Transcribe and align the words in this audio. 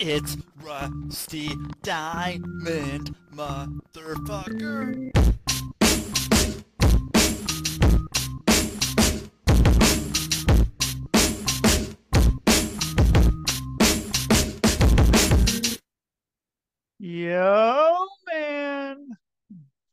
It's 0.00 0.36
Rusty 0.62 1.50
Diamond, 1.82 3.16
motherfucker. 3.34 5.10
Yo, 17.00 17.96
man. 18.30 19.08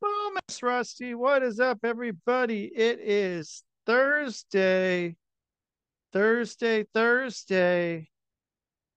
Boom, 0.00 0.38
it's 0.48 0.62
Rusty. 0.62 1.16
What 1.16 1.42
is 1.42 1.58
up, 1.58 1.80
everybody? 1.82 2.66
It 2.66 3.00
is 3.00 3.64
Thursday. 3.86 5.16
Thursday, 6.12 6.84
Thursday. 6.94 8.08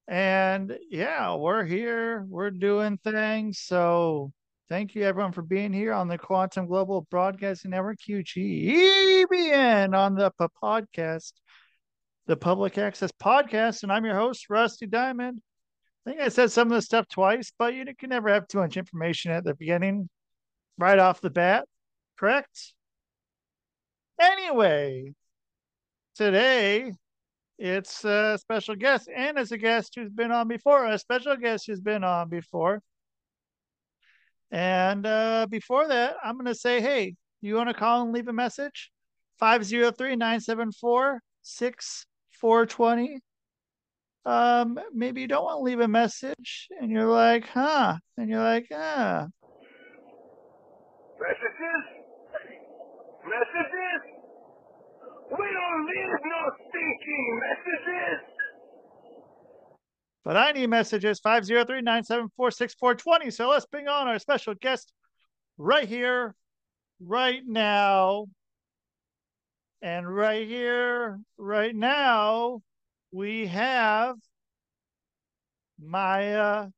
And 0.09 0.75
yeah, 0.89 1.35
we're 1.35 1.63
here. 1.63 2.25
We're 2.27 2.49
doing 2.49 2.97
things. 3.03 3.59
So 3.59 4.31
thank 4.67 4.95
you, 4.95 5.03
everyone, 5.03 5.33
for 5.33 5.43
being 5.43 5.71
here 5.71 5.93
on 5.93 6.07
the 6.07 6.17
Quantum 6.17 6.65
Global 6.65 7.05
Broadcasting 7.11 7.69
Network, 7.69 7.99
QGBN, 7.99 9.95
on 9.95 10.15
the 10.15 10.31
P- 10.31 10.47
podcast, 10.63 11.33
the 12.25 12.35
Public 12.35 12.79
Access 12.79 13.11
Podcast. 13.11 13.83
And 13.83 13.91
I'm 13.91 14.03
your 14.03 14.15
host, 14.15 14.49
Rusty 14.49 14.87
Diamond. 14.87 15.43
I 16.07 16.09
think 16.09 16.21
I 16.21 16.29
said 16.29 16.51
some 16.51 16.71
of 16.71 16.73
this 16.75 16.85
stuff 16.85 17.07
twice, 17.07 17.51
but 17.59 17.75
you 17.75 17.85
can 17.95 18.09
never 18.09 18.29
have 18.29 18.47
too 18.47 18.57
much 18.57 18.77
information 18.77 19.31
at 19.31 19.43
the 19.43 19.53
beginning, 19.53 20.09
right 20.79 20.97
off 20.97 21.21
the 21.21 21.29
bat. 21.29 21.67
Correct? 22.17 22.73
Anyway, 24.19 25.13
today 26.15 26.93
it's 27.59 28.03
a 28.05 28.37
special 28.39 28.75
guest, 28.75 29.09
and 29.15 29.37
it's 29.37 29.51
a 29.51 29.57
guest 29.57 29.93
who's 29.95 30.09
been 30.09 30.31
on 30.31 30.47
before, 30.47 30.85
a 30.85 30.97
special 30.97 31.35
guest 31.35 31.67
who's 31.67 31.81
been 31.81 32.03
on 32.03 32.29
before. 32.29 32.81
And 34.51 35.05
uh, 35.05 35.45
before 35.49 35.87
that, 35.89 36.15
I'm 36.23 36.35
going 36.35 36.45
to 36.45 36.55
say, 36.55 36.81
hey, 36.81 37.15
you 37.41 37.55
want 37.55 37.69
to 37.69 37.75
call 37.75 38.01
and 38.01 38.13
leave 38.13 38.27
a 38.27 38.33
message? 38.33 38.91
503 39.39 40.15
974 40.15 41.21
6420 41.41 43.19
um, 44.25 44.79
maybe 44.93 45.21
you 45.21 45.27
don't 45.27 45.43
want 45.43 45.59
to 45.59 45.63
leave 45.63 45.79
a 45.79 45.87
message 45.87 46.67
and 46.79 46.91
you're 46.91 47.09
like, 47.09 47.47
huh? 47.47 47.97
And 48.17 48.29
you're 48.29 48.43
like, 48.43 48.67
ah. 48.73 49.27
Messages? 51.19 51.83
Messages? 53.25 54.08
We 55.31 55.37
don't 55.37 55.85
leave 55.85 56.19
no 56.25 56.51
stinking 56.69 57.39
messages. 57.39 58.19
But 60.25 60.37
I 60.37 60.51
need 60.51 60.67
messages 60.67 61.19
503 61.19 61.81
974 61.81 62.51
6420. 62.51 63.31
So 63.31 63.49
let's 63.49 63.65
bring 63.65 63.87
on 63.87 64.07
our 64.07 64.19
special 64.19 64.53
guest 64.55 64.91
right 65.57 65.87
here, 65.87 66.35
right 66.99 67.41
now. 67.45 68.25
And 69.81 70.13
right 70.13 70.45
here, 70.45 71.19
right 71.37 71.73
now, 71.73 72.61
we 73.11 73.47
have 73.47 74.17
Maja 75.79 76.69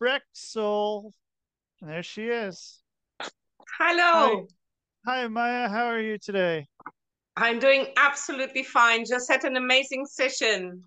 Brexel. 0.00 1.12
There 1.80 2.02
she 2.02 2.24
is. 2.24 2.80
Hello. 3.78 4.48
Hi. 5.06 5.22
Hi, 5.22 5.28
Maja. 5.28 5.68
How 5.68 5.86
are 5.86 6.00
you 6.00 6.18
today? 6.18 6.66
I'm 7.40 7.60
doing 7.60 7.86
absolutely 7.96 8.64
fine. 8.64 9.04
Just 9.04 9.30
had 9.30 9.44
an 9.44 9.56
amazing 9.56 10.06
session. 10.06 10.82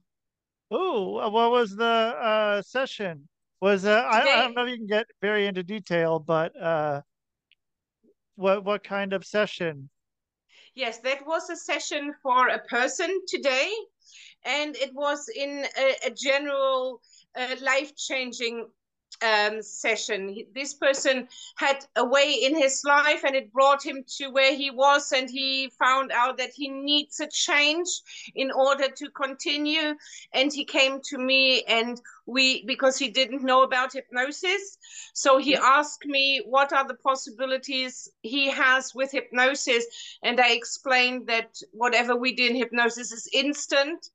Oh, 0.70 1.30
what 1.30 1.52
was 1.52 1.76
the 1.76 1.86
uh, 1.86 2.62
session? 2.62 3.28
Was 3.62 3.86
uh, 3.86 4.04
I, 4.06 4.22
I 4.22 4.26
don't 4.26 4.56
know 4.56 4.66
if 4.66 4.72
you 4.72 4.78
can 4.78 4.88
get 4.88 5.06
very 5.22 5.48
into 5.48 5.64
detail, 5.64 6.20
but 6.20 6.60
uh, 6.62 7.02
what 8.36 8.66
what 8.66 8.84
kind 8.84 9.14
of 9.14 9.26
session? 9.26 9.90
Yes, 10.76 11.00
that 11.00 11.26
was 11.26 11.50
a 11.50 11.56
session 11.56 12.14
for 12.22 12.50
a 12.50 12.60
person 12.66 13.10
today, 13.28 13.72
and 14.44 14.76
it 14.76 14.94
was 14.94 15.30
in 15.34 15.66
a, 15.78 15.96
a 16.08 16.12
general 16.12 17.02
uh, 17.38 17.56
life 17.62 17.96
changing 17.96 18.68
um, 19.22 19.62
session. 19.62 20.36
This 20.54 20.74
person 20.74 21.28
had 21.56 21.86
a 21.96 22.06
way 22.06 22.40
in 22.44 22.56
his 22.56 22.82
life 22.86 23.24
and 23.24 23.36
it 23.36 23.54
brought 23.54 23.86
him 23.86 24.04
to 24.18 24.30
where 24.30 24.56
he 24.56 24.72
was, 24.72 25.12
and 25.12 25.30
he 25.30 25.72
found 25.80 26.12
out 26.12 26.38
that 26.38 26.52
he 26.52 26.70
needs 26.70 27.20
a 27.20 27.28
change 27.28 27.88
in 28.36 28.52
order 28.52 28.88
to 28.90 29.10
continue. 29.12 29.96
And 30.34 30.52
he 30.52 30.66
came 30.66 31.00
to 31.06 31.18
me, 31.18 31.64
and 31.64 32.02
we, 32.26 32.66
because 32.66 32.98
he 32.98 33.10
didn't 33.10 33.44
know 33.44 33.64
about 33.64 33.94
hypnosis, 33.94 34.78
so 35.14 35.38
he 35.38 35.56
asked 35.56 36.06
me 36.06 36.42
what 36.46 36.74
are 36.74 36.88
the 36.88 36.96
possibilities 36.96 38.10
he 38.22 38.50
has 38.50 38.94
with 38.96 39.12
hypnosis. 39.12 39.86
And 40.24 40.40
I 40.40 40.52
explained 40.52 41.28
that 41.28 41.58
whatever 41.72 42.16
we 42.16 42.34
do 42.34 42.48
in 42.48 42.56
hypnosis 42.56 43.12
is 43.12 43.30
instant 43.34 44.10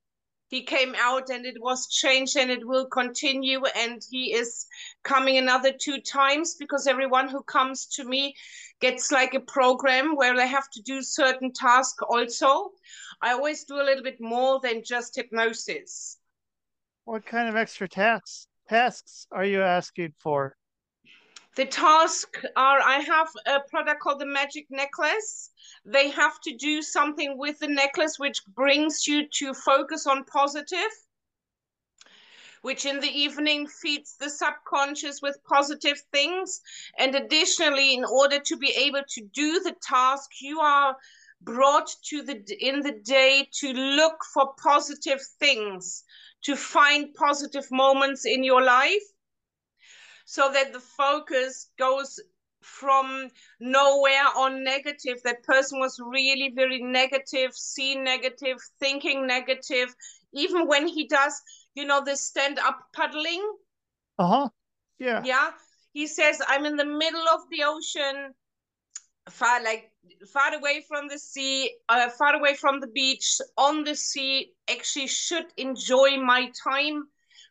he 0.49 0.63
came 0.63 0.95
out 0.97 1.29
and 1.31 1.45
it 1.45 1.61
was 1.61 1.89
changed 1.89 2.37
and 2.37 2.51
it 2.51 2.67
will 2.67 2.87
continue. 2.87 3.65
And 3.65 4.03
he 4.11 4.33
is 4.33 4.67
coming 5.03 5.39
another 5.39 5.73
two 5.73 6.01
times 6.01 6.55
because 6.55 6.87
everyone 6.87 7.29
who 7.29 7.43
comes 7.43 7.87
to 7.97 8.05
me 8.05 8.35
gets 8.81 9.11
like 9.11 9.35
a 9.35 9.41
program 9.41 10.15
where 10.15 10.37
they 10.37 10.47
have 10.47 10.71
to 10.71 10.83
do 10.83 11.03
certain 11.03 11.53
tasks 11.53 12.03
also. 12.09 12.71
I 13.21 13.33
always 13.33 13.65
do 13.65 13.77
a 13.77 13.83
little 13.85 14.05
bit 14.05 14.21
more 14.21 14.61
than 14.63 14.85
just 14.85 15.17
hypnosis. 15.17 16.19
What 17.05 17.27
kind 17.27 17.49
of 17.49 17.57
extra 17.57 17.89
tasks 17.89 18.47
tasks 18.69 19.27
are 19.31 19.45
you 19.45 19.63
asking 19.63 20.13
for 20.19 20.57
the 21.57 21.65
task 21.65 22.43
are 22.55 22.81
i 22.81 22.99
have 22.99 23.29
a 23.47 23.61
product 23.69 24.01
called 24.01 24.21
the 24.21 24.27
magic 24.27 24.67
necklace. 24.71 25.51
They 25.85 26.11
have 26.11 26.41
to 26.43 26.57
do 26.57 26.83
something 26.83 27.39
with 27.39 27.59
the 27.59 27.69
necklace 27.69 28.19
which 28.19 28.45
brings 28.47 29.07
you 29.07 29.29
to 29.39 29.55
focus 29.55 30.07
on 30.07 30.25
positive 30.25 30.93
which 32.63 32.85
in 32.85 32.99
the 32.99 33.19
evening 33.25 33.69
feeds 33.69 34.17
the 34.19 34.29
subconscious 34.29 35.23
with 35.23 35.39
positive 35.49 36.01
things. 36.13 36.61
And 36.99 37.15
additionally 37.15 37.95
in 37.95 38.05
order 38.05 38.41
to 38.41 38.57
be 38.57 38.71
able 38.71 39.03
to 39.09 39.21
do 39.33 39.61
the 39.61 39.77
task 39.81 40.31
you 40.41 40.59
are 40.59 40.97
brought 41.43 41.89
to 42.09 42.23
the 42.23 42.43
in 42.59 42.81
the 42.81 42.99
day 43.05 43.47
to 43.61 43.73
look 43.73 44.19
for 44.35 44.53
positive 44.61 45.21
things 45.39 46.03
to 46.43 46.57
find 46.57 47.15
positive 47.15 47.67
moments 47.71 48.25
in 48.27 48.43
your 48.43 48.63
life 48.63 49.07
so 50.27 50.51
that 50.53 50.73
the 50.73 50.81
focus 50.81 51.71
goes 51.79 52.21
from 52.61 53.29
nowhere 53.61 54.27
on 54.37 54.65
negative. 54.65 55.23
That 55.23 55.45
person 55.45 55.79
was 55.79 56.01
really 56.05 56.53
very 56.55 56.83
negative, 56.83 57.55
see 57.55 57.95
negative, 57.95 58.59
thinking 58.81 59.27
negative. 59.27 59.95
Even 60.35 60.67
when 60.67 60.89
he 60.89 61.07
does, 61.07 61.41
you 61.75 61.85
know, 61.85 62.05
the 62.05 62.17
stand 62.17 62.59
up 62.59 62.79
paddling. 62.93 63.43
Uh 64.19 64.27
huh. 64.27 64.49
Yeah. 64.99 65.23
Yeah. 65.25 65.51
He 65.93 66.09
says, 66.09 66.43
I'm 66.47 66.67
in 66.67 66.77
the 66.77 66.85
middle 66.85 67.29
of 67.33 67.41
the 67.51 67.63
ocean, 67.65 68.35
far 69.31 69.63
like 69.63 69.91
far 70.33 70.55
away 70.55 70.85
from 70.89 71.07
the 71.09 71.19
sea, 71.19 71.71
uh, 71.89 72.11
far 72.11 72.35
away 72.35 72.55
from 72.55 72.81
the 72.81 72.89
beach, 72.89 73.39
on 73.57 73.85
the 73.85 73.95
sea. 73.95 74.53
Actually, 74.69 75.07
should 75.07 75.47
enjoy 75.57 76.19
my 76.19 76.51
time, 76.69 77.05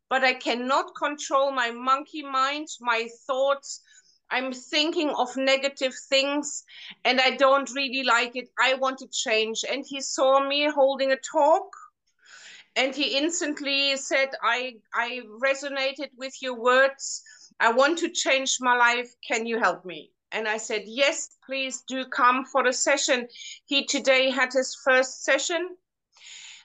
but 0.09 0.23
I 0.23 0.33
cannot 0.33 0.95
control 0.95 1.51
my 1.51 1.71
monkey 1.71 2.23
mind, 2.23 2.67
my 2.79 3.09
thoughts 3.27 3.81
I'm 4.29 4.51
thinking 4.51 5.11
of 5.11 5.37
negative 5.37 5.93
things 6.09 6.63
and 7.03 7.21
I 7.21 7.31
don't 7.31 7.69
really 7.73 8.03
like 8.03 8.35
it. 8.35 8.49
I 8.59 8.73
want 8.73 8.97
to 8.99 9.07
change. 9.07 9.63
And 9.69 9.85
he 9.85 10.01
saw 10.01 10.39
me 10.45 10.69
holding 10.69 11.11
a 11.11 11.17
talk 11.17 11.75
and 12.75 12.93
he 12.93 13.17
instantly 13.17 13.95
said, 13.97 14.29
I, 14.41 14.75
I 14.93 15.21
resonated 15.41 16.09
with 16.17 16.41
your 16.41 16.55
words. 16.55 17.23
I 17.59 17.71
want 17.71 17.99
to 17.99 18.09
change 18.09 18.57
my 18.59 18.75
life. 18.75 19.13
Can 19.25 19.45
you 19.45 19.59
help 19.59 19.85
me? 19.85 20.11
And 20.31 20.47
I 20.47 20.57
said, 20.57 20.83
Yes, 20.85 21.37
please 21.45 21.83
do 21.87 22.05
come 22.05 22.45
for 22.45 22.65
a 22.65 22.73
session. 22.73 23.27
He 23.65 23.85
today 23.85 24.29
had 24.29 24.51
his 24.51 24.75
first 24.83 25.23
session 25.23 25.77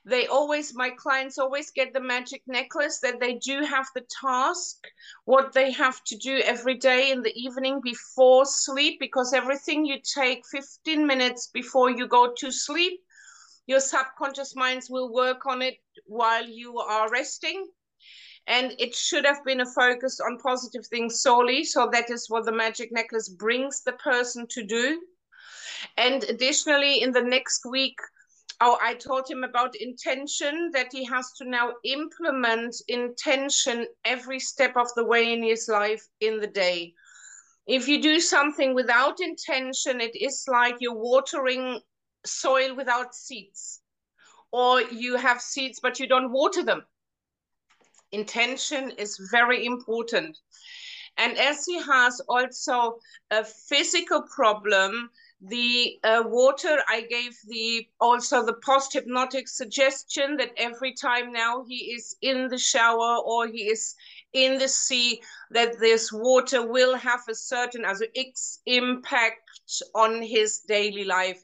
they 0.04 0.26
always 0.26 0.74
my 0.74 0.90
clients 0.90 1.38
always 1.38 1.70
get 1.70 1.92
the 1.92 2.00
magic 2.00 2.42
necklace 2.46 3.00
that 3.00 3.20
they 3.20 3.34
do 3.34 3.62
have 3.62 3.86
the 3.94 4.04
task 4.22 4.76
what 5.24 5.52
they 5.52 5.70
have 5.70 6.02
to 6.04 6.16
do 6.16 6.38
every 6.44 6.74
day 6.74 7.10
in 7.10 7.22
the 7.22 7.34
evening 7.34 7.80
before 7.82 8.44
sleep 8.46 8.98
because 8.98 9.32
everything 9.34 9.84
you 9.84 9.98
take 10.00 10.42
15 10.50 11.06
minutes 11.06 11.48
before 11.52 11.90
you 11.90 12.08
go 12.08 12.32
to 12.36 12.50
sleep 12.50 13.00
your 13.70 13.80
subconscious 13.80 14.56
minds 14.56 14.90
will 14.90 15.12
work 15.12 15.46
on 15.46 15.62
it 15.62 15.76
while 16.06 16.44
you 16.44 16.78
are 16.78 17.08
resting. 17.08 17.68
And 18.48 18.74
it 18.80 18.96
should 18.96 19.24
have 19.24 19.44
been 19.44 19.60
a 19.60 19.72
focus 19.72 20.18
on 20.18 20.38
positive 20.38 20.84
things 20.88 21.20
solely. 21.20 21.62
So 21.62 21.88
that 21.92 22.10
is 22.10 22.28
what 22.28 22.46
the 22.46 22.52
magic 22.52 22.90
necklace 22.90 23.28
brings 23.28 23.82
the 23.84 23.92
person 23.92 24.48
to 24.48 24.64
do. 24.64 25.00
And 25.96 26.24
additionally 26.24 27.00
in 27.00 27.12
the 27.12 27.22
next 27.22 27.64
week 27.64 27.96
Oh, 28.62 28.78
I 28.82 28.94
taught 28.94 29.30
him 29.30 29.42
about 29.42 29.74
intention, 29.76 30.70
that 30.74 30.88
he 30.92 31.04
has 31.04 31.32
to 31.38 31.48
now 31.48 31.72
implement 31.84 32.76
intention 32.88 33.86
every 34.04 34.38
step 34.38 34.76
of 34.76 34.88
the 34.96 35.04
way 35.04 35.32
in 35.32 35.42
his 35.42 35.66
life 35.66 36.06
in 36.20 36.40
the 36.40 36.46
day. 36.46 36.92
If 37.66 37.88
you 37.88 38.02
do 38.02 38.20
something 38.20 38.74
without 38.74 39.20
intention, 39.20 40.00
it 40.00 40.14
is 40.14 40.44
like 40.46 40.76
you're 40.80 40.92
watering 40.94 41.80
soil 42.26 42.74
without 42.76 43.14
seeds, 43.14 43.80
or 44.52 44.82
you 44.82 45.16
have 45.16 45.40
seeds 45.40 45.80
but 45.80 45.98
you 45.98 46.06
don't 46.06 46.32
water 46.32 46.62
them. 46.62 46.82
Intention 48.12 48.90
is 48.98 49.16
very 49.30 49.64
important. 49.64 50.36
And 51.16 51.38
as 51.38 51.64
he 51.64 51.80
has 51.80 52.20
also 52.28 52.98
a 53.30 53.44
physical 53.44 54.22
problem, 54.22 55.10
the 55.40 55.98
uh, 56.04 56.22
water 56.26 56.78
i 56.88 57.00
gave 57.08 57.34
the 57.48 57.86
also 57.98 58.44
the 58.44 58.58
post 58.64 58.92
hypnotic 58.92 59.48
suggestion 59.48 60.36
that 60.36 60.50
every 60.58 60.92
time 60.92 61.32
now 61.32 61.64
he 61.66 61.92
is 61.94 62.14
in 62.20 62.48
the 62.48 62.58
shower 62.58 63.16
or 63.24 63.46
he 63.46 63.62
is 63.62 63.94
in 64.32 64.58
the 64.58 64.68
sea 64.68 65.20
that 65.50 65.78
this 65.80 66.12
water 66.12 66.66
will 66.66 66.94
have 66.94 67.20
a 67.28 67.34
certain 67.34 67.84
as 67.84 68.02
x 68.14 68.60
impact 68.66 69.50
on 69.94 70.22
his 70.22 70.60
daily 70.68 71.04
life. 71.04 71.42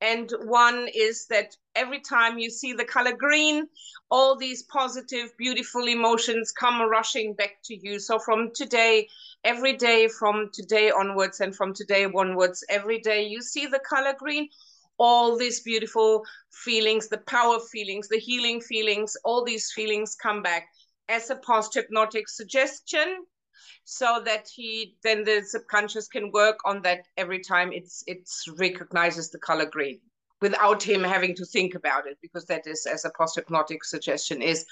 And 0.00 0.30
one 0.44 0.88
is 0.94 1.26
that 1.30 1.56
every 1.74 2.00
time 2.00 2.38
you 2.38 2.50
see 2.50 2.74
the 2.74 2.84
color 2.84 3.12
green 3.12 3.66
all 4.10 4.36
these 4.36 4.62
positive 4.62 5.36
beautiful 5.36 5.88
emotions 5.88 6.52
come 6.52 6.80
rushing 6.88 7.34
back 7.34 7.56
to 7.64 7.74
you. 7.74 7.98
So 7.98 8.18
from 8.18 8.50
today 8.54 9.08
every 9.46 9.74
day 9.74 10.08
from 10.08 10.50
today 10.52 10.90
onwards 10.90 11.38
and 11.38 11.54
from 11.54 11.72
today 11.72 12.04
onwards 12.04 12.64
every 12.68 12.98
day 12.98 13.24
you 13.24 13.40
see 13.40 13.64
the 13.66 13.78
color 13.88 14.12
green 14.18 14.48
all 14.98 15.38
these 15.38 15.60
beautiful 15.60 16.24
feelings 16.50 17.06
the 17.08 17.18
power 17.34 17.60
feelings 17.60 18.08
the 18.08 18.18
healing 18.18 18.60
feelings 18.60 19.16
all 19.24 19.44
these 19.44 19.70
feelings 19.70 20.16
come 20.16 20.42
back 20.42 20.66
as 21.08 21.30
a 21.30 21.36
post 21.36 21.74
hypnotic 21.74 22.28
suggestion 22.28 23.24
so 23.84 24.20
that 24.24 24.48
he 24.52 24.96
then 25.04 25.22
the 25.22 25.40
subconscious 25.44 26.08
can 26.08 26.32
work 26.32 26.58
on 26.64 26.82
that 26.82 27.02
every 27.16 27.38
time 27.38 27.70
it's 27.72 28.02
it's 28.08 28.48
recognizes 28.58 29.30
the 29.30 29.38
color 29.38 29.66
green 29.66 30.00
without 30.42 30.82
him 30.82 31.04
having 31.04 31.36
to 31.36 31.44
think 31.44 31.76
about 31.76 32.04
it 32.08 32.18
because 32.20 32.46
that 32.46 32.66
is 32.66 32.84
as 32.84 33.04
a 33.04 33.12
post 33.16 33.36
hypnotic 33.36 33.84
suggestion 33.84 34.42
is 34.42 34.66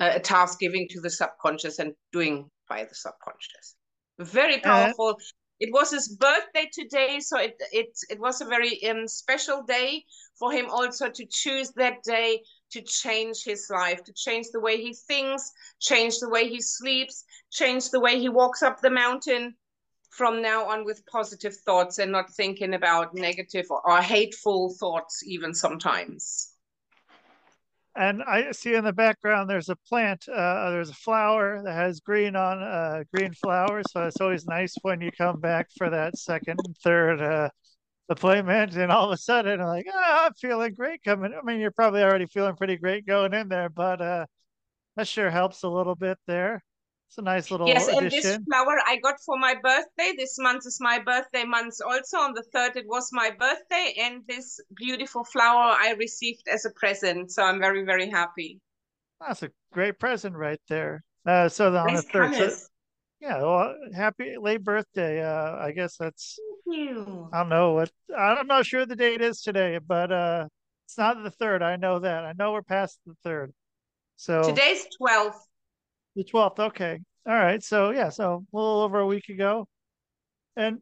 a 0.00 0.18
task 0.18 0.58
giving 0.60 0.88
to 0.88 1.00
the 1.00 1.10
subconscious 1.10 1.78
and 1.78 1.92
doing 2.10 2.48
by 2.70 2.84
the 2.84 2.94
subconscious 2.94 3.74
very 4.18 4.58
powerful. 4.60 5.08
Uh, 5.08 5.24
it 5.60 5.70
was 5.72 5.90
his 5.90 6.08
birthday 6.08 6.70
today 6.72 7.18
so 7.18 7.36
it 7.36 7.60
it 7.72 7.88
it 8.10 8.20
was 8.20 8.40
a 8.40 8.44
very 8.44 8.88
um, 8.88 9.08
special 9.08 9.62
day 9.62 10.04
for 10.38 10.52
him 10.52 10.66
also 10.70 11.08
to 11.08 11.26
choose 11.28 11.72
that 11.72 12.00
day 12.04 12.40
to 12.70 12.80
change 12.82 13.42
his 13.42 13.66
life 13.68 14.04
to 14.04 14.12
change 14.12 14.46
the 14.52 14.60
way 14.60 14.80
he 14.80 14.94
thinks 14.94 15.50
change 15.80 16.18
the 16.20 16.28
way 16.28 16.48
he 16.48 16.60
sleeps 16.60 17.24
change 17.50 17.90
the 17.90 18.00
way 18.00 18.18
he 18.18 18.28
walks 18.28 18.62
up 18.62 18.80
the 18.80 18.90
mountain. 18.90 19.54
From 20.10 20.42
now 20.42 20.68
on 20.68 20.84
with 20.84 21.06
positive 21.06 21.54
thoughts 21.64 21.98
and 21.98 22.10
not 22.10 22.34
thinking 22.34 22.74
about 22.74 23.14
negative 23.14 23.66
or, 23.70 23.88
or 23.88 24.02
hateful 24.02 24.74
thoughts 24.80 25.22
even 25.24 25.54
sometimes 25.54 26.54
and 27.96 28.22
I 28.22 28.52
see 28.52 28.74
in 28.74 28.84
the 28.84 28.92
background 28.92 29.50
there's 29.50 29.68
a 29.68 29.76
plant, 29.76 30.28
uh, 30.28 30.70
there's 30.70 30.90
a 30.90 30.94
flower 30.94 31.62
that 31.64 31.72
has 31.72 32.00
green 32.00 32.36
on 32.36 32.62
uh, 32.62 33.04
green 33.12 33.32
flowers. 33.34 33.86
So 33.92 34.04
it's 34.06 34.20
always 34.20 34.46
nice 34.46 34.74
when 34.82 35.00
you 35.00 35.10
come 35.10 35.40
back 35.40 35.68
for 35.76 35.90
that 35.90 36.16
second 36.16 36.60
and 36.64 36.76
third 36.78 37.20
uh, 37.20 37.50
appointment, 38.08 38.76
and 38.76 38.92
all 38.92 39.06
of 39.06 39.12
a 39.12 39.16
sudden 39.16 39.60
like, 39.60 39.86
oh, 39.92 40.26
I'm 40.26 40.34
feeling 40.34 40.74
great 40.74 41.02
coming. 41.02 41.32
I 41.34 41.44
mean, 41.44 41.60
you're 41.60 41.70
probably 41.70 42.02
already 42.02 42.26
feeling 42.26 42.56
pretty 42.56 42.76
great 42.76 43.06
going 43.06 43.34
in 43.34 43.48
there, 43.48 43.68
but 43.68 44.00
uh, 44.00 44.26
that 44.96 45.08
sure 45.08 45.30
helps 45.30 45.62
a 45.62 45.68
little 45.68 45.94
bit 45.94 46.18
there. 46.26 46.62
It's 47.08 47.16
a 47.16 47.22
nice 47.22 47.50
little 47.50 47.66
yes, 47.66 47.88
addition. 47.88 48.04
and 48.04 48.12
this 48.12 48.38
flower 48.46 48.78
I 48.86 48.98
got 49.02 49.18
for 49.24 49.38
my 49.38 49.54
birthday. 49.54 50.12
This 50.16 50.38
month 50.38 50.66
is 50.66 50.78
my 50.78 50.98
birthday 50.98 51.44
month 51.44 51.76
also. 51.84 52.18
On 52.18 52.34
the 52.34 52.42
third, 52.52 52.76
it 52.76 52.86
was 52.86 53.08
my 53.12 53.30
birthday, 53.30 53.94
and 53.98 54.22
this 54.28 54.60
beautiful 54.76 55.24
flower 55.24 55.74
I 55.78 55.94
received 55.98 56.46
as 56.52 56.66
a 56.66 56.70
present. 56.70 57.32
So 57.32 57.42
I'm 57.42 57.60
very 57.60 57.84
very 57.84 58.10
happy. 58.10 58.60
That's 59.20 59.42
a 59.42 59.50
great 59.72 59.98
present 59.98 60.36
right 60.36 60.60
there. 60.68 61.02
Uh, 61.26 61.48
so 61.48 61.74
on 61.74 61.86
nice 61.86 62.04
the 62.04 62.10
third, 62.10 62.34
so, 62.34 62.50
yeah, 63.20 63.40
well, 63.40 63.74
happy 63.94 64.36
late 64.38 64.62
birthday. 64.62 65.22
Uh, 65.22 65.56
I 65.56 65.72
guess 65.72 65.96
that's. 65.96 66.38
Thank 66.68 66.78
you. 66.78 67.30
I 67.32 67.38
don't 67.38 67.48
know 67.48 67.72
what 67.72 67.90
I'm 68.16 68.46
not 68.46 68.66
sure 68.66 68.84
the 68.84 68.94
date 68.94 69.22
is 69.22 69.40
today, 69.40 69.78
but 69.78 70.12
uh, 70.12 70.46
it's 70.86 70.98
not 70.98 71.22
the 71.22 71.30
third. 71.30 71.62
I 71.62 71.76
know 71.76 72.00
that. 72.00 72.26
I 72.26 72.34
know 72.38 72.52
we're 72.52 72.62
past 72.62 72.98
the 73.06 73.14
third. 73.24 73.54
So 74.16 74.42
today's 74.42 74.84
twelfth. 74.98 75.47
The 76.18 76.24
12th. 76.24 76.58
Okay. 76.58 76.98
All 77.28 77.34
right. 77.34 77.62
So, 77.62 77.90
yeah. 77.90 78.08
So, 78.08 78.44
a 78.52 78.56
little 78.56 78.80
over 78.80 78.98
a 78.98 79.06
week 79.06 79.28
ago. 79.28 79.68
And 80.56 80.78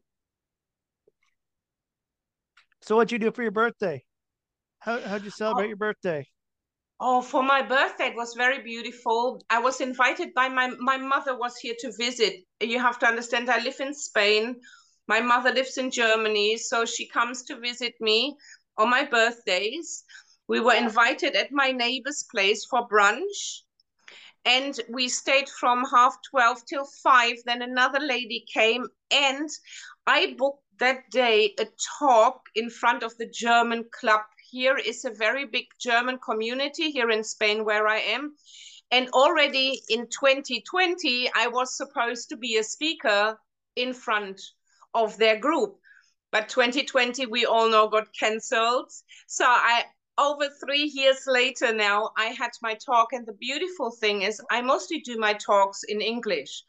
so, 2.81 2.95
what'd 2.95 3.11
you 3.11 3.19
do 3.19 3.31
for 3.31 3.43
your 3.43 3.51
birthday? 3.51 4.03
How, 4.79 4.99
how'd 4.99 5.23
you 5.23 5.29
celebrate 5.29 5.65
oh. 5.65 5.67
your 5.67 5.77
birthday? 5.77 6.25
Oh, 6.99 7.21
for 7.21 7.43
my 7.43 7.61
birthday, 7.61 8.05
it 8.05 8.15
was 8.15 8.33
very 8.33 8.63
beautiful. 8.63 9.39
I 9.51 9.59
was 9.59 9.79
invited 9.79 10.33
by 10.33 10.49
my 10.49 10.69
my 10.79 10.97
mother 10.97 11.37
was 11.37 11.55
here 11.57 11.75
to 11.81 11.91
visit. 11.99 12.37
You 12.59 12.79
have 12.79 12.97
to 12.99 13.05
understand, 13.05 13.47
I 13.51 13.59
live 13.59 13.79
in 13.79 13.93
Spain. 13.93 14.55
My 15.07 15.21
mother 15.21 15.51
lives 15.51 15.77
in 15.77 15.91
Germany, 15.91 16.57
so 16.57 16.83
she 16.83 17.07
comes 17.07 17.43
to 17.43 17.59
visit 17.59 17.93
me 18.01 18.35
on 18.79 18.89
my 18.89 19.05
birthdays. 19.05 20.03
We 20.47 20.61
were 20.61 20.73
invited 20.73 21.35
at 21.35 21.51
my 21.51 21.71
neighbor's 21.71 22.25
place 22.31 22.65
for 22.65 22.87
brunch 22.87 23.66
and 24.47 24.79
we 24.89 25.09
stayed 25.09 25.49
from 25.49 25.83
half 25.93 26.15
12 26.31 26.65
till 26.65 26.85
5 27.03 27.35
then 27.45 27.61
another 27.61 27.99
lady 27.99 28.45
came 28.51 28.87
and 29.11 29.49
i 30.07 30.33
booked 30.37 30.63
that 30.79 31.09
day 31.11 31.53
a 31.59 31.65
talk 31.99 32.41
in 32.55 32.69
front 32.69 33.03
of 33.03 33.17
the 33.17 33.29
german 33.29 33.83
club. 33.91 34.21
Here 34.49 34.77
is 34.77 35.03
a 35.03 35.11
very 35.11 35.45
big 35.45 35.65
german 35.79 36.19
community 36.19 36.91
here 36.91 37.09
in 37.09 37.23
spain 37.23 37.65
where 37.65 37.87
i 37.87 37.97
am. 37.97 38.35
And 38.91 39.09
already 39.09 39.81
in 39.89 40.07
2020 40.07 41.29
i 41.35 41.47
was 41.47 41.75
supposed 41.75 42.29
to 42.29 42.37
be 42.37 42.57
a 42.57 42.63
speaker 42.63 43.37
in 43.75 43.93
front 43.93 44.41
of 44.93 45.17
their 45.17 45.37
group. 45.39 45.75
But 46.31 46.49
2020 46.49 47.25
we 47.25 47.45
all 47.45 47.69
know 47.69 47.87
got 47.89 48.07
cancelled. 48.17 48.91
So 49.27 49.45
i 49.45 49.83
over 50.17 50.49
three 50.49 50.91
years 50.93 51.27
later 51.27 51.73
now, 51.73 52.11
I 52.17 52.27
had 52.27 52.51
my 52.61 52.73
talk. 52.73 53.13
And 53.13 53.25
the 53.25 53.33
beautiful 53.33 53.91
thing 53.91 54.23
is, 54.23 54.41
I 54.49 54.61
mostly 54.61 54.99
do 54.99 55.17
my 55.17 55.33
talks 55.33 55.83
in 55.83 56.01
English 56.01 56.63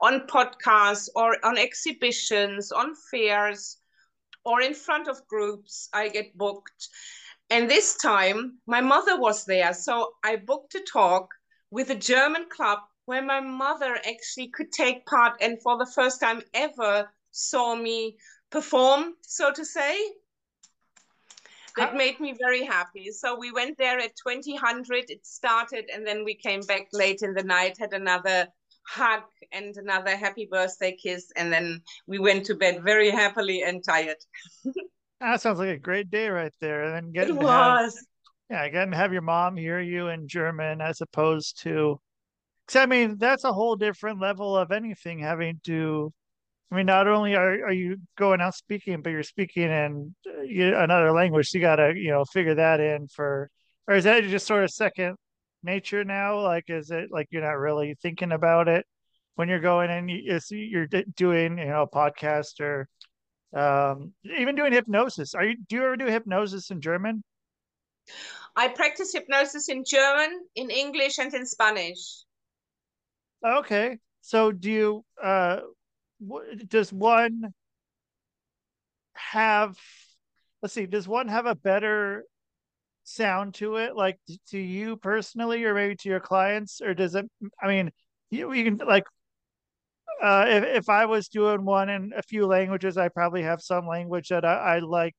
on 0.00 0.26
podcasts 0.26 1.08
or 1.14 1.36
on 1.44 1.58
exhibitions, 1.58 2.72
on 2.72 2.94
fairs, 3.10 3.78
or 4.44 4.60
in 4.60 4.74
front 4.74 5.08
of 5.08 5.26
groups. 5.28 5.88
I 5.92 6.08
get 6.08 6.36
booked. 6.36 6.88
And 7.50 7.70
this 7.70 7.96
time, 7.96 8.58
my 8.66 8.80
mother 8.80 9.18
was 9.20 9.44
there. 9.44 9.74
So 9.74 10.14
I 10.24 10.36
booked 10.36 10.74
a 10.74 10.80
talk 10.80 11.28
with 11.70 11.90
a 11.90 11.94
German 11.94 12.46
club 12.48 12.78
where 13.04 13.22
my 13.22 13.40
mother 13.40 13.96
actually 13.96 14.48
could 14.48 14.72
take 14.72 15.04
part 15.06 15.34
and 15.40 15.60
for 15.60 15.76
the 15.76 15.90
first 15.94 16.20
time 16.20 16.40
ever 16.54 17.10
saw 17.30 17.74
me 17.74 18.16
perform, 18.50 19.14
so 19.20 19.52
to 19.52 19.64
say 19.64 19.98
that 21.76 21.96
made 21.96 22.20
me 22.20 22.34
very 22.38 22.64
happy. 22.64 23.10
So 23.10 23.38
we 23.38 23.52
went 23.52 23.78
there 23.78 23.98
at 23.98 24.12
2000, 24.26 24.86
it 24.90 25.26
started, 25.26 25.90
and 25.92 26.06
then 26.06 26.24
we 26.24 26.34
came 26.34 26.60
back 26.60 26.88
late 26.92 27.22
in 27.22 27.34
the 27.34 27.42
night, 27.42 27.76
had 27.78 27.92
another 27.92 28.46
hug 28.86 29.22
and 29.52 29.76
another 29.76 30.16
happy 30.16 30.48
birthday 30.50 30.96
kiss, 30.96 31.32
and 31.36 31.52
then 31.52 31.80
we 32.06 32.18
went 32.18 32.46
to 32.46 32.54
bed 32.54 32.82
very 32.84 33.10
happily 33.10 33.62
and 33.62 33.82
tired. 33.82 34.16
Ah, 35.20 35.32
that 35.32 35.40
sounds 35.40 35.58
like 35.58 35.70
a 35.70 35.78
great 35.78 36.10
day 36.10 36.28
right 36.28 36.52
there. 36.60 36.84
And 36.84 36.94
then 36.94 37.12
getting 37.12 37.36
it 37.36 37.42
was. 37.42 37.94
Have, 38.50 38.64
yeah, 38.64 38.68
getting 38.68 38.90
to 38.90 38.96
have 38.96 39.12
your 39.12 39.22
mom 39.22 39.56
hear 39.56 39.80
you 39.80 40.08
in 40.08 40.28
German 40.28 40.80
as 40.80 41.00
opposed 41.00 41.62
to, 41.62 41.98
because 42.66 42.82
I 42.82 42.86
mean 42.86 43.16
that's 43.18 43.44
a 43.44 43.52
whole 43.52 43.76
different 43.76 44.20
level 44.20 44.56
of 44.56 44.70
anything 44.70 45.18
having 45.20 45.60
to 45.64 46.12
I 46.70 46.76
mean, 46.76 46.86
not 46.86 47.06
only 47.06 47.34
are, 47.36 47.66
are 47.66 47.72
you 47.72 47.98
going 48.18 48.40
out 48.40 48.54
speaking, 48.54 49.00
but 49.02 49.10
you're 49.10 49.22
speaking 49.22 49.70
in 49.70 50.14
another 50.26 51.12
language. 51.12 51.48
So 51.48 51.58
you 51.58 51.62
got 51.62 51.76
to, 51.76 51.92
you 51.94 52.10
know, 52.10 52.24
figure 52.24 52.56
that 52.56 52.80
in 52.80 53.06
for, 53.08 53.50
or 53.86 53.94
is 53.94 54.04
that 54.04 54.24
just 54.24 54.46
sort 54.46 54.64
of 54.64 54.70
second 54.70 55.16
nature 55.62 56.04
now? 56.04 56.40
Like, 56.40 56.64
is 56.68 56.90
it 56.90 57.10
like 57.10 57.28
you're 57.30 57.42
not 57.42 57.58
really 57.58 57.94
thinking 58.02 58.32
about 58.32 58.66
it 58.68 58.86
when 59.36 59.48
you're 59.48 59.60
going 59.60 59.90
and 59.90 60.10
you, 60.10 60.40
you're 60.50 60.88
doing, 61.14 61.58
you 61.58 61.66
know, 61.66 61.82
a 61.82 61.88
podcast 61.88 62.60
or 62.60 62.88
um, 63.54 64.12
even 64.38 64.56
doing 64.56 64.72
hypnosis? 64.72 65.34
Are 65.34 65.44
you, 65.44 65.56
do 65.68 65.76
you 65.76 65.84
ever 65.84 65.96
do 65.96 66.06
hypnosis 66.06 66.70
in 66.70 66.80
German? 66.80 67.22
I 68.56 68.68
practice 68.68 69.12
hypnosis 69.12 69.68
in 69.68 69.84
German, 69.84 70.40
in 70.54 70.70
English, 70.70 71.18
and 71.18 71.32
in 71.34 71.46
Spanish. 71.46 72.24
Okay. 73.44 73.98
So 74.22 74.52
do 74.52 74.70
you, 74.70 75.04
uh, 75.22 75.60
does 76.68 76.92
one 76.92 77.52
have 79.14 79.78
let's 80.62 80.74
see 80.74 80.86
does 80.86 81.06
one 81.06 81.28
have 81.28 81.46
a 81.46 81.54
better 81.54 82.24
sound 83.04 83.54
to 83.54 83.76
it, 83.76 83.94
like 83.94 84.18
to 84.48 84.58
you 84.58 84.96
personally, 84.96 85.64
or 85.64 85.74
maybe 85.74 85.96
to 85.96 86.08
your 86.08 86.20
clients, 86.20 86.80
or 86.80 86.94
does 86.94 87.14
it? 87.14 87.26
I 87.62 87.68
mean, 87.68 87.90
you, 88.30 88.52
you 88.52 88.64
can 88.64 88.86
like 88.86 89.04
uh, 90.22 90.46
if 90.48 90.64
if 90.64 90.88
I 90.88 91.06
was 91.06 91.28
doing 91.28 91.64
one 91.64 91.88
in 91.88 92.12
a 92.16 92.22
few 92.22 92.46
languages, 92.46 92.96
I 92.96 93.08
probably 93.08 93.42
have 93.42 93.60
some 93.60 93.86
language 93.86 94.28
that 94.28 94.44
I, 94.44 94.76
I 94.76 94.78
like 94.80 95.16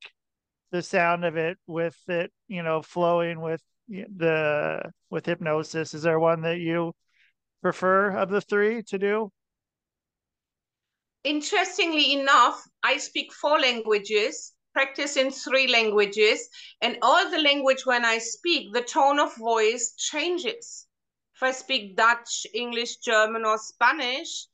the 0.71 0.81
sound 0.81 1.25
of 1.25 1.37
it 1.37 1.57
with 1.67 1.97
it, 2.07 2.31
you 2.47 2.63
know, 2.63 2.81
flowing 2.81 3.41
with 3.41 3.61
the 3.87 4.91
with 5.09 5.25
hypnosis. 5.25 5.93
Is 5.93 6.03
there 6.03 6.19
one 6.19 6.41
that 6.41 6.59
you 6.59 6.93
prefer 7.61 8.11
of 8.11 8.29
the 8.29 8.41
three 8.41 8.83
to 8.83 8.97
do? 8.99 9.31
Interestingly 11.25 12.13
enough, 12.13 12.63
I 12.83 12.97
speak 12.97 13.33
four 13.33 13.59
languages, 13.59 14.53
practice 14.73 15.17
in 15.17 15.31
three 15.31 15.67
languages, 15.67 16.47
and 16.81 16.99
all 17.01 17.31
the 17.31 17.39
language 17.39 17.83
when 17.83 18.05
I 18.05 18.19
speak, 18.19 18.71
the 18.73 18.83
tone 18.83 19.19
of 19.19 19.35
voice 19.35 19.95
changes. 19.97 20.85
If 21.35 21.41
I 21.41 21.51
speak 21.51 21.95
Dutch, 21.95 22.45
English, 22.53 22.97
German, 22.97 23.43
or 23.43 23.57
Spanish, 23.57 24.45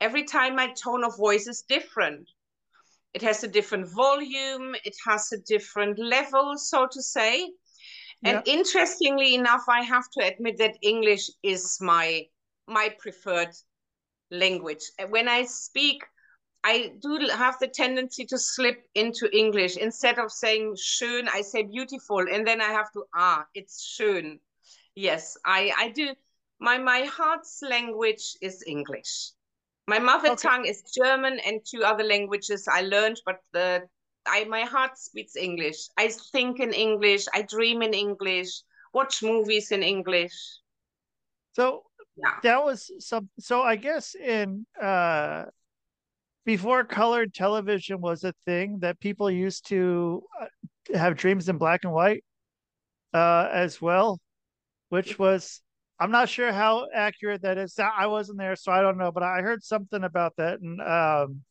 every 0.00 0.24
time 0.24 0.56
my 0.56 0.72
tone 0.72 1.04
of 1.04 1.16
voice 1.16 1.46
is 1.46 1.62
different. 1.62 2.28
It 3.14 3.22
has 3.22 3.44
a 3.44 3.48
different 3.48 3.86
volume, 3.88 4.74
it 4.84 4.96
has 5.06 5.30
a 5.32 5.38
different 5.38 5.96
level, 5.96 6.58
so 6.58 6.88
to 6.90 7.02
say. 7.02 7.52
And 8.24 8.42
yeah. 8.44 8.52
interestingly 8.52 9.36
enough, 9.36 9.62
I 9.68 9.82
have 9.82 10.10
to 10.18 10.26
admit 10.26 10.58
that 10.58 10.76
English 10.82 11.30
is 11.44 11.78
my 11.80 12.26
my 12.66 12.88
preferred 12.98 13.54
language. 14.32 14.82
When 15.08 15.28
I 15.28 15.44
speak, 15.44 16.02
I 16.66 16.92
do 16.98 17.28
have 17.30 17.60
the 17.60 17.68
tendency 17.68 18.24
to 18.26 18.36
slip 18.36 18.82
into 18.96 19.30
English. 19.30 19.76
Instead 19.76 20.18
of 20.18 20.32
saying 20.32 20.74
schön, 20.74 21.28
I 21.32 21.42
say 21.42 21.62
beautiful, 21.62 22.18
and 22.18 22.44
then 22.44 22.60
I 22.60 22.72
have 22.72 22.90
to 22.94 23.04
ah, 23.14 23.46
it's 23.54 23.86
schön. 23.86 24.40
Yes, 24.96 25.36
I 25.44 25.72
I 25.78 25.90
do. 25.90 26.12
My 26.58 26.78
my 26.78 27.02
heart's 27.04 27.62
language 27.62 28.36
is 28.42 28.64
English. 28.66 29.30
My 29.86 30.00
mother 30.00 30.32
okay. 30.32 30.42
tongue 30.42 30.66
is 30.66 30.82
German 30.92 31.38
and 31.46 31.60
two 31.64 31.84
other 31.84 32.02
languages 32.02 32.66
I 32.66 32.82
learned, 32.82 33.22
but 33.24 33.38
the 33.52 33.86
I 34.26 34.44
my 34.46 34.62
heart 34.62 34.98
speaks 34.98 35.36
English. 35.36 35.86
I 35.96 36.08
think 36.32 36.58
in 36.58 36.72
English. 36.72 37.26
I 37.32 37.42
dream 37.42 37.82
in 37.82 37.94
English. 37.94 38.50
Watch 38.92 39.22
movies 39.22 39.70
in 39.70 39.84
English. 39.84 40.34
So 41.52 41.84
yeah. 42.16 42.40
that 42.42 42.64
was 42.64 42.90
some. 42.98 43.28
So 43.38 43.62
I 43.62 43.76
guess 43.76 44.16
in 44.16 44.66
uh, 44.82 45.44
before 46.46 46.84
colored 46.84 47.34
television 47.34 48.00
was 48.00 48.24
a 48.24 48.32
thing 48.46 48.78
that 48.80 49.00
people 49.00 49.30
used 49.30 49.66
to 49.68 50.22
uh, 50.40 50.96
have 50.96 51.16
dreams 51.16 51.48
in 51.48 51.58
black 51.58 51.80
and 51.82 51.92
white 51.92 52.24
uh, 53.12 53.48
as 53.52 53.82
well, 53.82 54.18
which 54.88 55.18
was 55.18 55.60
I'm 55.98 56.10
not 56.10 56.28
sure 56.28 56.52
how 56.52 56.86
accurate 56.94 57.42
that 57.42 57.58
is. 57.58 57.78
I 57.78 58.06
wasn't 58.06 58.38
there, 58.38 58.54
so 58.54 58.70
I 58.70 58.80
don't 58.80 58.98
know. 58.98 59.10
But 59.10 59.22
I 59.22 59.40
heard 59.40 59.62
something 59.64 60.04
about 60.04 60.34
that. 60.36 60.60
And 60.60 60.80
um, 60.80 61.42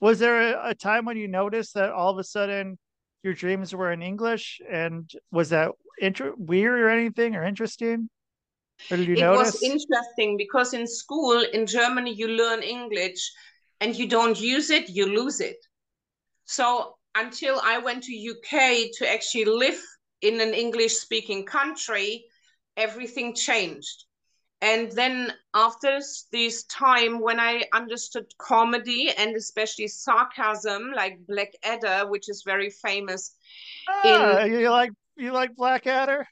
was 0.00 0.18
there 0.18 0.54
a, 0.54 0.70
a, 0.70 0.74
time 0.74 1.04
when 1.04 1.16
you 1.16 1.28
noticed 1.28 1.74
that 1.74 1.90
all 1.90 2.10
of 2.10 2.18
a 2.18 2.24
sudden 2.24 2.78
your 3.22 3.34
dreams 3.34 3.74
were 3.74 3.92
in 3.92 4.00
English? 4.00 4.60
And 4.70 5.10
was 5.32 5.50
that 5.50 5.72
inter- 5.98 6.34
weird 6.36 6.80
or 6.80 6.88
anything 6.88 7.34
or 7.34 7.42
interesting? 7.42 8.08
Or 8.90 8.96
did 8.96 9.08
you 9.08 9.16
notice? 9.16 9.20
it 9.20 9.36
notice? 9.36 9.54
was 9.54 9.62
interesting 9.62 10.36
because 10.36 10.72
in 10.72 10.86
school 10.86 11.44
in 11.52 11.66
Germany 11.66 12.14
you 12.14 12.28
learn 12.28 12.62
English, 12.62 13.32
and 13.80 13.96
you 13.96 14.08
don't 14.08 14.40
use 14.40 14.70
it, 14.70 14.88
you 14.88 15.06
lose 15.06 15.40
it. 15.40 15.58
So 16.44 16.96
until 17.14 17.60
I 17.62 17.78
went 17.78 18.04
to 18.04 18.30
UK 18.30 18.90
to 18.98 19.12
actually 19.12 19.44
live 19.44 19.80
in 20.22 20.40
an 20.40 20.54
English 20.54 20.94
speaking 20.94 21.44
country 21.44 22.24
everything 22.78 23.34
changed. 23.34 24.04
And 24.60 24.90
then 24.92 25.32
after 25.54 26.00
this 26.32 26.64
time 26.64 27.20
when 27.20 27.38
I 27.38 27.64
understood 27.72 28.26
comedy 28.38 29.10
and 29.16 29.36
especially 29.36 29.88
sarcasm, 29.88 30.92
like 30.96 31.18
Blackadder, 31.28 32.08
which 32.08 32.28
is 32.28 32.42
very 32.44 32.70
famous. 32.70 33.36
Ah, 33.88 34.40
in... 34.40 34.52
you 34.52 34.70
like 34.70 34.90
you 35.16 35.32
like 35.32 35.54
Blackadder? 35.54 36.26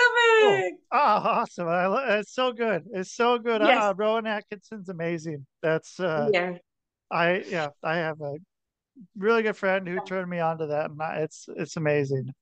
Love 0.00 0.16
it. 0.16 0.74
Oh, 0.90 0.96
oh 0.96 0.98
awesome! 0.98 1.68
I, 1.68 2.18
it's 2.20 2.32
so 2.32 2.52
good. 2.52 2.84
It's 2.94 3.12
so 3.12 3.38
good. 3.38 3.60
Yes. 3.60 3.82
Uh, 3.82 3.94
Rowan 3.94 4.26
Atkinson's 4.26 4.88
amazing. 4.88 5.46
That's 5.62 6.00
uh, 6.00 6.30
yeah. 6.32 6.56
I 7.10 7.42
yeah. 7.48 7.68
I 7.82 7.96
have 7.96 8.20
a 8.20 8.36
really 9.16 9.42
good 9.42 9.56
friend 9.56 9.86
who 9.86 10.04
turned 10.04 10.30
me 10.30 10.40
on 10.40 10.58
to 10.58 10.66
that, 10.66 10.90
and 10.90 11.00
it's 11.22 11.46
it's 11.56 11.76
amazing. 11.76 12.32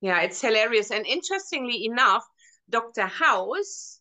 Yeah, 0.00 0.22
it's 0.22 0.40
hilarious. 0.40 0.90
And 0.90 1.06
interestingly 1.06 1.84
enough, 1.84 2.24
Dr. 2.70 3.06
House 3.06 4.00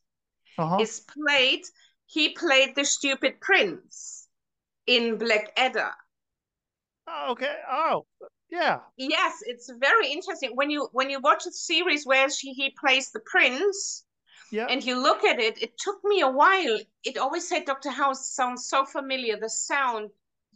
uh-huh. 0.57 0.77
is 0.79 1.01
played, 1.01 1.63
he 2.05 2.29
played 2.29 2.75
the 2.75 2.85
stupid 2.85 3.41
prince 3.41 4.27
in 4.87 5.17
Blackadder. 5.17 5.91
Oh, 7.07 7.31
okay. 7.31 7.55
Oh, 7.69 8.05
yeah. 8.49 8.79
Yes, 8.97 9.39
it's 9.41 9.69
very 9.79 10.11
interesting. 10.11 10.51
When 10.55 10.69
you 10.69 10.89
when 10.91 11.09
you 11.09 11.19
watch 11.19 11.45
a 11.45 11.51
series 11.51 12.05
where 12.05 12.29
she, 12.29 12.53
he 12.53 12.73
plays 12.79 13.11
the 13.11 13.19
prince, 13.19 14.05
yeah. 14.51 14.67
and 14.69 14.83
you 14.83 15.01
look 15.01 15.23
at 15.23 15.39
it, 15.39 15.61
it 15.61 15.77
took 15.77 16.03
me 16.03 16.21
a 16.21 16.29
while. 16.29 16.79
It 17.03 17.17
always 17.17 17.47
said 17.47 17.65
Dr. 17.65 17.91
House 17.91 18.29
sounds 18.29 18.67
so 18.67 18.85
familiar, 18.85 19.37
the 19.37 19.49
sound, 19.49 20.09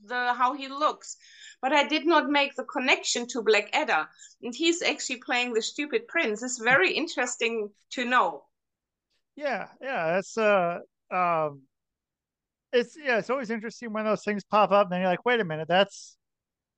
the 0.05 0.33
how 0.33 0.53
he 0.53 0.67
looks 0.67 1.17
but 1.63 1.71
I 1.71 1.87
did 1.87 2.05
not 2.05 2.29
make 2.29 2.55
the 2.55 2.65
connection 2.65 3.25
to 3.27 3.41
Black 3.41 3.71
Blackadder. 3.71 4.09
And 4.41 4.53
he's 4.53 4.81
actually 4.81 5.21
playing 5.25 5.53
the 5.53 5.61
stupid 5.61 6.09
prince. 6.09 6.43
It's 6.43 6.59
very 6.59 6.91
interesting 6.91 7.69
to 7.91 8.03
know. 8.03 8.43
Yeah, 9.37 9.69
yeah, 9.81 10.17
it's 10.17 10.37
uh 10.37 10.79
um 11.09 11.61
it's 12.73 12.97
yeah, 13.01 13.17
it's 13.19 13.29
always 13.29 13.49
interesting 13.49 13.93
when 13.93 14.03
those 14.03 14.25
things 14.25 14.43
pop 14.43 14.71
up 14.71 14.91
and 14.91 14.99
you're 14.99 15.09
like, 15.09 15.25
wait 15.25 15.39
a 15.39 15.45
minute, 15.45 15.69
that's 15.69 16.17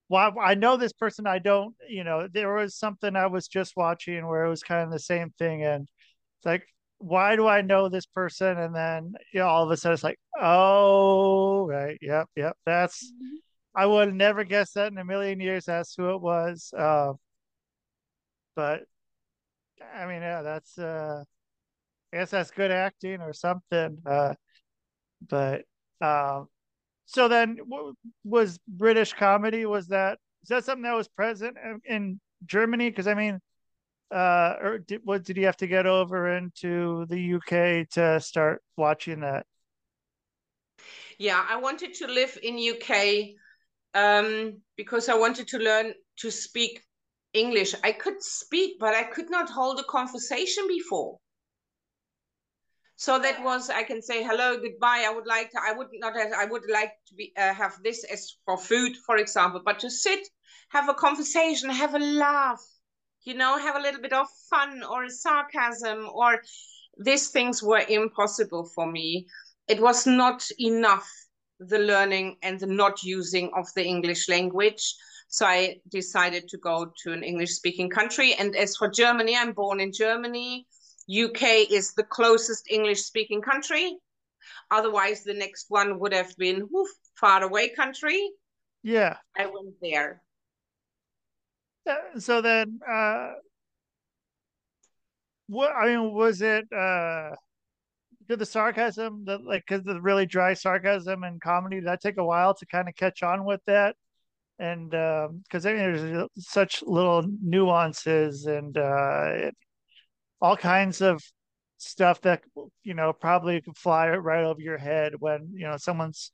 why 0.07 0.27
well, 0.27 0.45
I 0.45 0.53
know 0.53 0.77
this 0.77 0.93
person 0.93 1.25
I 1.25 1.39
don't, 1.39 1.73
you 1.89 2.03
know, 2.03 2.27
there 2.31 2.53
was 2.53 2.75
something 2.75 3.15
I 3.15 3.25
was 3.25 3.47
just 3.47 3.75
watching 3.75 4.27
where 4.27 4.45
it 4.45 4.49
was 4.49 4.61
kind 4.61 4.83
of 4.83 4.91
the 4.91 4.99
same 4.99 5.33
thing 5.39 5.63
and 5.63 5.89
it's 6.37 6.45
like 6.45 6.67
why 6.99 7.35
do 7.35 7.47
I 7.47 7.61
know 7.61 7.89
this 7.89 8.05
person? 8.05 8.57
And 8.57 8.75
then 8.75 9.13
you 9.33 9.41
know, 9.41 9.47
all 9.47 9.63
of 9.63 9.71
a 9.71 9.77
sudden 9.77 9.93
it's 9.93 10.03
like, 10.03 10.19
oh, 10.39 11.65
right, 11.67 11.97
yep, 12.01 12.27
yep, 12.35 12.57
that's 12.65 13.11
mm-hmm. 13.11 13.35
I 13.75 13.85
would 13.85 14.07
have 14.07 14.15
never 14.15 14.43
guessed 14.43 14.75
that 14.75 14.91
in 14.91 14.97
a 14.97 15.05
million 15.05 15.39
years. 15.39 15.65
That's 15.65 15.93
who 15.95 16.11
it 16.11 16.21
was. 16.21 16.73
Uh, 16.77 17.13
but 18.55 18.83
I 19.93 20.05
mean, 20.05 20.21
yeah, 20.21 20.41
that's 20.41 20.77
uh, 20.77 21.23
I 22.13 22.17
guess 22.17 22.29
that's 22.31 22.51
good 22.51 22.71
acting 22.71 23.21
or 23.21 23.33
something. 23.33 23.97
Uh, 24.05 24.33
but 25.27 25.63
um, 26.01 26.47
so 27.05 27.27
then, 27.27 27.57
was 28.23 28.59
British 28.67 29.13
comedy? 29.13 29.65
Was 29.65 29.87
that 29.87 30.19
is 30.43 30.49
that 30.49 30.63
something 30.63 30.83
that 30.83 30.95
was 30.95 31.07
present 31.09 31.57
in 31.85 32.19
Germany? 32.45 32.89
Because 32.89 33.07
I 33.07 33.13
mean, 33.13 33.39
uh, 34.11 34.55
or 34.61 34.77
did 34.79 35.01
what 35.03 35.23
did 35.23 35.37
you 35.37 35.45
have 35.45 35.57
to 35.57 35.67
get 35.67 35.85
over 35.85 36.35
into 36.35 37.05
the 37.07 37.35
UK 37.35 37.89
to 37.91 38.19
start 38.19 38.61
watching 38.77 39.21
that? 39.21 39.45
Yeah, 41.17 41.45
I 41.49 41.57
wanted 41.57 41.93
to 41.95 42.07
live 42.07 42.37
in 42.43 42.57
UK 42.57 43.35
um, 43.93 44.61
because 44.75 45.09
I 45.09 45.15
wanted 45.15 45.47
to 45.49 45.57
learn 45.57 45.93
to 46.17 46.31
speak 46.31 46.81
English. 47.33 47.73
I 47.83 47.91
could 47.91 48.21
speak, 48.21 48.77
but 48.79 48.93
I 48.93 49.03
could 49.03 49.29
not 49.29 49.49
hold 49.49 49.79
a 49.79 49.83
conversation 49.83 50.67
before. 50.67 51.19
So 52.97 53.19
that 53.19 53.43
was 53.43 53.69
I 53.69 53.83
can 53.83 54.01
say 54.01 54.23
hello, 54.23 54.57
goodbye. 54.57 55.03
I 55.05 55.13
would 55.13 55.27
like 55.27 55.51
to. 55.51 55.59
I 55.61 55.73
would 55.73 55.87
not. 55.93 56.15
Have, 56.15 56.31
I 56.31 56.45
would 56.45 56.63
like 56.69 56.93
to 57.07 57.15
be 57.15 57.33
uh, 57.37 57.53
have 57.53 57.73
this 57.83 58.05
as 58.05 58.37
for 58.45 58.57
food, 58.57 58.95
for 59.05 59.17
example. 59.17 59.61
But 59.65 59.79
to 59.79 59.89
sit, 59.89 60.19
have 60.69 60.87
a 60.87 60.93
conversation, 60.93 61.69
have 61.69 61.93
a 61.93 61.99
laugh, 61.99 62.63
you 63.25 63.33
know, 63.33 63.57
have 63.57 63.75
a 63.75 63.81
little 63.81 64.01
bit 64.01 64.13
of 64.13 64.27
fun 64.49 64.83
or 64.83 65.09
sarcasm 65.09 66.07
or 66.13 66.41
these 66.97 67.29
things 67.29 67.61
were 67.61 67.83
impossible 67.89 68.69
for 68.73 68.89
me. 68.89 69.27
It 69.67 69.81
was 69.81 70.05
not 70.05 70.47
enough 70.59 71.09
the 71.59 71.79
learning 71.79 72.37
and 72.43 72.59
the 72.59 72.67
not 72.67 73.03
using 73.03 73.49
of 73.55 73.67
the 73.75 73.83
English 73.83 74.29
language. 74.29 74.95
So 75.27 75.45
I 75.45 75.77
decided 75.89 76.47
to 76.49 76.57
go 76.57 76.91
to 77.03 77.13
an 77.13 77.23
English 77.23 77.51
speaking 77.51 77.89
country. 77.89 78.35
And 78.35 78.55
as 78.55 78.77
for 78.77 78.89
Germany, 78.89 79.35
I'm 79.35 79.53
born 79.53 79.79
in 79.79 79.91
Germany. 79.91 80.67
UK 81.09 81.71
is 81.71 81.93
the 81.93 82.03
closest 82.03 82.69
English 82.69 83.01
speaking 83.01 83.41
country. 83.41 83.97
Otherwise, 84.69 85.23
the 85.23 85.33
next 85.33 85.65
one 85.69 85.99
would 85.99 86.13
have 86.13 86.35
been 86.37 86.67
woof, 86.69 86.89
far 87.15 87.43
away 87.43 87.69
country. 87.69 88.29
Yeah. 88.83 89.17
I 89.37 89.47
went 89.47 89.75
there. 89.81 90.21
So 92.19 92.41
then, 92.41 92.79
uh, 92.87 93.33
what 95.47 95.71
I 95.75 95.87
mean, 95.95 96.13
was 96.13 96.41
it 96.41 96.65
uh, 96.73 97.31
did 98.27 98.39
the 98.39 98.45
sarcasm 98.45 99.25
that 99.25 99.43
like 99.43 99.65
because 99.67 99.83
the 99.83 100.01
really 100.01 100.25
dry 100.25 100.53
sarcasm 100.53 101.23
and 101.23 101.41
comedy 101.41 101.77
did 101.77 101.87
that 101.87 102.01
take 102.01 102.17
a 102.17 102.25
while 102.25 102.53
to 102.55 102.65
kind 102.67 102.89
of 102.89 102.95
catch 102.95 103.23
on 103.23 103.45
with 103.45 103.61
that 103.67 103.95
and 104.59 104.91
because 104.91 105.65
I 105.65 105.73
mean, 105.73 105.79
there's 105.79 106.29
such 106.39 106.83
little 106.83 107.25
nuances 107.43 108.45
and 108.45 108.77
uh, 108.77 109.51
all 110.41 110.57
kinds 110.57 111.01
of 111.01 111.21
stuff 111.77 112.21
that 112.21 112.43
you 112.83 112.93
know 112.93 113.13
probably 113.13 113.61
could 113.61 113.77
fly 113.77 114.09
right 114.09 114.45
over 114.45 114.61
your 114.61 114.77
head 114.77 115.13
when 115.19 115.51
you 115.55 115.67
know 115.67 115.77
someone's 115.77 116.31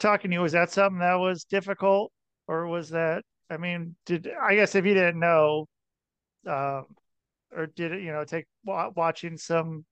talking 0.00 0.30
to 0.30 0.36
you. 0.36 0.42
Was 0.42 0.52
that 0.52 0.72
something 0.72 1.00
that 1.00 1.14
was 1.16 1.44
difficult, 1.44 2.12
or 2.48 2.66
was 2.68 2.90
that? 2.90 3.24
I 3.50 3.56
mean, 3.56 3.96
did 4.06 4.28
I 4.40 4.54
guess 4.54 4.74
if 4.74 4.84
you 4.84 4.94
didn't 4.94 5.20
know, 5.20 5.66
um, 6.46 6.86
or 7.54 7.66
did 7.66 7.92
it? 7.92 8.02
You 8.02 8.12
know, 8.12 8.24
take 8.24 8.46
watching 8.64 9.36
some. 9.36 9.84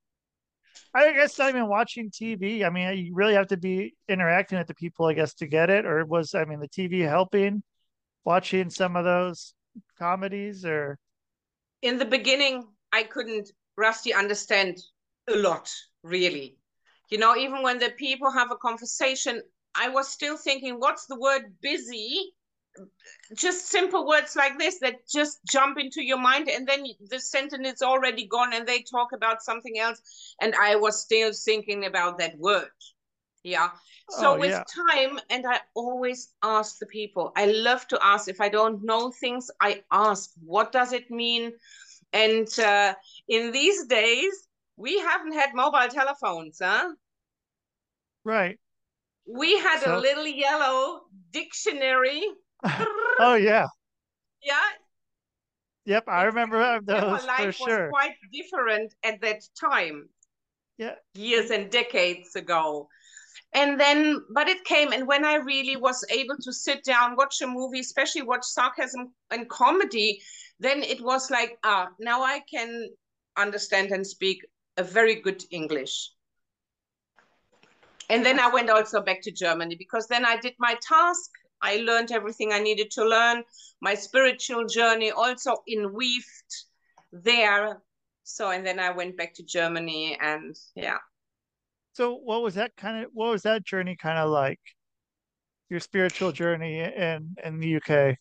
I 0.95 1.13
guess 1.13 1.39
not 1.39 1.51
even 1.51 1.69
watching 1.69 2.11
TV. 2.11 2.65
I 2.65 2.71
mean, 2.71 2.97
you 2.97 3.15
really 3.15 3.35
have 3.35 3.49
to 3.49 3.57
be 3.57 3.95
interacting 4.09 4.59
with 4.59 4.69
the 4.69 4.75
people, 4.75 5.07
I 5.07 5.15
guess, 5.15 5.35
to 5.35 5.47
get 5.47 5.71
it. 5.71 5.87
Or 5.87 6.05
was 6.05 6.35
I 6.35 6.45
mean 6.45 6.61
the 6.61 6.69
TV 6.69 7.01
helping 7.01 7.63
watching 8.25 8.71
some 8.71 8.97
of 8.97 9.05
those 9.05 9.55
comedies? 9.99 10.65
Or 10.65 10.99
in 11.83 11.99
the 11.99 12.05
beginning, 12.05 12.69
I 12.93 13.05
couldn't 13.05 13.51
Rusty 13.77 14.13
understand 14.15 14.79
a 15.29 15.37
lot, 15.37 15.71
really. 16.03 16.57
You 17.11 17.19
know, 17.19 17.37
even 17.37 17.63
when 17.63 17.79
the 17.79 17.91
people 17.91 18.31
have 18.31 18.51
a 18.51 18.57
conversation, 18.57 19.43
I 19.75 19.89
was 19.89 20.09
still 20.09 20.37
thinking, 20.37 20.79
what's 20.79 21.07
the 21.07 21.19
word 21.19 21.55
busy? 21.61 22.35
Just 23.35 23.69
simple 23.69 24.07
words 24.07 24.35
like 24.35 24.59
this 24.59 24.79
that 24.81 25.07
just 25.07 25.41
jump 25.51 25.79
into 25.79 26.03
your 26.03 26.19
mind, 26.19 26.49
and 26.49 26.67
then 26.67 26.85
the 27.11 27.21
sentence 27.21 27.69
is 27.69 27.83
already 27.83 28.27
gone, 28.27 28.55
and 28.55 28.67
they 28.67 28.83
talk 28.83 29.13
about 29.13 29.43
something 29.43 29.79
else. 29.79 30.35
And 30.41 30.55
I 30.55 30.77
was 30.77 31.01
still 31.01 31.33
thinking 31.33 31.87
about 31.87 32.19
that 32.19 32.39
word. 32.39 32.71
Yeah. 33.43 33.71
So 34.11 34.35
oh, 34.35 34.39
with 34.39 34.51
yeah. 34.51 34.65
time, 34.91 35.19
and 35.31 35.45
I 35.47 35.61
always 35.75 36.35
ask 36.43 36.79
the 36.79 36.87
people, 36.87 37.33
I 37.37 37.47
love 37.47 37.87
to 37.89 37.99
ask. 38.03 38.29
If 38.29 38.41
I 38.41 38.49
don't 38.49 38.85
know 38.85 39.11
things, 39.11 39.51
I 39.61 39.83
ask, 39.91 40.31
what 40.45 40.73
does 40.73 40.93
it 40.93 41.11
mean? 41.11 41.53
And 42.13 42.49
uh, 42.59 42.95
in 43.29 43.53
these 43.53 43.87
days, 43.87 44.49
we 44.77 44.99
haven't 44.99 45.33
had 45.33 45.55
mobile 45.55 45.89
telephones, 45.89 46.59
huh? 46.63 46.93
Right. 48.25 48.59
We 49.27 49.59
had 49.59 49.81
so... 49.81 49.97
a 49.97 49.99
little 49.99 50.27
yellow 50.27 51.03
dictionary. 51.33 52.23
Oh 52.65 53.35
yeah. 53.35 53.67
Yeah. 54.45 54.59
Yep, 55.85 56.05
I 56.09 56.25
remember 56.25 56.81
those 56.85 57.25
life 57.27 57.55
for 57.57 57.69
sure. 57.69 57.85
Was 57.85 57.91
quite 57.91 58.17
different 58.33 58.93
at 59.05 59.21
that 59.21 59.43
time. 59.55 60.09
Yeah. 60.79 60.95
Years 61.15 61.51
and 61.51 61.71
decades 61.71 62.35
ago. 62.35 62.89
And 63.55 63.79
then, 63.79 64.21
but 64.35 64.49
it 64.49 64.65
came, 64.65 64.93
and 64.93 65.07
when 65.07 65.25
I 65.25 65.37
really 65.37 65.77
was 65.77 66.05
able 66.11 66.37
to 66.39 66.53
sit 66.53 66.83
down, 66.85 67.17
watch 67.17 67.41
a 67.43 67.47
movie, 67.47 67.81
especially 67.81 68.23
watch 68.23 68.45
sarcasm 68.45 69.13
and 69.31 69.49
comedy, 69.49 70.21
then 70.59 70.83
it 70.83 71.01
was 71.03 71.31
like, 71.31 71.59
ah, 71.63 71.89
now 72.01 72.23
I 72.23 72.41
can 72.53 72.89
understand 73.37 73.91
and 73.91 74.07
speak 74.07 74.39
a 74.77 74.83
very 74.83 75.17
good 75.17 75.45
English. 75.51 76.11
And 78.09 78.25
then 78.25 78.41
I 78.41 78.49
went 78.49 78.71
also 78.71 79.01
back 79.03 79.23
to 79.23 79.31
Germany 79.31 79.77
because 79.77 80.07
then 80.09 80.25
I 80.25 80.37
did 80.37 80.55
my 80.59 80.77
task. 80.87 81.31
I 81.63 81.77
learned 81.77 82.13
everything 82.13 82.53
I 82.53 82.59
needed 82.59 82.91
to 82.93 83.05
learn. 83.05 83.45
My 83.81 83.95
spiritual 83.95 84.67
journey 84.67 85.11
also 85.11 85.57
in 85.67 85.93
weaved 85.93 86.53
there. 87.13 87.81
So, 88.25 88.51
and 88.51 88.67
then 88.67 88.79
I 88.79 88.91
went 88.91 89.17
back 89.17 89.35
to 89.35 89.43
Germany 89.43 90.19
and 90.21 90.57
yeah. 90.75 90.99
So 91.95 92.15
what 92.15 92.43
was 92.43 92.55
that 92.55 92.75
kind 92.77 93.05
of, 93.05 93.11
what 93.13 93.31
was 93.31 93.43
that 93.43 93.65
journey 93.65 93.97
kind 93.97 94.19
of 94.19 94.31
like? 94.31 94.61
Your 95.69 95.81
spiritual 95.81 96.33
journey 96.33 96.81
in, 96.81 97.37
in 97.43 97.61
the 97.61 97.77
UK? 97.77 98.19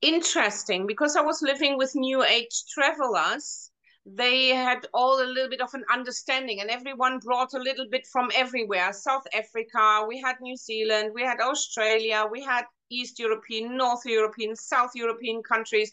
interesting 0.00 0.86
because 0.86 1.16
I 1.16 1.22
was 1.22 1.42
living 1.42 1.76
with 1.76 1.94
New 1.94 2.22
Age 2.24 2.64
travelers. 2.72 3.70
They 4.06 4.48
had 4.48 4.86
all 4.92 5.22
a 5.22 5.24
little 5.24 5.48
bit 5.48 5.62
of 5.62 5.72
an 5.72 5.84
understanding, 5.90 6.60
and 6.60 6.70
everyone 6.70 7.18
brought 7.18 7.54
a 7.54 7.58
little 7.58 7.86
bit 7.90 8.06
from 8.06 8.30
everywhere 8.34 8.92
South 8.92 9.26
Africa, 9.34 10.04
we 10.06 10.20
had 10.20 10.36
New 10.40 10.56
Zealand, 10.56 11.12
we 11.14 11.22
had 11.22 11.40
Australia, 11.40 12.26
we 12.30 12.42
had 12.42 12.64
East 12.90 13.18
European, 13.18 13.76
North 13.76 14.04
European, 14.04 14.56
South 14.56 14.90
European 14.94 15.42
countries 15.42 15.92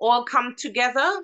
all 0.00 0.24
come 0.24 0.56
together. 0.56 1.22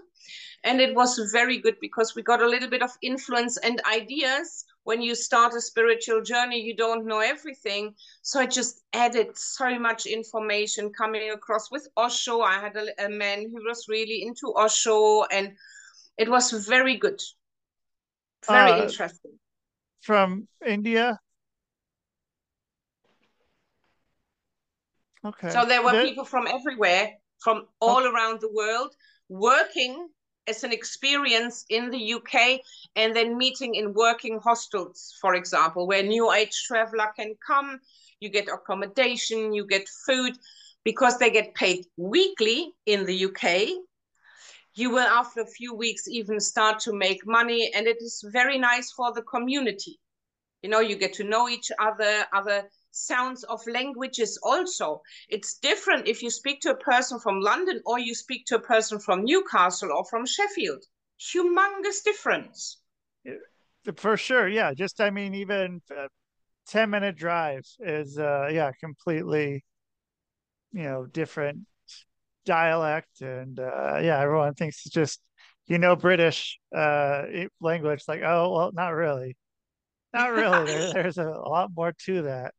And 0.65 0.81
it 0.81 0.95
was 0.95 1.19
very 1.33 1.59
good 1.59 1.77
because 1.81 2.15
we 2.15 2.23
got 2.23 2.43
a 2.43 2.49
little 2.49 2.69
bit 2.69 2.83
of 2.83 2.91
influence 3.03 3.57
and 3.59 3.81
ideas 3.91 4.65
when 4.89 5.03
you 5.03 5.15
start 5.15 5.53
a 5.53 5.61
spiritual 5.61 6.23
journey, 6.23 6.63
you 6.63 6.75
don't 6.75 7.05
know 7.05 7.21
everything. 7.21 7.95
So 8.23 8.41
I 8.41 8.47
just 8.47 8.81
added 8.95 9.37
so 9.37 9.79
much 9.79 10.07
information 10.07 10.91
coming 10.97 11.31
across 11.31 11.71
with 11.71 11.87
Osho. 11.99 12.41
I 12.41 12.59
had 12.59 12.75
a, 12.75 13.05
a 13.05 13.11
man 13.11 13.51
who 13.51 13.63
was 13.69 13.85
really 13.87 14.23
into 14.23 14.55
Osho, 14.57 15.25
and 15.25 15.55
it 16.19 16.29
was 16.29 16.51
very 16.67 16.97
good, 16.97 17.21
very 18.47 18.73
uh, 18.73 18.83
interesting. 18.83 19.39
From 20.03 20.49
India. 20.67 21.19
Okay. 25.25 25.51
So 25.51 25.65
there 25.65 25.83
were 25.83 26.03
people 26.03 26.25
from 26.25 26.47
everywhere, 26.47 27.13
from 27.41 27.67
all 27.81 28.03
oh. 28.03 28.13
around 28.13 28.41
the 28.41 28.51
world, 28.53 28.95
working 29.29 30.09
as 30.49 30.65
an 30.65 30.73
experience 30.73 31.65
in 31.69 31.91
the 31.91 32.15
UK 32.15 32.61
and 32.97 33.15
then 33.15 33.37
meeting 33.37 33.75
in 33.75 33.93
working 33.93 34.41
hostels, 34.43 35.15
for 35.21 35.35
example, 35.35 35.87
where 35.87 36.03
new 36.03 36.33
age 36.33 36.65
traveler 36.67 37.13
can 37.17 37.35
come, 37.47 37.79
you 38.21 38.31
get 38.31 38.49
accommodation, 38.49 39.53
you 39.53 39.67
get 39.67 39.87
food, 40.07 40.37
because 40.85 41.19
they 41.19 41.31
get 41.31 41.55
paid 41.55 41.85
weekly 41.97 42.73
in 42.87 43.05
the 43.05 43.27
UK. 43.27 43.69
You 44.79 44.91
will, 44.91 45.09
after 45.09 45.41
a 45.41 45.47
few 45.47 45.75
weeks, 45.75 46.07
even 46.07 46.39
start 46.39 46.79
to 46.83 46.93
make 46.93 47.27
money, 47.27 47.69
and 47.75 47.89
it 47.89 47.97
is 48.01 48.25
very 48.33 48.59
nice 48.59 48.93
for 48.93 49.13
the 49.13 49.23
community. 49.23 49.99
You 50.63 50.71
know, 50.71 50.79
you 50.79 50.95
get 50.95 51.15
to 51.15 51.25
know 51.25 51.49
each 51.49 51.73
other, 51.81 52.25
other 52.33 52.71
sounds 52.93 53.43
of 53.43 53.61
languages 53.67 54.39
also. 54.41 55.03
It's 55.29 55.59
different 55.59 56.07
if 56.07 56.23
you 56.23 56.31
speak 56.31 56.61
to 56.61 56.71
a 56.71 56.77
person 56.77 57.19
from 57.19 57.41
London 57.41 57.83
or 57.87 57.99
you 57.99 58.15
speak 58.15 58.47
to 58.47 58.55
a 58.55 58.61
person 58.61 59.01
from 59.01 59.25
Newcastle 59.25 59.91
or 59.93 60.05
from 60.05 60.25
Sheffield. 60.25 60.85
Humongous 61.35 62.05
difference. 62.05 62.81
For 63.97 64.17
sure. 64.17 64.47
Yeah. 64.47 64.75
Just, 64.75 65.01
I 65.01 65.11
mean, 65.11 65.35
even 65.35 65.83
10 66.69 66.91
minute 66.91 67.17
drive 67.17 67.67
is, 67.81 68.17
uh, 68.17 68.47
yeah, 68.53 68.71
completely, 68.79 69.65
you 70.71 70.85
know, 70.85 71.07
different 71.07 71.67
dialect. 72.49 73.21
And, 73.21 73.61
uh, 73.61 73.99
yeah, 74.03 74.19
everyone 74.21 74.55
thinks 74.55 74.85
it's 74.85 74.95
just, 74.95 75.21
you 75.67 75.79
know, 75.79 75.95
British 75.95 76.59
uh, 76.75 77.25
language. 77.61 78.03
Like, 78.09 78.23
oh, 78.25 78.53
well, 78.53 78.73
not 78.73 78.91
really. 78.91 79.37
Not 80.15 80.33
really. 80.33 80.65
there, 80.65 80.93
there's 80.95 81.19
a 81.19 81.29
lot 81.29 81.71
more 81.77 81.93
to 82.07 82.23
that. 82.23 82.55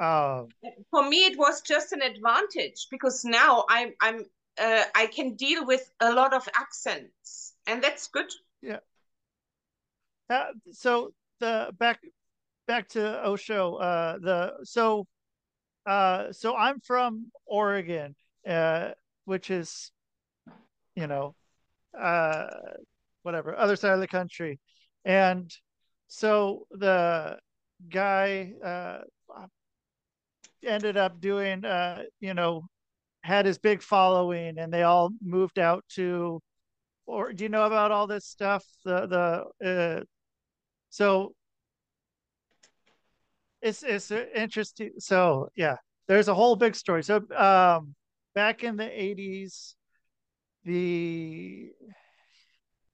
Um, 0.00 0.48
For 0.90 1.08
me, 1.08 1.26
it 1.26 1.38
was 1.38 1.60
just 1.60 1.92
an 1.92 2.02
advantage 2.02 2.88
because 2.90 3.24
now 3.24 3.64
I'm 3.68 3.92
I'm 4.00 4.24
uh, 4.58 4.82
I 4.94 5.06
can 5.06 5.34
deal 5.36 5.64
with 5.64 5.88
a 6.00 6.12
lot 6.12 6.34
of 6.34 6.48
accents, 6.58 7.54
and 7.68 7.82
that's 7.82 8.08
good. 8.08 8.30
Yeah. 8.60 8.80
Uh, 10.28 10.46
so 10.72 11.12
the 11.38 11.70
back 11.78 12.00
back 12.66 12.88
to 12.88 13.24
Osho. 13.24 13.76
Uh, 13.76 14.18
the 14.18 14.52
so 14.64 15.06
uh, 15.86 16.32
so 16.32 16.56
I'm 16.56 16.80
from 16.80 17.30
Oregon, 17.46 18.16
uh, 18.48 18.92
which 19.24 19.50
is, 19.50 19.90
you 20.94 21.06
know, 21.06 21.34
uh, 21.98 22.46
whatever 23.22 23.56
other 23.56 23.76
side 23.76 23.94
of 23.94 24.00
the 24.00 24.08
country, 24.08 24.60
and 25.04 25.50
so 26.08 26.66
the 26.70 27.38
guy 27.90 28.52
uh 28.64 29.00
ended 30.66 30.96
up 30.96 31.20
doing, 31.20 31.64
uh, 31.64 32.02
you 32.20 32.34
know, 32.34 32.66
had 33.22 33.46
his 33.46 33.58
big 33.58 33.82
following, 33.82 34.58
and 34.58 34.72
they 34.72 34.82
all 34.82 35.10
moved 35.22 35.58
out 35.58 35.84
to. 35.90 36.40
Or 37.06 37.32
do 37.32 37.44
you 37.44 37.50
know 37.50 37.64
about 37.66 37.90
all 37.92 38.06
this 38.06 38.26
stuff? 38.26 38.64
The 38.84 39.06
the 39.60 40.00
uh, 40.00 40.04
so 40.90 41.34
it's 43.62 43.82
it's 43.82 44.10
interesting. 44.10 44.92
So 44.98 45.48
yeah, 45.56 45.76
there's 46.08 46.28
a 46.28 46.34
whole 46.34 46.56
big 46.56 46.74
story. 46.76 47.02
So 47.02 47.16
um, 47.36 47.94
back 48.34 48.64
in 48.64 48.76
the 48.76 48.84
'80s, 48.84 49.74
the 50.64 51.70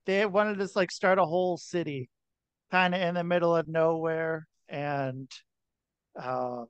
they 0.07 0.27
wanted 0.27 0.59
to 0.59 0.69
like 0.75 0.91
start 0.91 1.19
a 1.19 1.25
whole 1.25 1.57
city, 1.57 2.11
kind 2.71 2.95
of 2.95 3.01
in 3.01 3.15
the 3.15 3.25
middle 3.25 3.55
of 3.55 3.69
nowhere, 3.69 4.47
and 4.69 5.31
uh, 6.21 6.65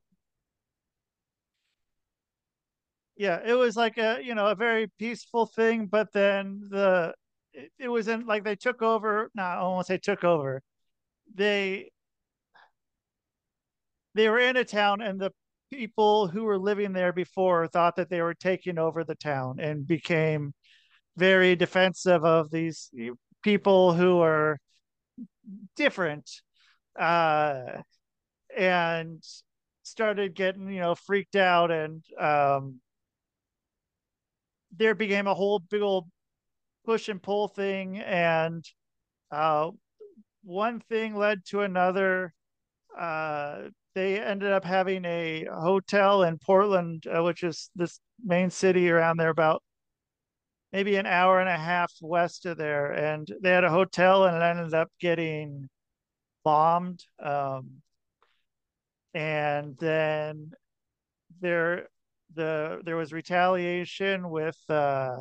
yeah 3.21 3.39
it 3.45 3.53
was 3.53 3.77
like 3.77 3.99
a 3.99 4.19
you 4.23 4.35
know 4.35 4.47
a 4.47 4.55
very 4.55 4.87
peaceful 4.99 5.45
thing 5.45 5.87
but 5.87 6.11
then 6.13 6.63
the 6.71 7.13
it, 7.53 7.71
it 7.79 7.89
was 7.89 8.09
in 8.09 8.25
like 8.27 8.45
they 8.45 8.57
took 8.57 8.81
over 8.81 9.31
no 9.35 9.43
i 9.43 9.63
won't 9.63 9.87
say 9.87 9.99
took 9.99 10.25
over. 10.25 10.63
They 11.35 11.91
they 14.15 14.29
were 14.29 14.39
in 14.41 14.57
a 14.57 14.65
town 14.65 15.01
and 15.03 15.21
the 15.21 15.33
people 15.71 16.29
who 16.29 16.45
were 16.45 16.59
living 16.59 16.93
there 16.93 17.13
before 17.13 17.69
thought 17.69 17.97
that 17.97 18.11
they 18.11 18.23
were 18.23 18.35
taking 18.35 18.79
over 18.79 19.05
the 19.05 19.15
town 19.15 19.59
and 19.61 19.87
became 19.87 20.53
very 21.17 21.57
defensive 21.57 22.25
of 22.25 22.51
these 22.51 22.91
people 23.43 23.93
who 23.93 24.21
are 24.21 24.59
different 25.77 26.29
uh, 26.99 27.83
and 28.57 29.23
started 29.83 30.35
getting 30.35 30.69
you 30.71 30.81
know 30.81 30.95
freaked 30.95 31.37
out 31.37 31.71
and 31.71 32.05
um, 32.19 32.81
there 34.77 34.95
became 34.95 35.27
a 35.27 35.35
whole 35.35 35.59
big 35.59 35.83
old 35.83 36.09
push 36.85 37.09
and 37.09 37.23
pull 37.23 37.49
thing. 37.49 37.99
And 37.99 38.65
uh, 39.31 39.71
one 40.43 40.81
thing 40.81 41.15
led 41.17 41.45
to 41.47 41.63
another 41.63 42.35
uh, 42.99 43.69
they 44.01 44.21
ended 44.21 44.53
up 44.53 44.65
having 44.65 45.05
a 45.05 45.47
hotel 45.53 46.23
in 46.23 46.39
portland 46.39 47.05
uh, 47.07 47.23
which 47.23 47.43
is 47.43 47.71
this 47.75 48.01
main 48.25 48.51
city 48.51 48.91
around 48.91 49.17
there 49.17 49.31
about 49.31 49.63
maybe 50.73 50.97
an 50.97 51.07
hour 51.07 51.41
and 51.41 51.49
a 51.49 51.57
half 51.57 51.93
west 52.01 52.47
of 52.47 52.57
there. 52.57 52.93
And 52.93 53.29
they 53.43 53.51
had 53.51 53.65
a 53.65 53.71
hotel 53.71 54.25
and 54.25 54.37
it 54.37 54.43
ended 54.43 54.75
up 54.75 54.91
getting 55.01 55.69
bombed 56.45 57.05
um, 57.23 57.83
and 59.13 59.77
then 59.79 60.53
there 61.41 61.89
the 62.35 62.81
there 62.85 62.97
was 62.97 63.13
retaliation 63.13 64.31
with 64.31 64.57
uh, 64.69 65.17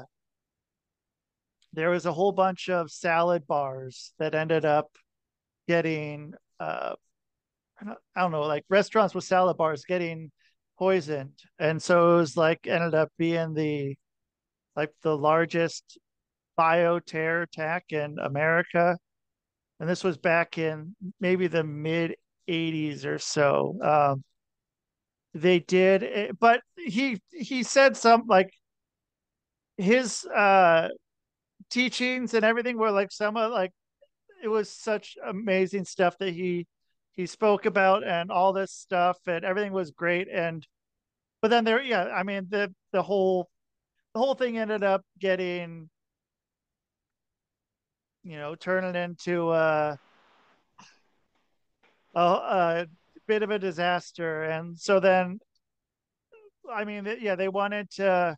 there 1.73 1.89
was 1.89 2.05
a 2.05 2.13
whole 2.13 2.31
bunch 2.31 2.69
of 2.69 2.91
salad 2.91 3.47
bars 3.47 4.13
that 4.19 4.35
ended 4.35 4.63
up 4.63 4.91
getting 5.67 6.33
uh, 6.59 6.93
I 7.81 7.85
don't, 7.85 7.97
I 8.15 8.21
don't 8.21 8.31
know 8.31 8.41
like 8.43 8.65
restaurants 8.69 9.15
with 9.15 9.23
salad 9.23 9.57
bars 9.57 9.85
getting 9.85 10.31
poisoned. 10.77 11.39
And 11.59 11.81
so 11.81 12.13
it 12.13 12.17
was 12.17 12.37
like 12.37 12.67
ended 12.67 12.95
up 12.95 13.09
being 13.17 13.53
the 13.53 13.95
like 14.75 14.91
the 15.03 15.17
largest 15.17 15.97
bio 16.57 16.99
terror 16.99 17.43
attack 17.43 17.85
in 17.91 18.17
America. 18.19 18.97
And 19.79 19.89
this 19.89 20.03
was 20.03 20.17
back 20.17 20.57
in 20.57 20.95
maybe 21.21 21.47
the 21.47 21.63
mid 21.63 22.15
80s 22.47 23.05
or 23.05 23.19
so. 23.19 23.79
Um, 23.83 24.23
they 25.33 25.59
did 25.59 26.03
eh, 26.03 26.31
but 26.39 26.61
he 26.75 27.21
he 27.31 27.63
said 27.63 27.95
some 27.95 28.23
like 28.27 28.51
his 29.77 30.25
uh 30.25 30.89
teachings 31.69 32.33
and 32.33 32.45
everything 32.45 32.77
were 32.77 32.91
like 32.91 33.11
some 33.11 33.37
of 33.37 33.51
like 33.51 33.71
it 34.43 34.47
was 34.49 34.71
such 34.71 35.17
amazing 35.25 35.85
stuff 35.85 36.17
that 36.19 36.33
he 36.33 36.67
he 37.15 37.25
spoke 37.25 37.65
about 37.65 38.03
and 38.05 38.31
all 38.31 38.53
this 38.53 38.71
stuff 38.71 39.17
and 39.27 39.43
everything 39.43 39.73
was 39.73 39.91
great 39.91 40.27
and 40.27 40.65
but 41.41 41.49
then 41.49 41.63
there 41.63 41.81
yeah 41.81 42.05
i 42.05 42.23
mean 42.23 42.47
the 42.49 42.73
the 42.91 43.01
whole 43.01 43.49
the 44.13 44.19
whole 44.19 44.35
thing 44.35 44.57
ended 44.57 44.83
up 44.83 45.03
getting 45.19 45.89
you 48.23 48.37
know 48.37 48.55
turning 48.55 48.95
into 48.95 49.49
uh 49.49 49.95
a, 52.15 52.21
a 52.21 52.87
bit 53.27 53.43
of 53.43 53.51
a 53.51 53.59
disaster 53.59 54.43
and 54.43 54.77
so 54.77 54.99
then 54.99 55.39
i 56.73 56.83
mean 56.83 57.07
yeah 57.21 57.35
they 57.35 57.47
wanted 57.47 57.89
to 57.89 58.35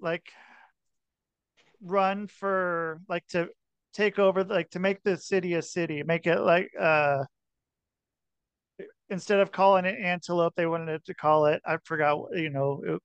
like 0.00 0.30
run 1.82 2.26
for 2.26 3.00
like 3.08 3.26
to 3.28 3.48
take 3.94 4.18
over 4.18 4.44
like 4.44 4.70
to 4.70 4.78
make 4.78 5.02
the 5.02 5.16
city 5.16 5.54
a 5.54 5.62
city 5.62 6.02
make 6.02 6.26
it 6.26 6.40
like 6.40 6.70
uh 6.80 7.24
instead 9.08 9.40
of 9.40 9.52
calling 9.52 9.84
it 9.84 9.98
antelope 9.98 10.54
they 10.56 10.66
wanted 10.66 10.88
it 10.88 11.04
to 11.04 11.14
call 11.14 11.46
it 11.46 11.60
i 11.64 11.76
forgot 11.84 12.18
you 12.32 12.50
know 12.50 12.82
it, 12.84 13.00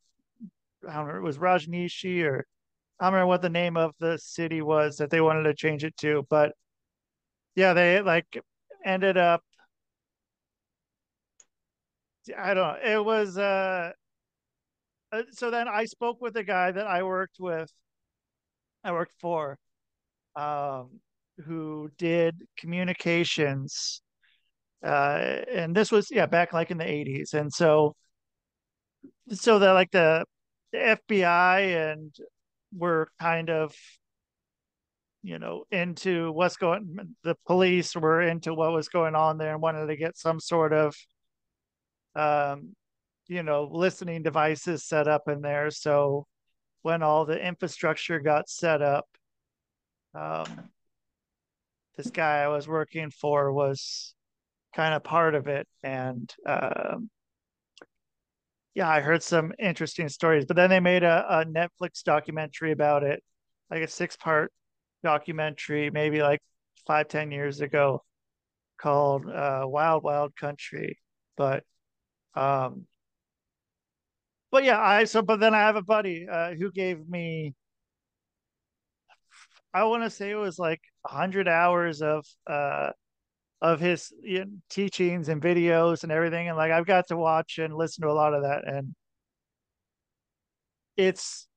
i 0.89 0.93
don't 0.95 1.07
know 1.07 1.15
it 1.15 1.21
was 1.21 1.37
rajneeshi 1.37 2.23
or 2.23 2.45
i 2.99 3.05
don't 3.05 3.13
remember 3.13 3.27
what 3.27 3.41
the 3.41 3.49
name 3.49 3.77
of 3.77 3.93
the 3.99 4.17
city 4.17 4.61
was 4.61 4.97
that 4.97 5.09
they 5.09 5.21
wanted 5.21 5.43
to 5.43 5.53
change 5.53 5.83
it 5.83 5.95
to 5.97 6.25
but 6.29 6.53
yeah 7.55 7.73
they 7.73 8.01
like 8.01 8.41
ended 8.85 9.17
up 9.17 9.43
i 12.37 12.53
don't 12.53 12.83
know 12.83 12.93
it 12.93 13.03
was 13.03 13.37
uh 13.37 13.91
so 15.31 15.49
then 15.51 15.67
i 15.67 15.85
spoke 15.85 16.21
with 16.21 16.35
a 16.37 16.43
guy 16.43 16.71
that 16.71 16.87
i 16.87 17.03
worked 17.03 17.39
with 17.39 17.71
I 18.83 18.91
worked 18.91 19.19
for, 19.19 19.57
um, 20.39 20.99
who 21.45 21.89
did 21.97 22.43
communications, 22.57 24.01
uh, 24.83 25.41
and 25.51 25.75
this 25.75 25.91
was 25.91 26.09
yeah 26.11 26.25
back 26.25 26.53
like 26.53 26.71
in 26.71 26.77
the 26.77 26.85
'80s, 26.85 27.33
and 27.33 27.51
so 27.53 27.95
so 29.31 29.59
that 29.59 29.71
like 29.73 29.91
the, 29.91 30.25
the 30.71 30.77
FBI 30.79 31.91
and 31.91 32.15
were 32.75 33.09
kind 33.19 33.49
of 33.49 33.73
you 35.23 35.39
know 35.39 35.65
into 35.71 36.31
what's 36.31 36.57
going 36.57 37.15
the 37.23 37.35
police 37.45 37.95
were 37.95 38.21
into 38.21 38.53
what 38.53 38.71
was 38.71 38.87
going 38.87 39.15
on 39.15 39.37
there 39.37 39.53
and 39.53 39.61
wanted 39.61 39.87
to 39.87 39.97
get 39.97 40.17
some 40.17 40.39
sort 40.39 40.71
of 40.71 40.95
um 42.15 42.73
you 43.27 43.43
know 43.43 43.69
listening 43.71 44.23
devices 44.23 44.85
set 44.85 45.07
up 45.09 45.23
in 45.27 45.41
there 45.41 45.69
so 45.71 46.25
when 46.81 47.03
all 47.03 47.25
the 47.25 47.45
infrastructure 47.45 48.19
got 48.19 48.49
set 48.49 48.81
up. 48.81 49.05
Um, 50.13 50.69
this 51.97 52.09
guy 52.11 52.39
I 52.39 52.47
was 52.47 52.67
working 52.67 53.11
for 53.11 53.51
was 53.51 54.13
kind 54.75 54.93
of 54.93 55.03
part 55.03 55.35
of 55.35 55.47
it, 55.47 55.67
and 55.83 56.33
um, 56.45 57.09
yeah, 58.73 58.89
I 58.89 59.01
heard 59.01 59.23
some 59.23 59.51
interesting 59.59 60.09
stories. 60.09 60.45
But 60.45 60.55
then 60.55 60.69
they 60.69 60.79
made 60.79 61.03
a, 61.03 61.25
a 61.29 61.45
Netflix 61.45 62.03
documentary 62.03 62.71
about 62.71 63.03
it, 63.03 63.21
like 63.69 63.81
a 63.81 63.87
six-part 63.87 64.51
documentary, 65.03 65.89
maybe 65.91 66.21
like 66.21 66.41
five, 66.87 67.07
ten 67.07 67.31
years 67.31 67.61
ago, 67.61 68.03
called 68.79 69.29
uh, 69.29 69.63
Wild 69.65 70.03
Wild 70.03 70.35
Country. 70.35 70.97
But 71.37 71.63
um, 72.35 72.85
but 74.51 74.63
yeah, 74.63 74.79
I 74.79 75.03
so 75.03 75.21
but 75.21 75.39
then 75.39 75.53
I 75.53 75.59
have 75.59 75.75
a 75.75 75.81
buddy 75.81 76.27
uh, 76.31 76.53
who 76.53 76.71
gave 76.71 77.07
me 77.07 77.53
I 79.73 79.83
want 79.85 80.03
to 80.03 80.09
say 80.09 80.31
it 80.31 80.35
was 80.35 80.59
like 80.59 80.81
hundred 81.05 81.47
hours 81.47 82.01
of 82.01 82.25
uh 82.47 82.91
of 83.61 83.79
his 83.79 84.13
you 84.21 84.39
know, 84.45 84.51
teachings 84.69 85.29
and 85.29 85.41
videos 85.41 86.03
and 86.03 86.11
everything, 86.11 86.47
and 86.47 86.57
like 86.57 86.71
I've 86.71 86.85
got 86.85 87.07
to 87.09 87.17
watch 87.17 87.59
and 87.59 87.75
listen 87.75 88.03
to 88.03 88.09
a 88.09 88.13
lot 88.13 88.33
of 88.33 88.43
that, 88.43 88.67
and 88.67 88.95
it's 90.97 91.47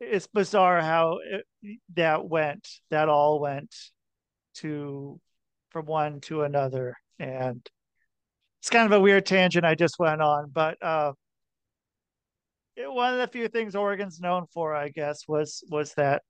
it's 0.00 0.26
bizarre 0.26 0.80
how 0.80 1.18
it, 1.24 1.46
that 1.94 2.24
went, 2.28 2.68
that 2.90 3.08
all 3.08 3.40
went 3.40 3.74
to 4.54 5.20
from 5.70 5.86
one 5.86 6.20
to 6.22 6.42
another, 6.42 6.96
and 7.18 7.66
it's 8.60 8.70
kind 8.70 8.86
of 8.86 8.92
a 8.98 9.00
weird 9.00 9.26
tangent 9.26 9.64
I 9.64 9.74
just 9.74 9.98
went 9.98 10.22
on, 10.22 10.50
but 10.52 10.82
uh, 10.82 11.12
one 12.76 13.12
of 13.12 13.20
the 13.20 13.26
few 13.28 13.48
things 13.48 13.74
Oregon's 13.74 14.20
known 14.20 14.46
for, 14.52 14.74
I 14.74 14.88
guess, 14.88 15.26
was 15.28 15.64
was 15.70 15.94
that 15.94 16.22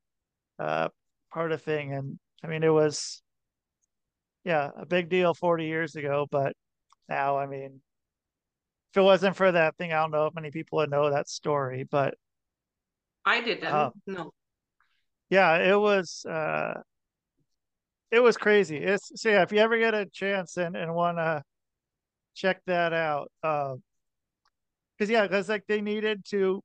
uh, 0.63 0.89
part 1.33 1.53
of 1.53 1.63
thing. 1.63 1.93
And 1.93 2.19
I 2.45 2.47
mean, 2.47 2.63
it 2.63 2.73
was, 2.73 3.23
yeah, 4.45 4.71
a 4.77 4.87
big 4.87 5.09
deal 5.09 5.35
40 5.35 5.65
years 5.67 5.97
ago. 5.97 6.27
But 6.31 6.55
now, 7.09 7.39
I 7.39 7.47
mean, 7.47 7.81
if 8.93 8.97
it 8.97 9.03
wasn't 9.03 9.37
for 9.37 9.51
that 9.51 9.77
thing, 9.77 9.93
I 9.93 10.01
don't 10.01 10.11
know 10.11 10.27
if 10.27 10.35
many 10.35 10.51
people 10.51 10.79
would 10.79 10.91
know 10.91 11.11
that 11.11 11.29
story. 11.29 11.85
But 11.91 12.15
I 13.25 13.41
didn't. 13.41 13.73
Um, 13.73 13.93
no. 14.07 14.33
Yeah, 15.31 15.57
it 15.57 15.79
was. 15.79 16.25
Uh, 16.25 16.83
it 18.11 18.21
was 18.21 18.37
crazy. 18.37 18.77
It's 18.77 19.11
so 19.21 19.31
yeah. 19.31 19.43
If 19.43 19.53
you 19.53 19.59
ever 19.59 19.79
get 19.79 19.95
a 19.95 20.07
chance 20.07 20.59
and 20.59 20.77
and 20.77 20.95
want 20.95 21.17
to 21.17 21.43
check 22.35 22.61
that 22.67 22.93
out, 22.93 23.33
uh, 23.43 23.77
because 24.99 25.11
yeah, 25.11 25.23
because 25.23 25.49
like 25.49 25.65
they 25.67 25.81
needed 25.81 26.25
to, 26.27 26.63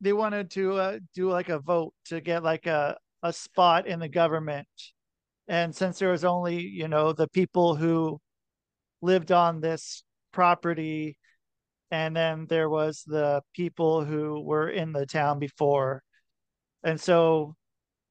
they 0.00 0.12
wanted 0.12 0.50
to 0.52 0.74
uh, 0.74 0.98
do 1.14 1.30
like 1.30 1.48
a 1.48 1.58
vote 1.58 1.94
to 2.06 2.20
get 2.20 2.42
like 2.42 2.66
a 2.66 2.96
a 3.22 3.32
spot 3.32 3.86
in 3.86 3.98
the 4.00 4.08
government, 4.08 4.68
and 5.48 5.74
since 5.74 5.98
there 5.98 6.10
was 6.10 6.24
only 6.24 6.60
you 6.60 6.88
know 6.88 7.12
the 7.12 7.28
people 7.28 7.76
who 7.76 8.20
lived 9.02 9.32
on 9.32 9.60
this 9.60 10.04
property, 10.32 11.18
and 11.90 12.16
then 12.16 12.46
there 12.48 12.68
was 12.68 13.02
the 13.06 13.42
people 13.54 14.04
who 14.04 14.42
were 14.42 14.68
in 14.68 14.92
the 14.92 15.06
town 15.06 15.38
before, 15.38 16.02
and 16.84 17.00
so 17.00 17.54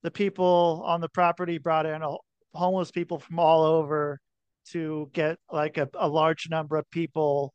the 0.04 0.12
people 0.12 0.84
on 0.86 1.02
the 1.02 1.10
property 1.10 1.58
brought 1.58 1.86
in 1.86 2.02
homeless 2.54 2.92
people 2.92 3.20
from 3.20 3.40
all 3.40 3.64
over 3.64 4.20
to 4.72 5.10
get 5.14 5.38
like 5.52 5.78
a, 5.78 5.90
a 5.96 6.08
large 6.08 6.48
number 6.50 6.78
of 6.78 6.90
people 6.92 7.54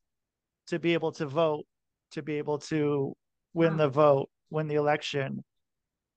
to 0.68 0.78
be 0.78 0.94
able 0.94 1.12
to 1.12 1.26
vote, 1.26 1.64
to 2.12 2.22
be 2.22 2.38
able 2.38 2.58
to 2.58 3.14
win 3.54 3.76
the 3.76 3.88
vote, 3.88 4.28
win 4.50 4.68
the 4.68 4.76
election. 4.76 5.44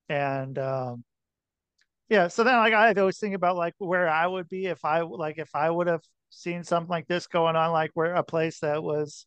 And 0.10 0.58
um, 0.60 1.04
yeah, 2.10 2.28
so 2.28 2.44
then 2.44 2.56
like 2.58 2.74
I 2.74 2.94
always 2.94 3.18
think 3.20 3.36
about 3.36 3.56
like 3.56 3.74
where 3.78 4.10
I 4.10 4.28
would 4.28 4.50
be 4.50 4.68
if 4.68 4.84
I 4.86 5.02
like 5.02 5.38
if 5.38 5.50
I 5.56 5.70
would 5.70 5.88
have 5.88 6.04
seen 6.30 6.64
something 6.64 6.90
like 6.90 7.08
this 7.08 7.28
going 7.28 7.56
on, 7.56 7.72
like 7.72 7.92
where 7.94 8.14
a 8.14 8.24
place 8.24 8.60
that 8.60 8.84
was, 8.84 9.26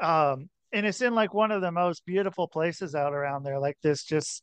um, 0.00 0.48
and 0.72 0.86
it's 0.86 1.00
in 1.02 1.14
like 1.14 1.34
one 1.34 1.50
of 1.50 1.62
the 1.62 1.72
most 1.72 2.04
beautiful 2.06 2.48
places 2.48 2.94
out 2.94 3.12
around 3.14 3.44
there, 3.44 3.58
like 3.58 3.76
this, 3.82 4.04
just 4.04 4.42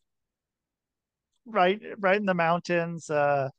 right, 1.45 1.80
right 2.00 2.17
in 2.17 2.26
the 2.26 2.34
mountains, 2.34 3.10
uh, 3.10 3.50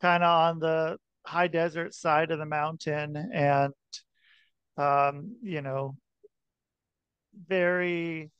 kind 0.00 0.24
of 0.24 0.28
on 0.28 0.58
the 0.58 0.96
high 1.26 1.48
desert 1.48 1.94
side 1.94 2.30
of 2.30 2.38
the 2.38 2.46
mountain, 2.46 3.16
and 3.32 3.74
um, 4.76 5.36
you 5.42 5.60
know, 5.62 5.96
very. 7.34 8.30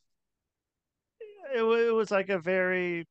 It, 1.55 1.63
it 1.63 1.95
was 1.95 2.11
like 2.11 2.29
a 2.29 2.39
very 2.39 3.07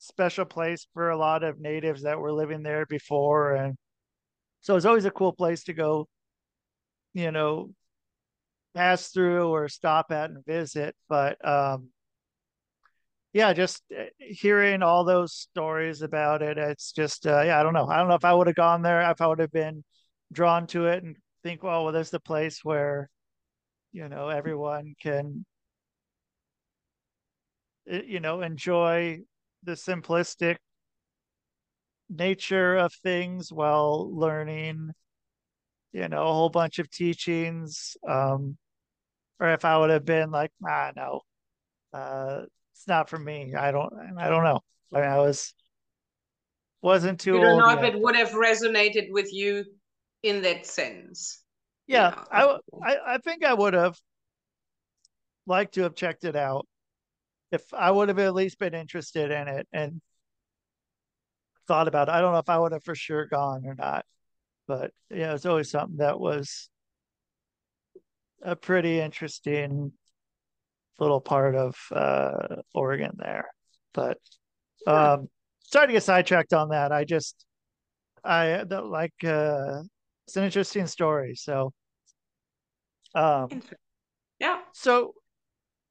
special 0.00 0.44
place 0.46 0.86
for 0.94 1.10
a 1.10 1.16
lot 1.16 1.42
of 1.44 1.60
natives 1.60 2.02
that 2.02 2.18
were 2.18 2.32
living 2.32 2.62
there 2.62 2.86
before 2.86 3.52
and 3.54 3.76
so 4.62 4.76
it's 4.76 4.86
always 4.86 5.04
a 5.04 5.10
cool 5.10 5.32
place 5.32 5.64
to 5.64 5.74
go 5.74 6.08
you 7.12 7.30
know 7.30 7.70
pass 8.74 9.08
through 9.08 9.48
or 9.48 9.68
stop 9.68 10.10
at 10.10 10.30
and 10.30 10.44
visit 10.46 10.94
but 11.08 11.36
um 11.46 11.88
yeah 13.34 13.52
just 13.52 13.82
uh, 13.98 14.04
hearing 14.18 14.82
all 14.82 15.04
those 15.04 15.34
stories 15.34 16.00
about 16.00 16.40
it 16.40 16.56
it's 16.56 16.92
just 16.92 17.26
uh, 17.26 17.42
yeah 17.42 17.60
i 17.60 17.62
don't 17.62 17.74
know 17.74 17.86
i 17.86 17.98
don't 17.98 18.08
know 18.08 18.14
if 18.14 18.24
i 18.24 18.32
would 18.32 18.46
have 18.46 18.56
gone 18.56 18.80
there 18.80 19.02
if 19.10 19.20
i 19.20 19.26
would 19.26 19.38
have 19.38 19.52
been 19.52 19.84
drawn 20.32 20.66
to 20.66 20.86
it 20.86 21.02
and 21.02 21.16
think 21.42 21.62
well 21.62 21.84
well 21.84 21.92
there's 21.92 22.10
the 22.10 22.20
place 22.20 22.64
where 22.64 23.10
you 23.92 24.08
know 24.08 24.28
everyone 24.28 24.94
can 25.00 25.44
uh, 27.92 27.98
you 28.06 28.20
know 28.20 28.40
enjoy 28.42 29.18
the 29.62 29.72
simplistic 29.72 30.56
nature 32.08 32.76
of 32.76 32.92
things 32.92 33.52
while 33.52 34.10
learning 34.16 34.90
you 35.92 36.08
know 36.08 36.22
a 36.28 36.32
whole 36.32 36.48
bunch 36.48 36.78
of 36.78 36.90
teachings 36.90 37.96
um 38.08 38.56
or 39.38 39.52
if 39.52 39.64
i 39.64 39.76
would 39.76 39.90
have 39.90 40.04
been 40.04 40.30
like 40.30 40.50
ah 40.66 40.90
no 40.96 41.20
uh 41.92 42.42
it's 42.80 42.88
not 42.88 43.10
for 43.10 43.18
me. 43.18 43.54
I 43.54 43.72
don't 43.72 43.92
i 44.18 44.28
don't 44.30 44.42
know. 44.42 44.60
I, 44.94 45.00
mean, 45.00 45.10
I 45.10 45.18
was 45.18 45.52
wasn't 46.80 47.20
too 47.20 47.34
you 47.34 47.40
don't 47.40 47.50
old 47.50 47.60
know 47.60 47.70
yet. 47.70 47.84
if 47.84 47.94
it 47.94 48.00
would 48.00 48.16
have 48.16 48.30
resonated 48.30 49.10
with 49.10 49.30
you 49.32 49.64
in 50.22 50.40
that 50.42 50.66
sense 50.66 51.39
yeah 51.90 52.14
Yeah. 52.14 52.24
I, 52.30 52.58
I 52.82 53.14
i 53.14 53.18
think 53.18 53.44
i 53.44 53.54
would 53.54 53.74
have 53.74 53.96
liked 55.46 55.74
to 55.74 55.82
have 55.82 55.94
checked 55.94 56.24
it 56.24 56.36
out 56.36 56.66
if 57.52 57.62
i 57.74 57.90
would 57.90 58.08
have 58.08 58.18
at 58.18 58.34
least 58.34 58.58
been 58.58 58.74
interested 58.74 59.30
in 59.30 59.48
it 59.48 59.66
and 59.72 60.00
thought 61.70 61.86
about 61.86 62.08
it. 62.08 62.10
I 62.10 62.20
don't 62.20 62.32
know 62.32 62.40
if 62.40 62.48
I 62.48 62.58
would 62.58 62.72
have 62.72 62.82
for 62.82 62.96
sure 62.96 63.26
gone 63.26 63.64
or 63.64 63.76
not, 63.76 64.04
but 64.66 64.90
yeah, 65.08 65.34
it's 65.34 65.46
always 65.46 65.70
something 65.70 65.98
that 65.98 66.18
was 66.18 66.68
a 68.42 68.56
pretty 68.56 68.98
interesting 68.98 69.92
little 70.98 71.20
part 71.20 71.54
of 71.54 71.76
uh, 71.92 72.56
Oregon 72.74 73.12
there. 73.16 73.46
But 73.94 74.18
um, 74.84 75.28
sorry 75.62 75.86
to 75.86 75.92
get 75.92 76.02
sidetracked 76.02 76.52
on 76.52 76.70
that. 76.70 76.90
I 76.90 77.04
just 77.04 77.46
I 78.24 78.62
like 78.62 79.14
uh, 79.22 79.82
it's 80.26 80.36
an 80.36 80.42
interesting 80.42 80.88
story. 80.88 81.36
So 81.36 81.72
um, 83.14 83.48
yeah 84.38 84.58
so 84.72 85.14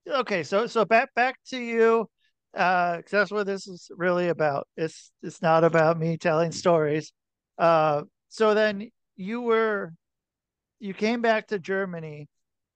okay, 0.07 0.43
so 0.43 0.67
so 0.67 0.85
back 0.85 1.13
back 1.15 1.35
to 1.49 1.59
you 1.59 2.09
uh 2.57 2.97
because 2.97 3.11
that's 3.11 3.31
what 3.31 3.45
this 3.45 3.67
is 3.67 3.91
really 3.95 4.29
about 4.29 4.67
it's 4.75 5.11
it's 5.21 5.39
not 5.39 5.63
about 5.63 5.99
me 5.99 6.17
telling 6.17 6.51
stories 6.51 7.13
uh 7.59 8.01
so 8.29 8.55
then 8.55 8.89
you 9.15 9.41
were 9.41 9.93
you 10.79 10.95
came 10.95 11.21
back 11.21 11.45
to 11.45 11.59
germany 11.59 12.27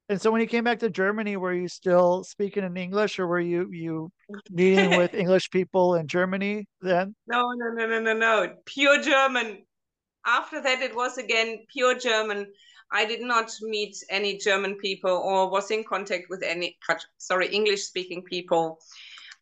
and 0.10 0.22
so 0.22 0.30
when 0.30 0.42
you 0.42 0.46
came 0.46 0.64
back 0.64 0.78
to 0.78 0.92
germany 0.92 1.38
were 1.38 1.54
you 1.56 1.68
still 1.68 2.24
speaking 2.24 2.64
in 2.64 2.78
english 2.78 3.18
or 3.18 3.26
were 3.26 3.40
you 3.40 3.68
you 3.72 4.12
meeting 4.52 4.96
with 4.96 5.14
english 5.16 5.50
people 5.50 5.96
in 5.96 6.08
germany 6.08 6.68
then 6.82 7.16
No, 7.26 7.42
no, 7.56 7.70
no, 7.74 7.88
no, 7.88 8.00
no, 8.00 8.14
no. 8.14 8.56
Pure 8.66 9.02
German. 9.02 9.64
After 10.26 10.62
that, 10.62 10.82
it 10.82 10.96
was 10.96 11.18
again 11.18 11.66
pure 11.72 11.98
German. 11.98 12.48
I 12.94 13.06
did 13.06 13.22
not 13.22 13.52
meet 13.62 13.98
any 14.10 14.38
German 14.38 14.76
people 14.76 15.12
or 15.12 15.50
was 15.50 15.72
in 15.72 15.84
contact 15.84 16.30
with 16.30 16.44
any, 16.44 16.78
sorry, 17.18 17.48
English 17.48 17.84
speaking 17.84 18.22
people. 18.22 18.80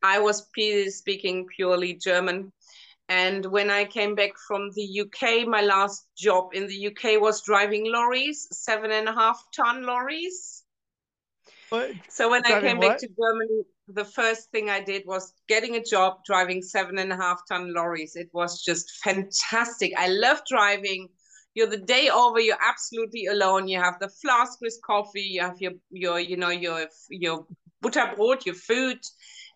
I 0.02 0.20
was 0.20 0.48
speaking 0.90 1.48
purely 1.48 1.94
German. 1.94 2.52
And 3.10 3.46
when 3.46 3.70
I 3.70 3.84
came 3.84 4.16
back 4.16 4.32
from 4.48 4.72
the 4.72 5.02
UK, 5.02 5.46
my 5.46 5.62
last 5.62 6.08
job 6.18 6.54
in 6.54 6.68
the 6.68 6.88
UK 6.88 7.22
was 7.22 7.44
driving 7.44 7.92
lorries, 7.92 8.48
seven 8.52 8.90
and 8.92 9.10
a 9.10 9.14
half 9.14 9.44
ton 9.54 9.84
lorries. 9.84 10.64
But 11.70 11.92
So 12.10 12.30
when 12.30 12.46
I 12.46 12.62
came 12.62 12.78
what? 12.78 12.90
back 12.90 13.00
to 13.00 13.08
Germany, 13.08 13.64
the 13.90 14.06
first 14.06 14.50
thing 14.52 14.70
I 14.70 14.80
did 14.82 15.04
was 15.06 15.34
getting 15.50 15.76
a 15.76 15.84
job 15.84 16.24
driving 16.26 16.62
seven 16.62 16.98
and 17.00 17.12
a 17.12 17.18
half 17.18 17.42
ton 17.50 17.74
lorries. 17.74 18.16
It 18.16 18.30
was 18.32 18.64
just 18.64 18.90
fantastic. 19.04 19.92
I 19.98 20.08
love 20.08 20.42
driving. 20.48 21.10
You're 21.54 21.68
the 21.68 21.78
day 21.78 22.10
over, 22.10 22.40
you're 22.40 22.58
absolutely 22.62 23.26
alone. 23.28 23.68
You 23.68 23.80
have 23.80 24.00
the 24.00 24.10
flask 24.10 24.60
with 24.62 24.80
coffee, 24.86 25.22
you 25.22 25.42
have 25.42 25.60
your 25.60 25.74
your, 25.92 26.20
you 26.20 26.38
know, 26.38 26.50
your 26.50 26.88
your 27.10 27.48
butterbrot, 27.84 28.46
your 28.46 28.56
food, 28.56 29.00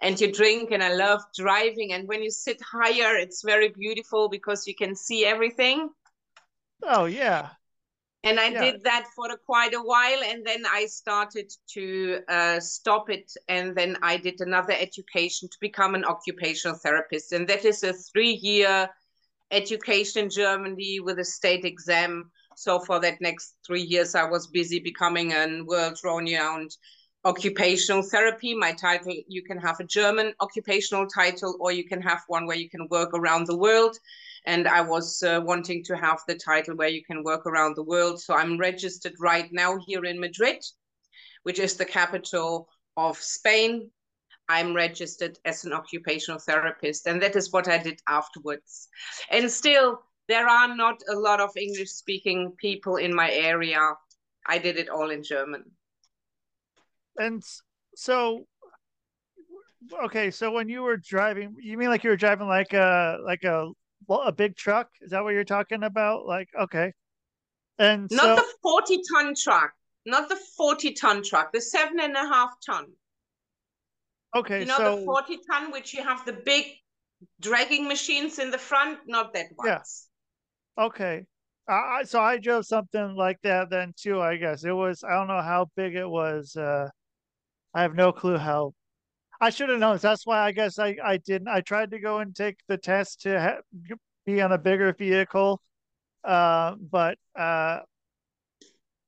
and 0.01 0.19
you 0.19 0.31
drink. 0.31 0.71
And 0.71 0.83
I 0.83 0.93
love 0.93 1.21
driving. 1.35 1.93
And 1.93 2.07
when 2.07 2.23
you 2.23 2.31
sit 2.31 2.61
higher, 2.61 3.15
it's 3.17 3.43
very 3.43 3.69
beautiful 3.69 4.29
because 4.29 4.67
you 4.67 4.75
can 4.75 4.95
see 4.95 5.25
everything. 5.25 5.89
oh 6.83 7.05
yeah 7.05 7.51
And 8.23 8.39
I 8.39 8.49
Yeah. 8.49 8.57
did 8.71 8.83
that 8.83 9.07
for 9.15 9.31
a, 9.31 9.37
quite 9.37 9.73
a 9.73 9.79
while, 9.81 10.21
and 10.23 10.45
then 10.45 10.65
I 10.65 10.87
started 10.87 11.53
to 11.73 12.21
uh, 12.27 12.59
stop 12.59 13.09
it. 13.09 13.31
And 13.47 13.75
then 13.75 13.97
I 14.01 14.17
did 14.17 14.41
another 14.41 14.73
education 14.73 15.47
to 15.49 15.57
become 15.61 15.93
an 15.95 16.03
occupational 16.05 16.75
therapist, 16.77 17.31
and 17.31 17.47
that 17.47 17.63
is 17.65 17.83
a 17.83 17.93
three-year 17.93 18.89
education 19.55 20.23
in 20.23 20.29
Germany 20.29 20.99
with 20.99 21.19
a 21.19 21.25
state 21.25 21.65
exam. 21.65 22.31
So 22.55 22.79
for 22.79 22.99
that 22.99 23.21
next 23.21 23.55
three 23.65 23.81
years, 23.81 24.15
I 24.15 24.25
was 24.25 24.47
busy 24.47 24.79
becoming 24.79 25.31
a 25.31 25.61
world-renowned 25.63 26.71
occupational 27.23 28.03
therapy. 28.03 28.53
My 28.53 28.73
title, 28.73 29.13
you 29.27 29.43
can 29.43 29.57
have 29.57 29.79
a 29.79 29.85
German 29.85 30.33
occupational 30.41 31.07
title, 31.07 31.57
or 31.59 31.71
you 31.71 31.85
can 31.85 32.01
have 32.01 32.21
one 32.27 32.45
where 32.45 32.57
you 32.57 32.69
can 32.69 32.87
work 32.91 33.11
around 33.13 33.47
the 33.47 33.57
world 33.57 33.97
and 34.45 34.67
I 34.67 34.81
was 34.81 35.23
uh, 35.23 35.41
wanting 35.43 35.83
to 35.85 35.97
have 35.97 36.19
the 36.27 36.35
title 36.35 36.75
where 36.75 36.89
you 36.89 37.03
can 37.03 37.23
work 37.23 37.45
around 37.45 37.75
the 37.75 37.83
world. 37.83 38.21
So 38.21 38.35
I'm 38.35 38.57
registered 38.57 39.13
right 39.19 39.49
now 39.51 39.77
here 39.85 40.05
in 40.05 40.19
Madrid, 40.19 40.63
which 41.43 41.59
is 41.59 41.75
the 41.75 41.85
capital 41.85 42.69
of 42.95 43.17
Spain. 43.17 43.89
I'm 44.49 44.75
registered 44.75 45.39
as 45.45 45.65
an 45.65 45.73
occupational 45.73 46.39
therapist, 46.39 47.07
and 47.07 47.21
that 47.21 47.35
is 47.35 47.51
what 47.51 47.67
I 47.67 47.77
did 47.77 48.01
afterwards. 48.07 48.87
And 49.31 49.49
still, 49.51 50.01
there 50.27 50.47
are 50.47 50.75
not 50.75 51.01
a 51.09 51.15
lot 51.15 51.41
of 51.41 51.51
English 51.57 51.89
speaking 51.89 52.53
people 52.57 52.97
in 52.97 53.13
my 53.13 53.31
area. 53.31 53.79
I 54.47 54.57
did 54.59 54.77
it 54.77 54.89
all 54.89 55.09
in 55.09 55.23
German. 55.23 55.63
and 57.17 57.41
so 57.95 58.45
okay 60.03 60.31
so 60.31 60.51
when 60.51 60.67
you 60.67 60.81
were 60.81 60.97
driving 60.97 61.55
you 61.61 61.77
mean 61.77 61.89
like 61.89 62.03
you 62.03 62.09
were 62.09 62.17
driving 62.17 62.47
like 62.47 62.73
a 62.73 63.17
like 63.23 63.43
a 63.43 63.69
a 64.09 64.31
big 64.31 64.55
truck 64.55 64.89
is 65.01 65.11
that 65.11 65.23
what 65.23 65.33
you're 65.33 65.43
talking 65.43 65.83
about 65.83 66.25
like 66.25 66.49
okay 66.59 66.91
and 67.79 68.09
Not 68.11 68.23
so 68.23 68.35
the 68.35 68.45
40 68.61 69.01
ton 69.11 69.33
truck, 69.35 69.73
not 70.05 70.29
the 70.29 70.37
40 70.57 70.93
ton 70.93 71.23
truck, 71.23 71.51
the 71.51 71.61
seven 71.61 71.99
and 71.99 72.15
a 72.15 72.19
half 72.19 72.51
ton. 72.65 72.87
Okay 74.35 74.59
You 74.61 74.65
know 74.65 74.77
so 74.77 74.95
the 74.97 75.05
40 75.05 75.39
ton, 75.49 75.71
which 75.71 75.93
you 75.93 76.03
have 76.03 76.25
the 76.25 76.33
big 76.33 76.65
dragging 77.39 77.87
machines 77.87 78.39
in 78.39 78.51
the 78.51 78.57
front, 78.57 78.99
not 79.07 79.33
that 79.33 79.47
one. 79.55 79.67
Yeah. 79.67 79.77
ones. 79.77 80.07
okay 80.77 81.25
I, 81.67 81.73
I 81.73 82.03
so 82.03 82.19
I 82.19 82.37
drove 82.37 82.65
something 82.65 83.15
like 83.15 83.39
that 83.43 83.69
then 83.69 83.93
too 83.97 84.21
I 84.21 84.37
guess 84.37 84.63
it 84.65 84.71
was 84.71 85.03
I 85.03 85.13
don't 85.13 85.27
know 85.27 85.41
how 85.41 85.69
big 85.75 85.95
it 85.95 86.07
was 86.09 86.55
uh 86.55 86.89
I 87.73 87.81
have 87.81 87.95
no 87.95 88.11
clue 88.11 88.37
how 88.37 88.73
I 89.41 89.49
should 89.49 89.69
have 89.69 89.79
known 89.79 89.97
that's 89.97 90.25
why 90.25 90.39
I 90.41 90.51
guess 90.51 90.79
I 90.79 90.95
I 91.03 91.17
didn't 91.17 91.47
I 91.47 91.61
tried 91.61 91.91
to 91.91 91.99
go 91.99 92.19
and 92.19 92.35
take 92.35 92.57
the 92.67 92.77
test 92.77 93.21
to 93.21 93.39
ha- 93.41 93.95
be 94.25 94.41
on 94.41 94.51
a 94.51 94.57
bigger 94.57 94.93
vehicle 94.93 95.61
uh 96.23 96.75
but 96.91 97.17
uh 97.37 97.79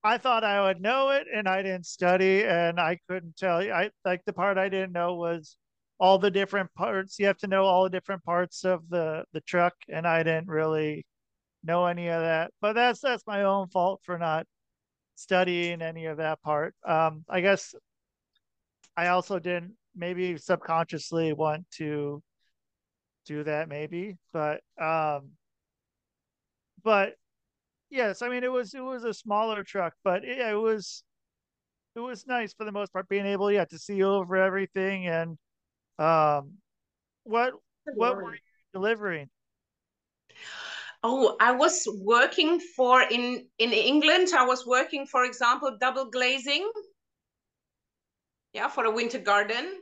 I 0.08 0.18
thought 0.18 0.46
I 0.46 0.62
would 0.62 0.80
know 0.80 1.10
it 1.10 1.28
and 1.36 1.50
I 1.50 1.62
didn't 1.62 1.86
study 1.86 2.46
and 2.46 2.80
I 2.80 2.98
couldn't 3.10 3.36
tell 3.36 3.62
you. 3.62 3.74
I 3.74 3.90
like 4.06 4.24
the 4.26 4.32
part 4.32 4.58
I 4.58 4.70
didn't 4.70 4.94
know 4.94 5.16
was 5.16 5.58
all 6.00 6.18
the 6.18 6.32
different 6.32 6.74
parts. 6.76 7.20
You 7.20 7.26
have 7.26 7.38
to 7.40 7.48
know 7.48 7.66
all 7.66 7.84
the 7.84 7.90
different 7.90 8.24
parts 8.24 8.64
of 8.64 8.88
the 8.88 9.26
the 9.34 9.42
truck 9.42 9.74
and 9.90 10.08
I 10.08 10.24
didn't 10.24 10.48
really 10.48 11.06
know 11.62 11.86
any 11.88 12.08
of 12.08 12.22
that. 12.22 12.52
But 12.62 12.74
that's 12.74 13.02
that's 13.02 13.28
my 13.28 13.44
own 13.44 13.68
fault 13.68 14.00
for 14.06 14.18
not 14.18 14.48
studying 15.16 15.82
any 15.82 16.06
of 16.06 16.18
that 16.18 16.42
part. 16.42 16.74
Um 16.88 17.26
I 17.30 17.42
guess 17.42 17.76
I 18.96 19.08
also 19.08 19.40
didn't 19.40 19.74
maybe 19.94 20.38
subconsciously 20.38 21.34
want 21.34 21.70
to 21.80 22.24
do 23.26 23.44
that 23.44 23.68
maybe, 23.68 24.16
but 24.32 24.62
um 24.82 25.32
but 26.82 27.16
yes, 27.90 28.22
I 28.22 28.30
mean 28.30 28.44
it 28.44 28.52
was 28.52 28.74
it 28.74 28.82
was 28.82 29.04
a 29.04 29.14
smaller 29.14 29.64
truck, 29.64 29.94
but 30.04 30.24
it, 30.24 30.38
it 30.40 30.56
was 30.56 31.04
it 31.96 32.00
was 32.02 32.28
nice 32.28 32.54
for 32.54 32.66
the 32.66 32.72
most 32.72 32.94
part 32.94 33.10
being 33.10 33.26
able 33.28 33.52
yeah 33.52 33.66
to 33.66 33.80
see 33.80 34.04
over 34.04 34.38
everything 34.38 35.08
and 35.08 35.38
um 36.00 36.54
what 37.24 37.54
what 37.96 38.18
were 38.18 38.36
you 38.36 38.42
delivering? 38.74 39.30
Oh, 41.04 41.36
I 41.40 41.54
was 41.54 41.88
working 42.02 42.60
for 42.60 43.02
in 43.02 43.48
in 43.58 43.72
England. 43.74 44.30
I 44.38 44.46
was 44.46 44.66
working, 44.66 45.06
for 45.08 45.26
example, 45.26 45.78
double 45.80 46.06
glazing. 46.06 46.70
Yeah, 48.54 48.68
for 48.68 48.84
a 48.86 48.92
winter 48.92 49.20
garden. 49.20 49.80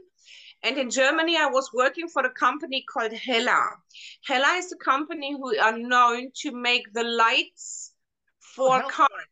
And 0.63 0.78
in 0.78 0.91
Germany, 0.91 1.38
I 1.38 1.48
was 1.48 1.74
working 1.74 2.08
for 2.10 2.24
a 2.26 2.32
company 2.34 2.86
called 2.91 3.13
Hella. 3.13 3.78
Hella 4.26 4.54
is 4.58 4.72
a 4.72 4.78
company 4.78 5.34
who 5.34 5.58
are 5.58 5.78
known 5.78 6.32
to 6.41 6.52
make 6.52 6.94
the 6.94 7.04
lights 7.04 7.95
for 8.56 8.80
Hella. 8.80 8.91
cars, 8.91 9.28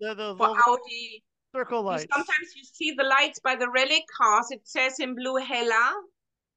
The 0.00 0.14
the 0.14 0.36
for 0.36 0.56
Audi. 0.68 1.24
circle 1.54 1.80
You- 1.80 1.86
lights. 1.86 2.06
sometimes 2.14 2.48
you 2.56 2.64
see 2.64 2.92
the 2.92 3.04
lights 3.04 3.38
by 3.40 3.56
the 3.56 3.68
rally 3.70 4.04
cars. 4.16 4.46
It 4.50 4.66
says 4.66 5.00
in 5.00 5.14
blue 5.14 5.36
Hella. 5.36 6.02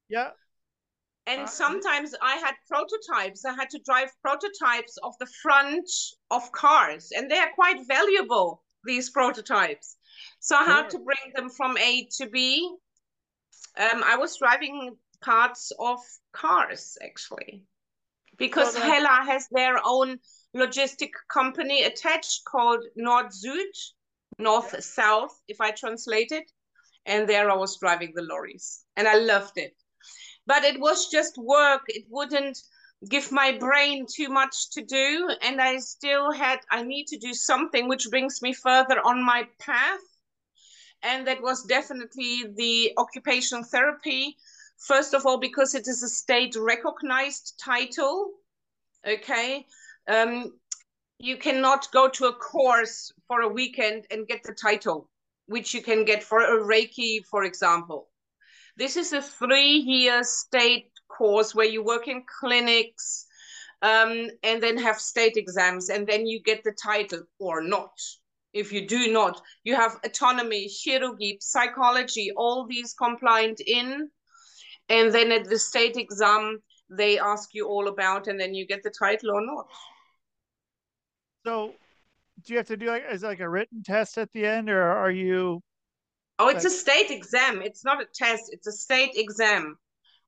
Yeah. 0.09 0.31
And 1.25 1.43
Uh, 1.43 1.47
sometimes 1.47 2.13
I 2.21 2.35
had 2.35 2.55
prototypes. 2.67 3.45
I 3.45 3.53
had 3.53 3.69
to 3.71 3.79
drive 3.79 4.11
prototypes 4.21 4.97
of 4.97 5.13
the 5.19 5.25
front 5.41 5.89
of 6.29 6.51
cars, 6.51 7.11
and 7.15 7.31
they 7.31 7.39
are 7.39 7.51
quite 7.53 7.79
valuable, 7.87 8.63
these 8.83 9.09
prototypes. 9.09 9.97
So 10.39 10.55
I 10.57 10.65
had 10.65 10.81
Sure. 10.91 10.99
to 10.99 10.99
bring 10.99 11.25
them 11.33 11.49
from 11.49 11.77
A 11.77 12.05
to 12.17 12.27
B. 12.29 12.69
Um, 13.77 14.03
I 14.03 14.15
was 14.17 14.37
driving 14.37 14.97
parts 15.21 15.71
of 15.79 15.99
cars, 16.33 16.97
actually, 17.01 17.65
because 18.37 18.73
that- 18.73 18.83
Hella 18.83 19.23
has 19.31 19.47
their 19.49 19.79
own 19.83 20.19
logistic 20.55 21.11
company 21.31 21.83
attached 21.83 22.45
called 22.45 22.83
Nord-Süd, 22.95 23.73
North-South, 24.39 25.39
if 25.47 25.59
I 25.59 25.71
translate 25.71 26.31
it. 26.31 26.51
And 27.05 27.27
there 27.27 27.51
I 27.51 27.55
was 27.55 27.77
driving 27.79 28.13
the 28.15 28.21
lorries, 28.21 28.85
and 28.95 29.07
I 29.07 29.15
loved 29.15 29.57
it. 29.57 29.75
But 30.45 30.63
it 30.63 30.79
was 30.79 31.09
just 31.09 31.37
work. 31.37 31.81
It 31.87 32.05
wouldn't 32.09 32.57
give 33.09 33.31
my 33.31 33.57
brain 33.57 34.05
too 34.09 34.29
much 34.29 34.69
to 34.71 34.81
do. 34.81 35.29
And 35.41 35.61
i 35.61 35.77
still 35.79 36.31
had 36.31 36.59
i 36.71 36.81
need 36.83 37.07
to 37.07 37.17
do 37.17 37.33
something 37.33 37.89
which 37.89 38.09
brings 38.09 38.41
me 38.41 38.53
further 38.53 38.99
on 39.05 39.23
my 39.23 39.47
path. 39.59 39.99
And 41.01 41.27
that 41.27 41.41
was 41.41 41.65
definitely 41.65 42.45
the 42.55 42.93
occupational 42.97 43.65
therapy. 43.65 44.37
First 44.77 45.13
of 45.13 45.25
all 45.25 45.37
because 45.37 45.75
it 45.75 45.87
is 45.87 46.03
a 46.03 46.09
state 46.09 46.55
recognized 46.55 47.59
title. 47.61 48.31
Okay 49.05 49.65
um, 50.07 50.51
you 51.19 51.37
cannot 51.37 51.87
go 51.91 52.09
to 52.09 52.25
a 52.25 52.33
course 52.33 53.11
for 53.27 53.41
a 53.41 53.47
weekend 53.47 54.05
and 54.11 54.27
get 54.27 54.43
the 54.43 54.53
title 54.53 55.09
which 55.47 55.73
you 55.73 55.81
can 55.81 56.05
get 56.05 56.23
for 56.23 56.39
a 56.39 56.63
reiki 56.63 57.19
for 57.29 57.43
example 57.43 58.09
this 58.75 58.97
is 58.97 59.13
a 59.13 59.21
three-year 59.21 60.23
state 60.23 60.89
course 61.07 61.53
where 61.53 61.67
you 61.67 61.83
work 61.83 62.07
in 62.07 62.23
clinics 62.39 63.27
um, 63.83 64.29
and 64.43 64.63
then 64.63 64.77
have 64.77 64.99
state 64.99 65.35
exams, 65.35 65.89
and 65.89 66.07
then 66.07 66.25
you 66.25 66.41
get 66.41 66.63
the 66.63 66.71
title 66.71 67.23
or 67.37 67.61
not. 67.61 67.91
If 68.53 68.71
you 68.71 68.87
do 68.87 69.11
not, 69.11 69.41
you 69.63 69.75
have 69.75 69.99
anatomy, 70.03 70.69
chirurgy, 70.69 71.37
psychology, 71.41 72.31
all 72.37 72.65
these 72.65 72.93
compliant 72.93 73.59
in, 73.65 74.09
and 74.89 75.13
then 75.13 75.31
at 75.31 75.49
the 75.49 75.59
state 75.59 75.97
exam 75.97 76.59
they 76.89 77.19
ask 77.19 77.49
you 77.53 77.67
all 77.67 77.89
about, 77.89 78.27
and 78.27 78.39
then 78.39 78.53
you 78.53 78.65
get 78.65 78.83
the 78.83 78.93
title 78.97 79.31
or 79.31 79.45
not. 79.45 79.67
So 81.45 81.73
do 82.43 82.53
you 82.53 82.57
have 82.57 82.67
to 82.67 82.77
do 82.77 82.87
like 82.87 83.03
is 83.11 83.23
it 83.23 83.27
like 83.27 83.39
a 83.39 83.49
written 83.49 83.83
test 83.83 84.17
at 84.17 84.31
the 84.33 84.45
end 84.45 84.69
or 84.69 84.81
are 84.81 85.11
you 85.11 85.61
Oh, 86.39 86.47
it's 86.49 86.65
a 86.65 86.69
state 86.69 87.11
exam. 87.11 87.61
It's 87.61 87.85
not 87.85 88.01
a 88.01 88.05
test. 88.05 88.51
It's 88.51 88.65
a 88.67 88.71
state 88.71 89.11
exam 89.15 89.77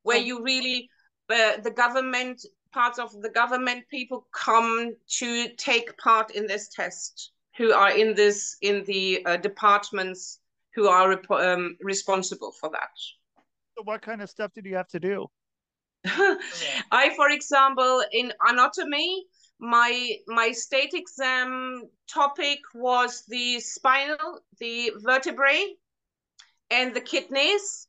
where 0.04 0.18
Oh. 0.18 0.22
you 0.22 0.44
really, 0.44 0.88
uh, 1.30 1.58
the 1.58 1.72
government, 1.72 2.46
parts 2.72 3.00
of 3.00 3.12
the 3.22 3.30
government 3.30 3.86
people 3.90 4.28
come 4.32 4.94
to 5.20 5.50
take 5.56 5.98
part 5.98 6.32
in 6.32 6.46
this 6.46 6.70
test, 6.70 7.32
who 7.58 7.74
are 7.74 7.90
in 7.90 8.14
this, 8.14 8.56
in 8.62 8.84
the 8.86 9.26
uh, 9.26 9.38
departments 9.38 10.40
who 10.76 10.88
are 10.88 11.10
rep- 11.10 11.32
um, 11.32 11.76
responsible 11.82 12.52
for 12.52 12.70
that. 12.70 12.92
So 13.76 13.84
what 13.84 14.02
kind 14.04 14.22
of 14.22 14.30
stuff 14.30 14.54
did 14.54 14.66
you 14.66 14.76
have 14.76 14.88
to 14.90 15.00
do? 15.00 15.26
I, 16.06 17.14
for 17.16 17.30
example, 17.30 18.04
in 18.12 18.32
anatomy, 18.48 19.26
my 19.60 20.18
my 20.28 20.52
state 20.52 20.94
exam 20.94 21.84
topic 22.08 22.60
was 22.74 23.24
the 23.28 23.60
spinal, 23.60 24.40
the 24.60 24.92
vertebrae, 24.98 25.76
and 26.70 26.96
the 26.96 27.02
kidneys. 27.02 27.88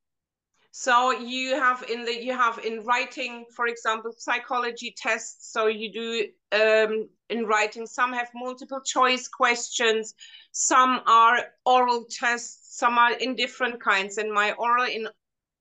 So 0.70 1.10
you 1.10 1.54
have 1.54 1.84
in 1.88 2.04
the 2.04 2.22
you 2.22 2.34
have 2.34 2.58
in 2.58 2.84
writing, 2.84 3.46
for 3.54 3.66
example, 3.66 4.12
psychology 4.16 4.94
tests. 4.96 5.50
So 5.50 5.68
you 5.68 5.90
do 5.90 6.28
um, 6.52 7.08
in 7.30 7.46
writing. 7.46 7.86
Some 7.86 8.12
have 8.12 8.28
multiple 8.34 8.82
choice 8.82 9.26
questions. 9.26 10.14
Some 10.52 11.00
are 11.06 11.38
oral 11.64 12.04
tests. 12.10 12.76
Some 12.78 12.98
are 12.98 13.12
in 13.12 13.34
different 13.36 13.80
kinds. 13.80 14.18
And 14.18 14.30
my 14.30 14.52
oral 14.52 14.84
in 14.84 15.08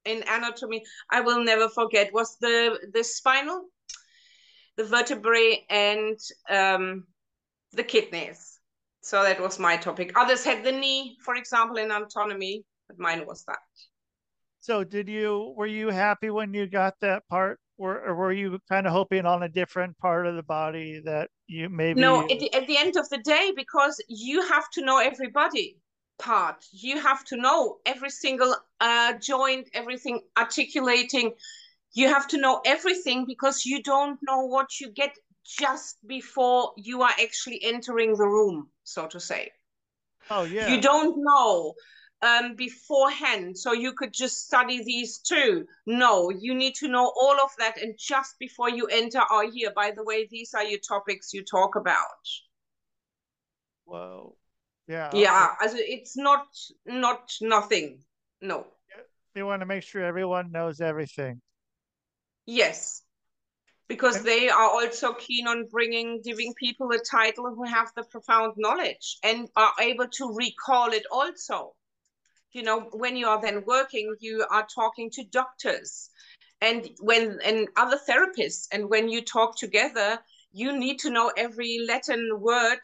in 0.04 0.24
anatomy, 0.28 0.84
I 1.10 1.22
will 1.22 1.44
never 1.44 1.70
forget, 1.70 2.13
was 2.13 2.38
the 2.39 2.78
the 2.94 3.04
spinal, 3.04 3.70
the 4.78 4.84
vertebrae, 4.84 5.66
and 5.70 6.20
um, 6.50 7.06
the 7.74 7.84
kidneys. 7.84 8.60
So 9.02 9.24
that 9.24 9.40
was 9.40 9.60
my 9.60 9.78
topic. 9.78 10.18
Others 10.18 10.44
had 10.44 10.64
the 10.64 10.72
knee, 10.72 11.18
for 11.24 11.36
example, 11.36 11.78
in 11.78 11.92
anatomy, 11.92 12.64
but 12.88 12.98
mine 13.00 13.26
was 13.26 13.44
that. 13.46 13.60
So 14.60 14.84
did 14.84 15.08
you 15.08 15.54
were 15.56 15.68
you 15.68 15.90
happy 15.90 16.32
when 16.32 16.54
you 16.54 16.66
got 16.66 16.96
that 17.02 17.28
part 17.30 17.60
or, 17.78 18.02
or 18.02 18.16
were 18.16 18.32
you 18.32 18.60
kind 18.70 18.88
of 18.88 18.94
hoping 18.94 19.26
on 19.26 19.44
a 19.44 19.50
different 19.50 19.98
part 20.00 20.26
of 20.26 20.36
the 20.36 20.44
body 20.44 21.02
that 21.06 21.30
you 21.48 21.70
maybe 21.70 22.02
No, 22.02 22.22
at 22.22 22.40
the, 22.40 22.54
at 22.54 22.66
the 22.68 22.78
end 22.78 22.98
of 22.98 23.08
the 23.10 23.18
day, 23.20 23.52
because 23.56 24.02
you 24.08 24.42
have 24.48 24.70
to 24.72 24.84
know 24.84 24.98
everybody 24.98 25.78
part, 26.18 26.66
you 26.72 27.00
have 27.00 27.24
to 27.26 27.38
know 27.38 27.78
every 27.86 28.10
single 28.10 28.56
uh, 28.80 29.14
joint, 29.20 29.70
everything 29.74 30.22
articulating. 30.38 31.34
You 31.95 32.10
have 32.10 32.27
to 32.27 32.38
know 32.38 32.62
everything 32.65 33.25
because 33.25 33.65
you 33.65 33.81
don't 33.81 34.19
know 34.21 34.45
what 34.45 34.79
you 34.79 34.91
get 34.91 35.15
just 35.45 35.97
before 36.05 36.73
you 36.77 37.01
are 37.01 37.13
actually 37.21 37.63
entering 37.63 38.15
the 38.15 38.27
room, 38.27 38.69
so 38.84 39.08
to 39.08 39.19
say. 39.19 39.51
Oh 40.29 40.43
yeah. 40.43 40.67
You 40.67 40.81
don't 40.81 41.15
know 41.17 41.73
um, 42.21 42.55
beforehand, 42.55 43.58
so 43.58 43.71
you 43.71 43.93
could 43.93 44.12
just 44.12 44.45
study 44.45 44.84
these 44.84 45.19
two. 45.19 45.65
No, 45.86 46.29
you 46.29 46.53
need 46.53 46.75
to 46.75 46.88
know 46.88 47.13
all 47.15 47.39
of 47.41 47.51
that, 47.60 47.81
and 47.81 47.95
just 47.97 48.38
before 48.39 48.69
you 48.69 48.88
enter, 48.88 49.21
oh, 49.29 49.49
here, 49.53 49.71
by 49.75 49.91
the 49.91 50.03
way, 50.03 50.27
these 50.29 50.53
are 50.53 50.65
your 50.65 50.79
topics 50.79 51.34
you 51.34 51.43
talk 51.43 51.75
about. 51.75 52.23
Whoa. 53.86 54.36
Yeah. 54.88 55.12
Yeah, 55.13 55.53
also 55.62 55.77
it's 55.79 56.17
not 56.17 56.47
not 56.86 57.31
nothing. 57.41 57.99
No. 58.41 58.67
They 59.34 59.43
want 59.43 59.62
to 59.62 59.65
make 59.65 59.84
sure 59.84 60.03
everyone 60.03 60.51
knows 60.51 60.81
everything. 60.81 61.41
Yes. 62.45 63.01
Because 63.88 64.17
And- 64.17 64.25
they 64.25 64.49
are 64.49 64.69
also 64.69 65.13
keen 65.13 65.47
on 65.47 65.67
bringing, 65.67 66.21
giving 66.21 66.53
people 66.55 66.91
a 66.91 66.99
title 66.99 67.53
who 67.53 67.63
have 67.63 67.93
the 67.95 68.03
profound 68.03 68.53
knowledge 68.58 69.17
and 69.23 69.50
are 69.56 69.73
able 69.79 70.08
to 70.08 70.33
recall 70.33 70.91
it 70.91 71.06
also. 71.12 71.75
You 72.52 72.63
know, 72.63 72.81
when 72.81 73.15
you 73.17 73.27
are 73.27 73.41
then 73.41 73.63
working, 73.65 74.15
you 74.19 74.46
are 74.50 74.65
talking 74.73 75.12
to 75.12 75.23
doctors 75.23 76.10
and 76.62 76.89
when 77.00 77.39
and 77.43 77.67
other 77.75 78.00
therapists, 78.08 78.67
and 78.71 78.89
when 78.89 79.10
you 79.10 79.21
talk 79.21 79.58
together, 79.58 80.19
you 80.54 80.77
need 80.77 81.00
to 81.00 81.10
know 81.10 81.31
every 81.35 81.79
Latin 81.85 82.39
word 82.39 82.79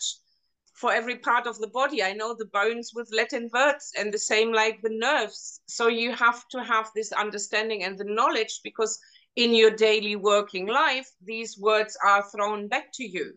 for 0.74 0.92
every 0.92 1.18
part 1.18 1.48
of 1.48 1.58
the 1.58 1.68
body. 1.68 2.04
I 2.04 2.14
know 2.14 2.36
the 2.36 2.46
bones 2.46 2.92
with 2.94 3.10
Latin 3.14 3.50
words, 3.54 3.94
and 3.98 4.14
the 4.14 4.20
same 4.20 4.52
like 4.52 4.82
the 4.82 4.90
nerves. 4.92 5.62
So 5.68 5.88
you 5.88 6.14
have 6.14 6.48
to 6.50 6.64
have 6.64 6.92
this 6.94 7.12
understanding 7.14 7.84
and 7.84 7.98
the 7.98 8.04
knowledge 8.04 8.60
because 8.64 9.00
in 9.36 9.54
your 9.54 9.72
daily 9.72 10.16
working 10.16 10.68
life, 10.68 11.10
these 11.24 11.58
words 11.58 11.98
are 12.06 12.24
thrown 12.30 12.68
back 12.68 12.92
to 12.94 13.04
you. 13.04 13.34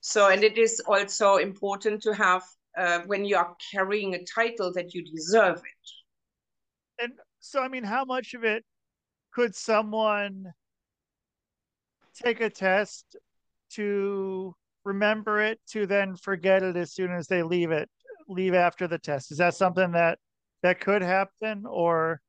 So, 0.00 0.30
and 0.30 0.42
it 0.42 0.58
is 0.58 0.80
also 0.86 1.36
important 1.36 2.02
to 2.02 2.14
have 2.14 2.42
uh, 2.76 3.00
when 3.06 3.24
you 3.24 3.36
are 3.36 3.54
carrying 3.70 4.14
a 4.14 4.24
title 4.24 4.72
that 4.74 4.94
you 4.94 5.04
deserve 5.04 5.58
it. 5.58 7.02
And 7.04 7.12
so 7.40 7.60
I 7.60 7.68
mean 7.68 7.84
how 7.84 8.04
much 8.04 8.34
of 8.34 8.44
it 8.44 8.64
could 9.32 9.54
someone 9.54 10.52
take 12.14 12.40
a 12.40 12.50
test 12.50 13.16
to 13.70 14.54
remember 14.84 15.40
it 15.40 15.60
to 15.70 15.86
then 15.86 16.16
forget 16.16 16.62
it 16.62 16.76
as 16.76 16.92
soon 16.92 17.12
as 17.12 17.26
they 17.26 17.42
leave 17.42 17.70
it 17.70 17.88
leave 18.28 18.54
after 18.54 18.86
the 18.86 18.98
test 18.98 19.30
is 19.32 19.38
that 19.38 19.54
something 19.54 19.92
that 19.92 20.18
that 20.62 20.80
could 20.80 21.02
happen 21.02 21.64
or 21.66 22.20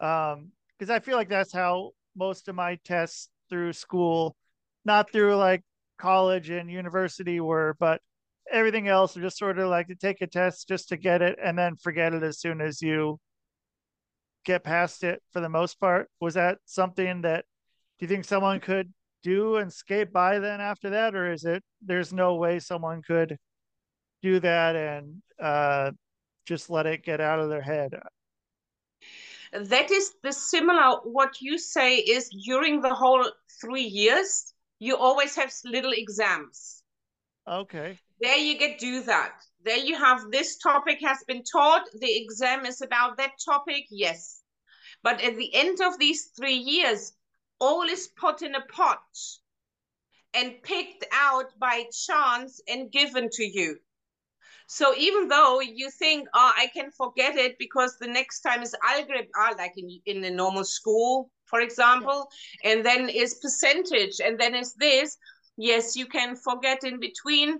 um 0.00 0.50
because 0.78 0.90
i 0.90 0.98
feel 0.98 1.16
like 1.16 1.28
that's 1.28 1.52
how 1.52 1.90
most 2.20 2.48
of 2.48 2.54
my 2.54 2.78
tests 2.84 3.30
through 3.48 3.72
school 3.72 4.36
not 4.84 5.10
through 5.12 5.36
like 5.36 5.62
college 5.98 6.50
and 6.50 6.70
university 6.70 7.40
were, 7.40 7.76
but 7.78 8.00
everything 8.50 8.88
else 8.88 9.14
just 9.14 9.38
sort 9.38 9.58
of 9.58 9.68
like 9.68 9.88
to 9.88 9.94
take 9.94 10.20
a 10.20 10.26
test 10.26 10.68
just 10.68 10.88
to 10.88 10.96
get 10.96 11.22
it 11.22 11.38
and 11.42 11.58
then 11.58 11.76
forget 11.76 12.14
it 12.14 12.22
as 12.22 12.40
soon 12.40 12.60
as 12.60 12.82
you 12.82 13.18
get 14.44 14.64
past 14.64 15.04
it 15.04 15.22
for 15.32 15.40
the 15.40 15.48
most 15.48 15.78
part. 15.78 16.08
Was 16.20 16.34
that 16.34 16.58
something 16.64 17.22
that 17.22 17.44
do 17.98 18.04
you 18.04 18.08
think 18.08 18.24
someone 18.24 18.60
could 18.60 18.92
do 19.22 19.56
and 19.56 19.72
skate 19.72 20.12
by 20.12 20.38
then 20.38 20.60
after 20.60 20.90
that, 20.90 21.14
or 21.14 21.30
is 21.30 21.44
it 21.44 21.62
there's 21.82 22.12
no 22.12 22.36
way 22.36 22.58
someone 22.58 23.02
could 23.02 23.36
do 24.22 24.40
that 24.40 24.76
and 24.76 25.22
uh, 25.40 25.90
just 26.46 26.70
let 26.70 26.86
it 26.86 27.04
get 27.04 27.20
out 27.20 27.38
of 27.40 27.50
their 27.50 27.62
head? 27.62 27.92
That 29.52 29.90
is 29.90 30.14
the 30.22 30.32
similar 30.32 31.00
what 31.02 31.40
you 31.40 31.58
say 31.58 31.96
is 31.96 32.28
during 32.46 32.80
the 32.80 32.94
whole 32.94 33.30
three 33.60 33.82
years, 33.82 34.54
you 34.78 34.96
always 34.96 35.34
have 35.34 35.52
little 35.64 35.92
exams. 35.92 36.82
Okay. 37.48 37.98
There 38.20 38.36
you 38.36 38.58
get 38.58 38.78
do 38.78 39.02
that. 39.04 39.34
There 39.64 39.78
you 39.78 39.96
have 39.96 40.30
this 40.30 40.56
topic 40.58 41.00
has 41.02 41.24
been 41.26 41.42
taught. 41.42 41.84
The 41.98 42.22
exam 42.22 42.64
is 42.64 42.80
about 42.80 43.16
that 43.16 43.32
topic. 43.44 43.86
Yes. 43.90 44.42
But 45.02 45.20
at 45.22 45.36
the 45.36 45.54
end 45.54 45.80
of 45.80 45.98
these 45.98 46.30
three 46.36 46.56
years, 46.56 47.12
all 47.58 47.82
is 47.82 48.08
put 48.16 48.42
in 48.42 48.54
a 48.54 48.64
pot 48.66 49.02
and 50.34 50.62
picked 50.62 51.04
out 51.12 51.58
by 51.58 51.84
chance 51.92 52.60
and 52.68 52.92
given 52.92 53.28
to 53.32 53.44
you. 53.44 53.78
So 54.72 54.94
even 54.96 55.26
though 55.26 55.58
you 55.58 55.90
think, 55.90 56.28
oh, 56.32 56.52
I 56.56 56.68
can 56.68 56.92
forget 56.92 57.34
it 57.34 57.56
because 57.58 57.96
the 57.98 58.06
next 58.06 58.40
time 58.42 58.62
is 58.62 58.72
algebra, 58.84 59.22
ah, 59.36 59.52
like 59.58 59.72
in, 59.76 60.00
in 60.06 60.22
a 60.22 60.30
normal 60.30 60.62
school, 60.62 61.28
for 61.46 61.60
example, 61.60 62.28
and 62.62 62.86
then 62.86 63.08
is 63.08 63.40
percentage, 63.42 64.20
and 64.24 64.38
then 64.38 64.54
is 64.54 64.74
this, 64.74 65.16
yes, 65.56 65.96
you 65.96 66.06
can 66.06 66.36
forget 66.36 66.84
in 66.84 67.00
between. 67.00 67.58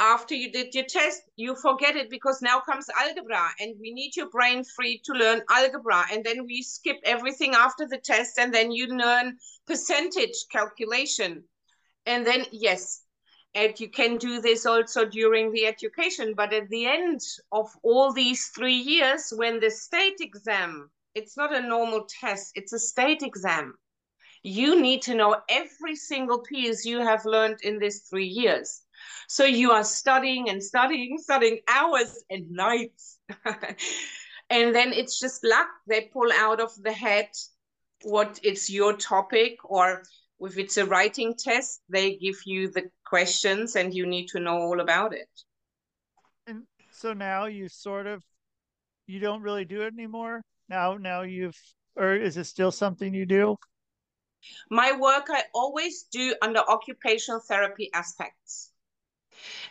After 0.00 0.34
you 0.34 0.52
did 0.52 0.74
your 0.74 0.84
test, 0.84 1.22
you 1.36 1.56
forget 1.56 1.96
it 1.96 2.10
because 2.10 2.42
now 2.42 2.60
comes 2.60 2.90
algebra 3.00 3.48
and 3.58 3.74
we 3.80 3.94
need 3.94 4.14
your 4.14 4.28
brain 4.28 4.64
free 4.76 5.00
to 5.06 5.12
learn 5.14 5.40
algebra. 5.48 6.04
And 6.12 6.22
then 6.22 6.44
we 6.44 6.60
skip 6.60 6.96
everything 7.04 7.54
after 7.54 7.86
the 7.88 7.98
test 8.04 8.38
and 8.38 8.52
then 8.52 8.70
you 8.70 8.86
learn 8.88 9.38
percentage 9.66 10.44
calculation. 10.50 11.44
And 12.04 12.26
then, 12.26 12.44
yes, 12.50 13.01
and 13.54 13.78
you 13.78 13.88
can 13.88 14.16
do 14.16 14.40
this 14.40 14.64
also 14.64 15.04
during 15.04 15.52
the 15.52 15.66
education. 15.66 16.34
But 16.34 16.52
at 16.52 16.68
the 16.68 16.86
end 16.86 17.20
of 17.50 17.70
all 17.82 18.12
these 18.12 18.48
three 18.48 18.76
years, 18.76 19.32
when 19.34 19.60
the 19.60 19.70
state 19.70 20.20
exam, 20.20 20.90
it's 21.14 21.36
not 21.36 21.54
a 21.54 21.60
normal 21.60 22.06
test, 22.08 22.52
it's 22.54 22.72
a 22.72 22.78
state 22.78 23.22
exam. 23.22 23.74
You 24.42 24.80
need 24.80 25.02
to 25.02 25.14
know 25.14 25.36
every 25.48 25.94
single 25.94 26.40
piece 26.40 26.84
you 26.84 26.98
have 27.00 27.24
learned 27.24 27.58
in 27.62 27.78
these 27.78 28.00
three 28.08 28.26
years. 28.26 28.82
So 29.28 29.44
you 29.44 29.70
are 29.70 29.84
studying 29.84 30.48
and 30.48 30.62
studying, 30.62 31.18
studying 31.18 31.60
hours 31.68 32.24
and 32.30 32.50
nights. 32.50 33.18
and 34.50 34.74
then 34.74 34.92
it's 34.92 35.20
just 35.20 35.44
luck. 35.44 35.68
They 35.86 36.10
pull 36.12 36.32
out 36.32 36.60
of 36.60 36.70
the 36.82 36.92
head 36.92 37.28
what 38.02 38.40
it's 38.42 38.68
your 38.68 38.94
topic 38.94 39.58
or 39.64 40.02
if 40.44 40.58
it's 40.58 40.76
a 40.76 40.86
writing 40.86 41.34
test, 41.38 41.82
they 41.88 42.16
give 42.16 42.36
you 42.44 42.70
the 42.70 42.90
questions 43.04 43.76
and 43.76 43.94
you 43.94 44.06
need 44.06 44.26
to 44.28 44.40
know 44.40 44.58
all 44.58 44.80
about 44.80 45.14
it. 45.14 45.28
And 46.46 46.64
so 46.90 47.12
now 47.12 47.46
you 47.46 47.68
sort 47.68 48.06
of 48.06 48.22
you 49.06 49.20
don't 49.20 49.42
really 49.42 49.64
do 49.64 49.82
it 49.82 49.92
anymore. 49.92 50.42
Now 50.68 50.96
now 50.96 51.22
you've 51.22 51.58
or 51.96 52.14
is 52.14 52.36
it 52.36 52.44
still 52.44 52.72
something 52.72 53.14
you 53.14 53.26
do? 53.26 53.56
My 54.70 54.92
work 54.98 55.26
I 55.30 55.44
always 55.54 56.04
do 56.10 56.34
under 56.42 56.60
occupational 56.60 57.40
therapy 57.40 57.90
aspects. 57.94 58.72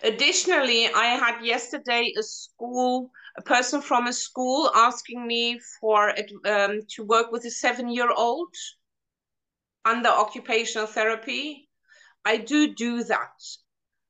Additionally, 0.04 0.88
I 0.88 1.06
had 1.06 1.46
yesterday 1.46 2.14
a 2.18 2.24
school, 2.24 3.12
a 3.38 3.42
person 3.42 3.82
from 3.82 4.08
a 4.08 4.14
school 4.14 4.72
asking 4.74 5.26
me 5.26 5.60
for 5.80 6.14
um, 6.46 6.82
to 6.90 7.04
work 7.04 7.32
with 7.32 7.46
a 7.46 7.52
seven-year-old 7.52 8.54
under 9.86 10.10
occupational 10.10 10.88
therapy. 10.88 11.70
I 12.26 12.38
do 12.38 12.74
do 12.74 13.04
that, 13.06 13.42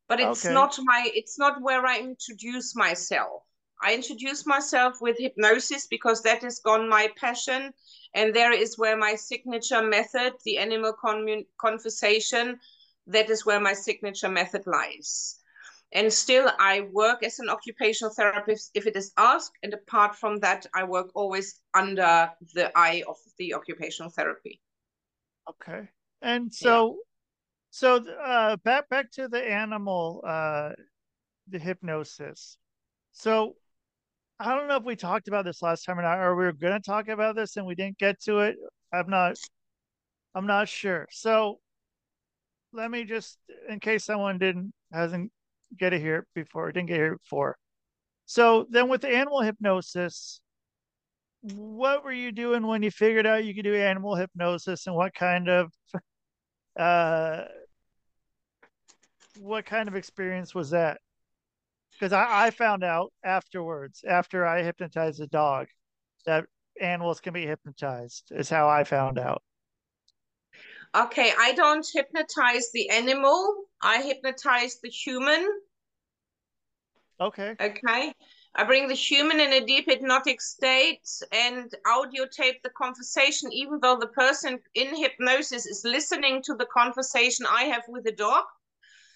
but 0.07 0.19
it's 0.19 0.43
Okay. 0.43 0.53
not 0.53 0.77
my. 0.83 1.09
It's 1.13 1.39
not 1.39 1.61
where 1.61 1.85
I 1.85 1.99
introduce 1.99 2.75
myself. 2.75 3.43
I 3.81 3.95
introduce 3.95 4.45
myself 4.45 5.01
with 5.01 5.17
hypnosis 5.17 5.87
because 5.87 6.21
that 6.21 6.43
is 6.43 6.59
gone 6.59 6.87
my 6.87 7.07
passion, 7.15 7.73
and 8.13 8.33
there 8.33 8.51
is 8.51 8.77
where 8.77 8.97
my 8.97 9.15
signature 9.15 9.81
method, 9.81 10.33
the 10.43 10.57
animal 10.59 10.93
commun- 10.93 11.47
conversation, 11.57 12.59
that 13.07 13.29
is 13.29 13.45
where 13.45 13.59
my 13.59 13.73
signature 13.73 14.29
method 14.29 14.67
lies. 14.67 15.39
And 15.93 16.13
still, 16.13 16.49
I 16.59 16.81
work 16.91 17.23
as 17.23 17.39
an 17.39 17.49
occupational 17.49 18.13
therapist 18.13 18.71
if 18.73 18.87
it 18.87 18.95
is 18.95 19.11
asked. 19.17 19.57
And 19.63 19.73
apart 19.73 20.15
from 20.15 20.39
that, 20.39 20.65
I 20.73 20.83
work 20.83 21.09
always 21.15 21.59
under 21.73 22.31
the 22.53 22.71
eye 22.77 23.03
of 23.07 23.17
the 23.37 23.53
occupational 23.55 24.11
therapy. 24.11 24.61
Okay. 25.49 25.89
And 26.21 26.53
so 26.53 26.97
so 27.69 28.03
uh 28.23 28.57
back 28.57 28.89
back 28.89 29.11
to 29.11 29.27
the 29.27 29.43
animal 29.43 30.23
uh 30.25 30.71
the 31.47 31.59
hypnosis. 31.59 32.57
So 33.11 33.55
I 34.39 34.55
don't 34.55 34.67
know 34.67 34.77
if 34.77 34.83
we 34.83 34.95
talked 34.95 35.27
about 35.27 35.45
this 35.45 35.61
last 35.61 35.83
time 35.83 35.99
or 35.99 36.03
not, 36.03 36.19
or 36.19 36.35
we 36.35 36.45
were 36.45 36.53
gonna 36.53 36.79
talk 36.79 37.07
about 37.07 37.35
this 37.35 37.57
and 37.57 37.65
we 37.65 37.75
didn't 37.75 37.97
get 37.97 38.21
to 38.21 38.39
it. 38.39 38.57
I'm 38.93 39.09
not 39.09 39.37
I'm 40.35 40.47
not 40.47 40.69
sure. 40.69 41.07
So 41.11 41.59
let 42.73 42.89
me 42.89 43.03
just 43.03 43.37
in 43.69 43.79
case 43.79 44.05
someone 44.05 44.37
didn't 44.37 44.73
hasn't 44.93 45.31
get 45.77 45.93
it 45.93 46.01
here 46.01 46.25
before, 46.35 46.71
didn't 46.71 46.87
get 46.89 46.97
here 46.97 47.17
before. 47.17 47.57
So 48.25 48.65
then 48.69 48.87
with 48.87 49.01
the 49.01 49.09
animal 49.09 49.41
hypnosis, 49.41 50.41
what 51.41 52.03
were 52.03 52.11
you 52.11 52.31
doing 52.31 52.65
when 52.67 52.83
you 52.83 52.91
figured 52.91 53.25
out 53.25 53.43
you 53.45 53.53
could 53.55 53.63
do 53.63 53.75
animal 53.75 54.15
hypnosis 54.15 54.87
and 54.87 54.95
what 54.95 55.13
kind 55.13 55.49
of 55.49 55.71
uh 56.79 57.43
what 59.33 59.65
kind 59.65 59.87
of 59.87 59.95
experience 59.95 60.53
was 60.53 60.69
that 60.71 60.99
because 61.93 62.13
I, 62.13 62.47
I 62.47 62.51
found 62.51 62.83
out 62.83 63.11
afterwards 63.23 64.03
after 64.07 64.45
i 64.45 64.61
hypnotized 64.63 65.21
a 65.21 65.27
dog 65.27 65.67
that 66.25 66.45
animals 66.81 67.19
can 67.19 67.33
be 67.33 67.45
hypnotized 67.45 68.31
is 68.31 68.49
how 68.49 68.69
i 68.69 68.83
found 68.83 69.17
out 69.19 69.41
Okay, 70.93 71.31
I 71.39 71.53
don't 71.53 71.87
hypnotize 71.93 72.69
the 72.73 72.89
animal, 72.89 73.63
I 73.81 74.01
hypnotize 74.01 74.77
the 74.81 74.89
human. 74.89 75.47
okay 77.19 77.55
Okay. 77.61 78.13
I 78.55 78.65
bring 78.65 78.87
the 78.89 78.95
human 78.95 79.39
in 79.39 79.53
a 79.53 79.65
deep 79.65 79.85
hypnotic 79.87 80.41
state 80.41 81.07
and 81.31 81.73
audio 81.85 82.25
tape 82.25 82.61
the 82.63 82.69
conversation, 82.69 83.51
even 83.53 83.79
though 83.81 83.97
the 83.97 84.07
person 84.07 84.59
in 84.75 84.95
hypnosis 84.95 85.65
is 85.65 85.83
listening 85.85 86.41
to 86.43 86.55
the 86.55 86.65
conversation 86.65 87.45
I 87.49 87.63
have 87.65 87.83
with 87.87 88.03
the 88.03 88.11
dog. 88.11 88.43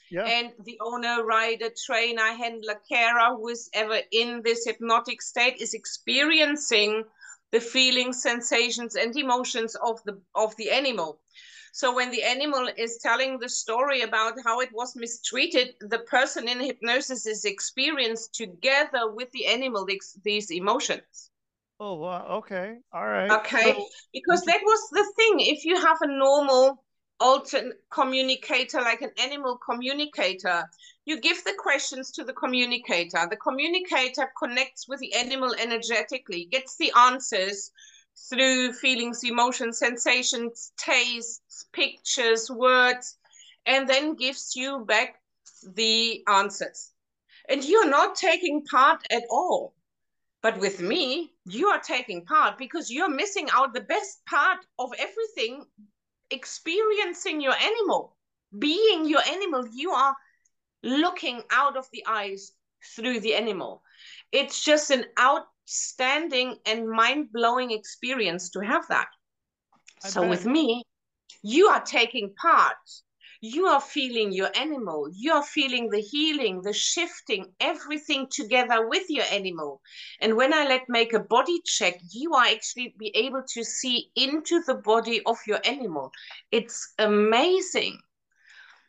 yeah 0.10 0.26
And 0.26 0.54
the 0.64 0.80
owner, 0.82 1.24
rider, 1.24 1.70
trainer, 1.86 2.34
handler, 2.38 2.80
carer, 2.90 3.36
who 3.36 3.50
is 3.50 3.70
ever 3.74 4.00
in 4.12 4.42
this 4.44 4.66
hypnotic 4.66 5.22
state 5.22 5.58
is 5.60 5.74
experiencing 5.74 7.04
the 7.52 7.60
feelings, 7.60 8.22
sensations, 8.22 8.96
and 8.96 9.16
emotions 9.18 9.76
of 9.76 10.02
the 10.06 10.22
of 10.34 10.56
the 10.56 10.72
animal. 10.72 11.20
So 11.76 11.94
when 11.94 12.10
the 12.10 12.24
animal 12.24 12.70
is 12.78 13.00
telling 13.00 13.38
the 13.38 13.50
story 13.50 14.00
about 14.00 14.36
how 14.46 14.62
it 14.62 14.70
was 14.72 14.96
mistreated, 14.96 15.76
the 15.82 16.00
person 16.00 16.48
in 16.48 16.62
hypnosis 16.62 17.26
is 17.26 17.44
experienced 17.44 18.34
together 18.34 19.12
with 19.12 19.30
the 19.34 19.46
animal 19.48 19.84
these, 19.84 20.18
these 20.24 20.52
emotions. 20.52 21.32
oh 21.82 21.96
wow 21.96 22.26
okay 22.40 22.78
all 22.94 23.06
right 23.06 23.30
Okay, 23.40 23.74
So- 23.74 23.90
because 24.14 24.42
that 24.46 24.62
was 24.64 24.82
the 24.92 25.06
thing. 25.18 25.36
If 25.42 25.66
you 25.66 25.76
have 25.88 25.98
a 26.02 26.08
normal 26.08 26.82
alternate 27.20 27.82
communicator, 27.90 28.80
like 28.80 29.02
an 29.02 29.12
animal 29.20 29.58
communicator, 29.58 30.64
you 31.04 31.20
give 31.20 31.44
the 31.44 31.58
questions 31.60 32.10
to 32.12 32.24
the 32.24 32.32
communicator. 32.44 33.28
The 33.30 33.42
communicator 33.48 34.32
connects 34.42 34.88
with 34.88 35.02
the 35.02 35.14
animal 35.14 35.54
energetically, 35.66 36.46
gets 36.46 36.78
the 36.78 36.94
answers 37.10 37.72
through 38.30 38.74
feelings, 38.74 39.24
emotions, 39.24 39.78
sensations, 39.78 40.72
tastes, 40.78 41.66
pictures, 41.74 42.50
words, 42.50 43.18
and 43.66 43.88
then 43.88 44.16
gives 44.16 44.56
you 44.56 44.86
back 44.86 45.22
the 45.76 46.24
answers. 46.28 46.92
And 47.50 47.64
you're 47.64 47.90
not 47.90 48.16
taking 48.16 48.64
part 48.66 49.02
at 49.12 49.24
all. 49.30 49.74
But 50.42 50.60
with 50.60 50.80
me, 50.80 51.34
you 51.46 51.68
are 51.68 51.80
taking 51.80 52.26
part 52.26 52.58
because 52.58 52.92
you're 52.92 53.10
missing 53.10 53.48
out 53.52 53.74
the 53.74 53.82
best 53.82 54.24
part 54.26 54.60
of 54.78 54.94
everything 54.98 55.66
experiencing 56.30 57.42
your 57.42 57.56
animal, 57.56 58.16
being 58.58 59.08
your 59.08 59.22
animal. 59.28 59.68
You 59.74 59.92
are 59.92 60.16
looking 60.84 61.42
out 61.52 61.78
of 61.78 61.88
the 61.92 62.04
eyes 62.08 62.52
through 62.96 63.22
the 63.22 63.34
animal. 63.34 63.82
It's 64.32 64.64
just 64.64 64.92
an 64.92 65.06
outstanding 65.66 66.58
and 66.66 66.90
mind 66.90 67.32
blowing 67.34 67.72
experience 67.72 68.50
to 68.52 68.60
have 68.60 68.88
that. 68.90 69.08
I 70.04 70.10
so 70.10 70.22
bet. 70.22 70.30
with 70.30 70.46
me, 70.46 70.84
you 71.44 71.68
are 71.68 71.82
taking 71.82 72.34
part. 72.36 72.78
you 73.42 73.68
are 73.68 73.82
feeling 73.82 74.32
your 74.32 74.50
animal, 74.56 75.08
you 75.14 75.32
are 75.34 75.44
feeling 75.44 75.90
the 75.90 76.00
healing, 76.00 76.62
the 76.62 76.74
shifting, 76.74 77.54
everything 77.60 78.28
together 78.32 78.88
with 78.88 79.04
your 79.10 79.26
animal. 79.32 79.82
And 80.22 80.36
when 80.36 80.54
I 80.54 80.68
let 80.68 80.90
make 80.90 81.14
a 81.14 81.20
body 81.20 81.62
check, 81.66 82.00
you 82.12 82.34
are 82.34 82.46
actually 82.46 82.96
be 82.98 83.12
able 83.16 83.44
to 83.54 83.64
see 83.64 84.10
into 84.16 84.64
the 84.64 84.76
body 84.76 85.22
of 85.26 85.38
your 85.46 85.60
animal. 85.66 86.12
It's 86.52 86.94
amazing. 86.98 88.00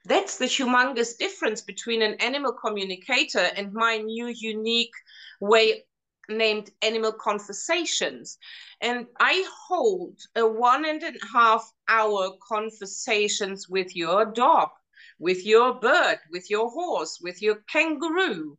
That's 0.05 0.39
the 0.39 0.47
humongous 0.47 1.19
difference 1.19 1.61
between 1.61 2.01
an 2.01 2.15
animal 2.15 2.53
communicator 2.53 3.47
and 3.57 3.73
my 3.73 3.99
new 3.99 4.29
unique 4.29 4.95
way 5.41 5.85
named 6.29 6.71
Animal 6.83 7.13
Conversations. 7.13 8.39
And 8.81 9.07
I 9.19 9.49
hold 9.67 10.21
a 10.35 10.47
one 10.47 10.85
and 10.85 11.03
a 11.03 11.13
half 11.33 11.73
hour 11.89 12.37
conversations 12.47 13.69
with 13.69 13.95
your 13.95 14.25
dog, 14.25 14.71
with 15.19 15.45
your 15.45 15.75
bird, 15.75 16.19
with 16.31 16.51
your 16.51 16.71
horse, 16.71 17.19
with 17.21 17.43
your 17.43 17.57
kangaroo. 17.71 18.59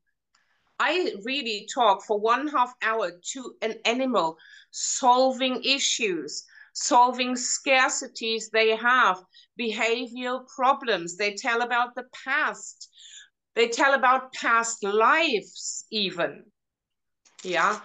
I 0.80 1.16
really 1.24 1.68
talk 1.74 2.04
for 2.06 2.20
one 2.20 2.48
half 2.48 2.74
hour 2.82 3.12
to 3.34 3.56
an 3.62 3.76
animal, 3.84 4.38
solving 4.72 5.64
issues, 5.64 6.46
solving 6.74 7.34
scarcities 7.34 8.52
they 8.52 8.76
have, 8.76 9.24
behavioral 9.60 10.48
problems. 10.48 11.18
They 11.18 11.34
tell 11.34 11.62
about 11.62 11.96
the 11.96 12.06
past. 12.24 12.90
They 13.56 13.70
tell 13.70 13.96
about 13.96 14.34
past 14.34 14.84
lives, 14.84 15.86
even. 15.90 16.46
Yeah, 17.48 17.80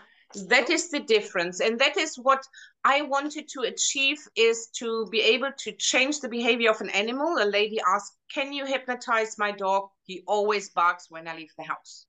that 0.49 0.71
is 0.71 0.91
the 0.91 1.01
difference. 1.01 1.61
And 1.61 1.79
that 1.79 1.97
is 1.97 2.17
what 2.17 2.45
I 2.85 3.03
wanted 3.03 3.49
to 3.51 3.61
achieve 3.61 4.19
is 4.35 4.69
to 4.79 5.07
be 5.11 5.21
able 5.21 5.53
to 5.59 5.73
change 5.73 6.19
the 6.19 6.29
behavior 6.29 6.71
of 6.71 6.81
an 6.81 6.91
animal. 6.91 7.39
A 7.39 7.45
lady 7.45 7.79
asked, 7.87 8.17
can 8.35 8.53
you 8.53 8.67
hypnotize 8.67 9.39
my 9.39 9.53
dog? 9.53 9.91
He 10.03 10.25
always 10.27 10.71
barks 10.71 11.07
when 11.11 11.29
I 11.29 11.37
leave 11.37 11.53
the 11.57 11.65
house. 11.65 12.07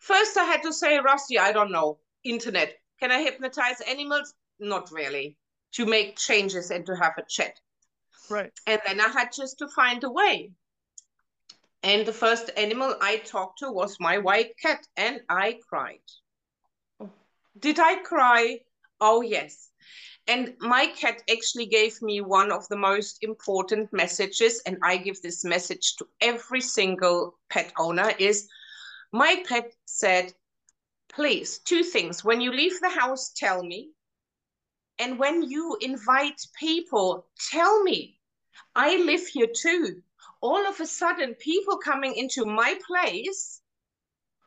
First, 0.00 0.36
I 0.36 0.44
had 0.44 0.62
to 0.64 0.72
say, 0.72 0.98
Rusty, 0.98 1.38
I 1.38 1.52
don't 1.52 1.72
know. 1.72 1.98
Internet. 2.24 2.74
Can 3.00 3.10
I 3.10 3.22
hypnotize 3.22 3.80
animals? 3.88 4.34
Not 4.60 4.90
really. 4.90 5.38
To 5.76 5.86
make 5.86 6.18
changes 6.18 6.70
and 6.70 6.84
to 6.84 6.96
have 6.96 7.14
a 7.16 7.24
chat. 7.26 7.58
Right. 8.28 8.52
And 8.66 8.80
then 8.86 9.00
I 9.00 9.08
had 9.08 9.32
just 9.32 9.58
to 9.60 9.68
find 9.68 10.04
a 10.04 10.10
way. 10.10 10.50
And 11.82 12.04
the 12.04 12.12
first 12.12 12.50
animal 12.56 12.96
I 13.00 13.18
talked 13.18 13.60
to 13.60 13.70
was 13.70 13.96
my 14.00 14.18
white 14.18 14.58
cat, 14.60 14.86
and 14.96 15.20
I 15.28 15.60
cried. 15.68 16.00
Did 17.58 17.78
I 17.78 17.96
cry? 18.02 18.60
Oh, 19.00 19.22
yes. 19.22 19.70
And 20.28 20.54
my 20.58 20.86
cat 20.86 21.22
actually 21.30 21.66
gave 21.66 22.02
me 22.02 22.20
one 22.20 22.50
of 22.50 22.66
the 22.68 22.76
most 22.76 23.18
important 23.22 23.92
messages, 23.92 24.60
and 24.66 24.76
I 24.82 24.96
give 24.96 25.22
this 25.22 25.44
message 25.44 25.96
to 25.96 26.08
every 26.20 26.60
single 26.60 27.38
pet 27.48 27.72
owner 27.78 28.12
is 28.18 28.48
my 29.12 29.42
pet 29.46 29.72
said, 29.86 30.32
please, 31.08 31.58
two 31.58 31.82
things. 31.82 32.24
When 32.24 32.40
you 32.40 32.52
leave 32.52 32.78
the 32.80 32.90
house, 32.90 33.32
tell 33.36 33.62
me. 33.62 33.90
And 34.98 35.18
when 35.18 35.42
you 35.42 35.76
invite 35.80 36.40
people, 36.58 37.26
tell 37.50 37.82
me. 37.82 38.18
I 38.74 38.96
live 38.96 39.26
here 39.26 39.48
too. 39.54 40.02
All 40.40 40.66
of 40.66 40.80
a 40.80 40.86
sudden, 40.86 41.34
people 41.34 41.78
coming 41.78 42.14
into 42.16 42.44
my 42.44 42.78
place. 42.86 43.60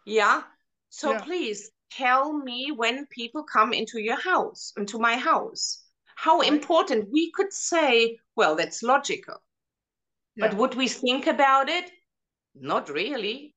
Yeah. 0.06 0.44
So 0.90 1.14
Yeah. 1.14 1.24
please 1.24 1.72
tell 1.92 2.34
me 2.34 2.72
when 2.72 3.06
people 3.08 3.44
come 3.44 3.74
into 3.74 4.00
your 4.00 4.20
house, 4.20 4.74
into 4.78 5.00
my 5.00 5.18
house. 5.18 5.84
How 6.16 6.42
important. 6.42 7.10
We 7.12 7.32
could 7.32 7.54
say, 7.54 8.20
well, 8.36 8.56
that's 8.56 8.84
logical. 8.84 9.42
But 10.38 10.56
would 10.56 10.76
we 10.76 10.88
think 10.88 11.28
about 11.28 11.70
it? 11.70 11.92
Not 12.56 12.90
really. 12.90 13.56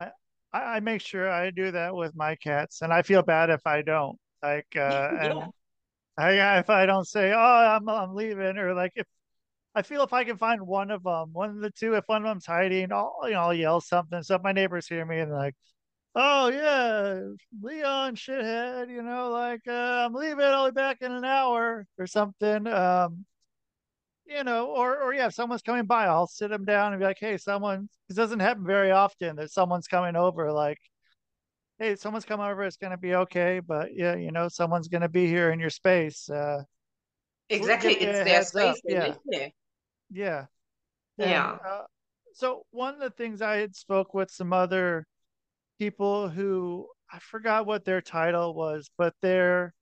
I, 0.00 0.10
I 0.52 0.80
make 0.80 1.00
sure 1.00 1.30
I 1.30 1.50
do 1.50 1.70
that 1.72 1.94
with 1.94 2.14
my 2.14 2.36
cats, 2.36 2.82
and 2.82 2.92
I 2.92 3.02
feel 3.02 3.22
bad 3.22 3.50
if 3.50 3.66
I 3.66 3.82
don't. 3.82 4.18
Like, 4.42 4.66
uh, 4.76 5.10
and 5.18 5.34
Yeah. 5.34 5.48
I, 6.18 6.58
if 6.60 6.70
I 6.70 6.86
don't 6.86 7.06
say, 7.06 7.32
"Oh, 7.32 7.38
I'm 7.38 7.88
I'm 7.88 8.14
leaving," 8.14 8.58
or 8.58 8.74
like 8.74 8.92
if 8.96 9.06
I 9.74 9.82
feel 9.82 10.02
if 10.04 10.12
I 10.12 10.24
can 10.24 10.38
find 10.38 10.66
one 10.66 10.90
of 10.90 11.02
them, 11.04 11.32
one 11.32 11.50
of 11.50 11.60
the 11.60 11.70
two, 11.72 11.94
if 11.94 12.04
one 12.08 12.24
of 12.24 12.28
them's 12.30 12.46
hiding, 12.46 12.92
I'll 12.92 13.16
you 13.24 13.32
know 13.32 13.40
I'll 13.42 13.54
yell 13.54 13.80
something 13.80 14.22
so 14.22 14.38
my 14.42 14.52
neighbors 14.52 14.88
hear 14.88 15.04
me 15.06 15.20
and 15.20 15.32
like, 15.32 15.56
"Oh 16.14 16.48
yeah, 16.48 17.20
Leon, 17.62 18.16
shithead," 18.16 18.90
you 18.90 19.02
know, 19.02 19.30
like 19.30 19.66
uh, 19.68 20.04
I'm 20.06 20.14
leaving, 20.14 20.44
I'll 20.44 20.66
be 20.70 20.72
back 20.74 21.02
in 21.02 21.12
an 21.12 21.24
hour 21.24 21.86
or 21.98 22.06
something. 22.06 22.66
Um, 22.66 23.24
you 24.26 24.44
know, 24.44 24.66
or 24.68 25.00
or 25.02 25.14
yeah, 25.14 25.26
if 25.26 25.34
someone's 25.34 25.62
coming 25.62 25.86
by, 25.86 26.06
I'll 26.06 26.26
sit 26.26 26.50
them 26.50 26.64
down 26.64 26.92
and 26.92 27.00
be 27.00 27.06
like, 27.06 27.18
"Hey, 27.20 27.36
someone." 27.38 27.88
This 28.08 28.16
doesn't 28.16 28.40
happen 28.40 28.64
very 28.64 28.90
often 28.90 29.36
that 29.36 29.50
someone's 29.50 29.86
coming 29.88 30.16
over. 30.16 30.52
Like, 30.52 30.78
hey, 31.78 31.96
someone's 31.96 32.24
coming 32.24 32.46
over. 32.46 32.62
It's 32.64 32.76
gonna 32.76 32.98
be 32.98 33.14
okay, 33.14 33.60
but 33.60 33.94
yeah, 33.94 34.14
you 34.16 34.32
know, 34.32 34.48
someone's 34.48 34.88
gonna 34.88 35.08
be 35.08 35.26
here 35.26 35.50
in 35.50 35.60
your 35.60 35.70
space. 35.70 36.28
Uh, 36.28 36.62
Exactly. 37.50 37.94
It's 37.94 38.24
their 38.24 38.42
space. 38.42 38.80
Yeah. 38.84 39.14
yeah, 40.10 40.46
and, 41.18 41.30
Yeah. 41.30 41.58
uh, 41.64 41.82
so 42.34 42.64
one 42.70 42.94
of 42.94 43.00
the 43.00 43.10
things 43.10 43.40
I 43.42 43.56
had 43.56 43.74
spoke 43.74 44.14
with 44.14 44.30
some 44.30 44.52
other 44.52 45.06
people 45.78 46.28
who 46.28 46.88
I 47.12 47.18
forgot 47.20 47.66
what 47.66 47.84
their 47.84 48.00
title 48.00 48.54
was, 48.54 48.90
but 48.98 49.14
they're 49.22 49.74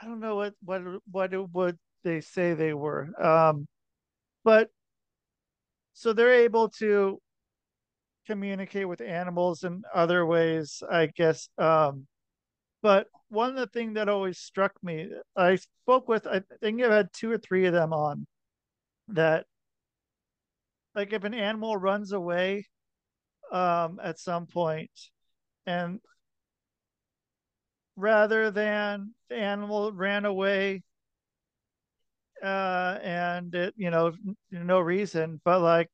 I 0.00 0.06
don't 0.06 0.20
know 0.20 0.36
what 0.36 0.54
what 0.62 0.82
what 1.10 1.52
would 1.54 1.78
they 2.02 2.20
say 2.20 2.54
they 2.54 2.74
were. 2.74 3.10
Um, 3.22 3.66
but 4.44 4.70
so 5.94 6.12
they're 6.12 6.32
able 6.44 6.68
to 6.70 7.20
communicate 8.26 8.88
with 8.88 9.00
animals 9.00 9.64
in 9.64 9.82
other 9.94 10.26
ways, 10.26 10.82
I 10.90 11.06
guess. 11.06 11.48
Um, 11.58 12.06
but 12.82 13.08
one 13.28 13.50
of 13.50 13.56
the 13.56 13.66
things 13.66 13.94
that 13.94 14.08
always 14.08 14.38
struck 14.38 14.72
me, 14.82 15.08
I 15.36 15.56
spoke 15.56 16.08
with, 16.08 16.26
I 16.26 16.42
think 16.60 16.82
I've 16.82 16.90
had 16.90 17.12
two 17.12 17.30
or 17.30 17.38
three 17.38 17.66
of 17.66 17.72
them 17.72 17.92
on 17.92 18.26
that, 19.08 19.46
like 20.94 21.12
if 21.12 21.24
an 21.24 21.34
animal 21.34 21.76
runs 21.76 22.12
away 22.12 22.66
um, 23.52 24.00
at 24.02 24.18
some 24.18 24.46
point, 24.46 24.90
and 25.66 26.00
rather 27.96 28.50
than 28.50 29.14
the 29.28 29.36
animal 29.36 29.92
ran 29.92 30.24
away 30.24 30.82
uh, 32.42 32.98
and 33.02 33.54
it, 33.54 33.74
you 33.76 33.90
know, 33.90 34.12
no 34.50 34.80
reason, 34.80 35.40
but 35.44 35.60
like 35.60 35.88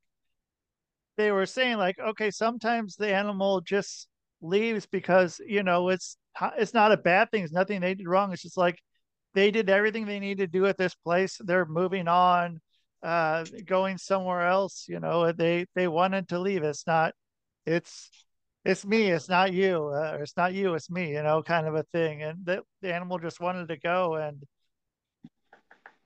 they 1.17 1.31
were 1.31 1.47
saying 1.47 1.77
like 1.77 1.99
okay 1.99 2.31
sometimes 2.31 2.97
the 2.97 3.15
animal 3.15 3.61
just 3.61 4.09
leaves 4.41 4.87
because 4.87 5.39
you 5.47 5.63
know 5.63 5.91
it's 5.91 6.17
it's 6.57 6.73
not 6.73 6.93
a 6.93 6.97
bad 6.97 7.31
thing 7.31 7.45
it's 7.45 7.53
nothing 7.53 7.81
they 7.81 7.95
did 7.95 8.09
wrong 8.09 8.33
it's 8.33 8.41
just 8.43 8.57
like 8.57 8.79
they 9.35 9.51
did 9.51 9.69
everything 9.69 10.07
they 10.07 10.19
need 10.19 10.39
to 10.39 10.47
do 10.47 10.65
at 10.67 10.79
this 10.79 10.95
place 10.95 11.37
they're 11.45 11.67
moving 11.67 12.09
on 12.09 12.59
uh 13.03 13.45
going 13.65 13.97
somewhere 13.97 14.47
else 14.47 14.85
you 14.87 15.01
know 15.01 15.33
they 15.33 15.67
they 15.75 15.89
wanted 15.89 16.29
to 16.29 16.39
leave. 16.39 16.63
It's 16.63 16.87
not 16.87 17.15
it's 17.67 18.11
it's 18.65 18.85
me 18.85 19.11
it's 19.11 19.29
not 19.29 19.53
you 19.53 19.87
uh, 19.89 20.19
it's 20.21 20.37
not 20.37 20.53
you 20.55 20.75
it's 20.75 20.91
me 20.91 21.13
you 21.13 21.23
know 21.23 21.43
kind 21.43 21.67
of 21.67 21.75
a 21.75 21.83
thing. 21.85 22.23
And 22.23 22.45
the, 22.45 22.63
the 22.83 22.95
animal 22.95 23.19
just 23.19 23.41
wanted 23.41 23.69
to 23.69 23.79
go. 23.79 24.17
And 24.17 24.43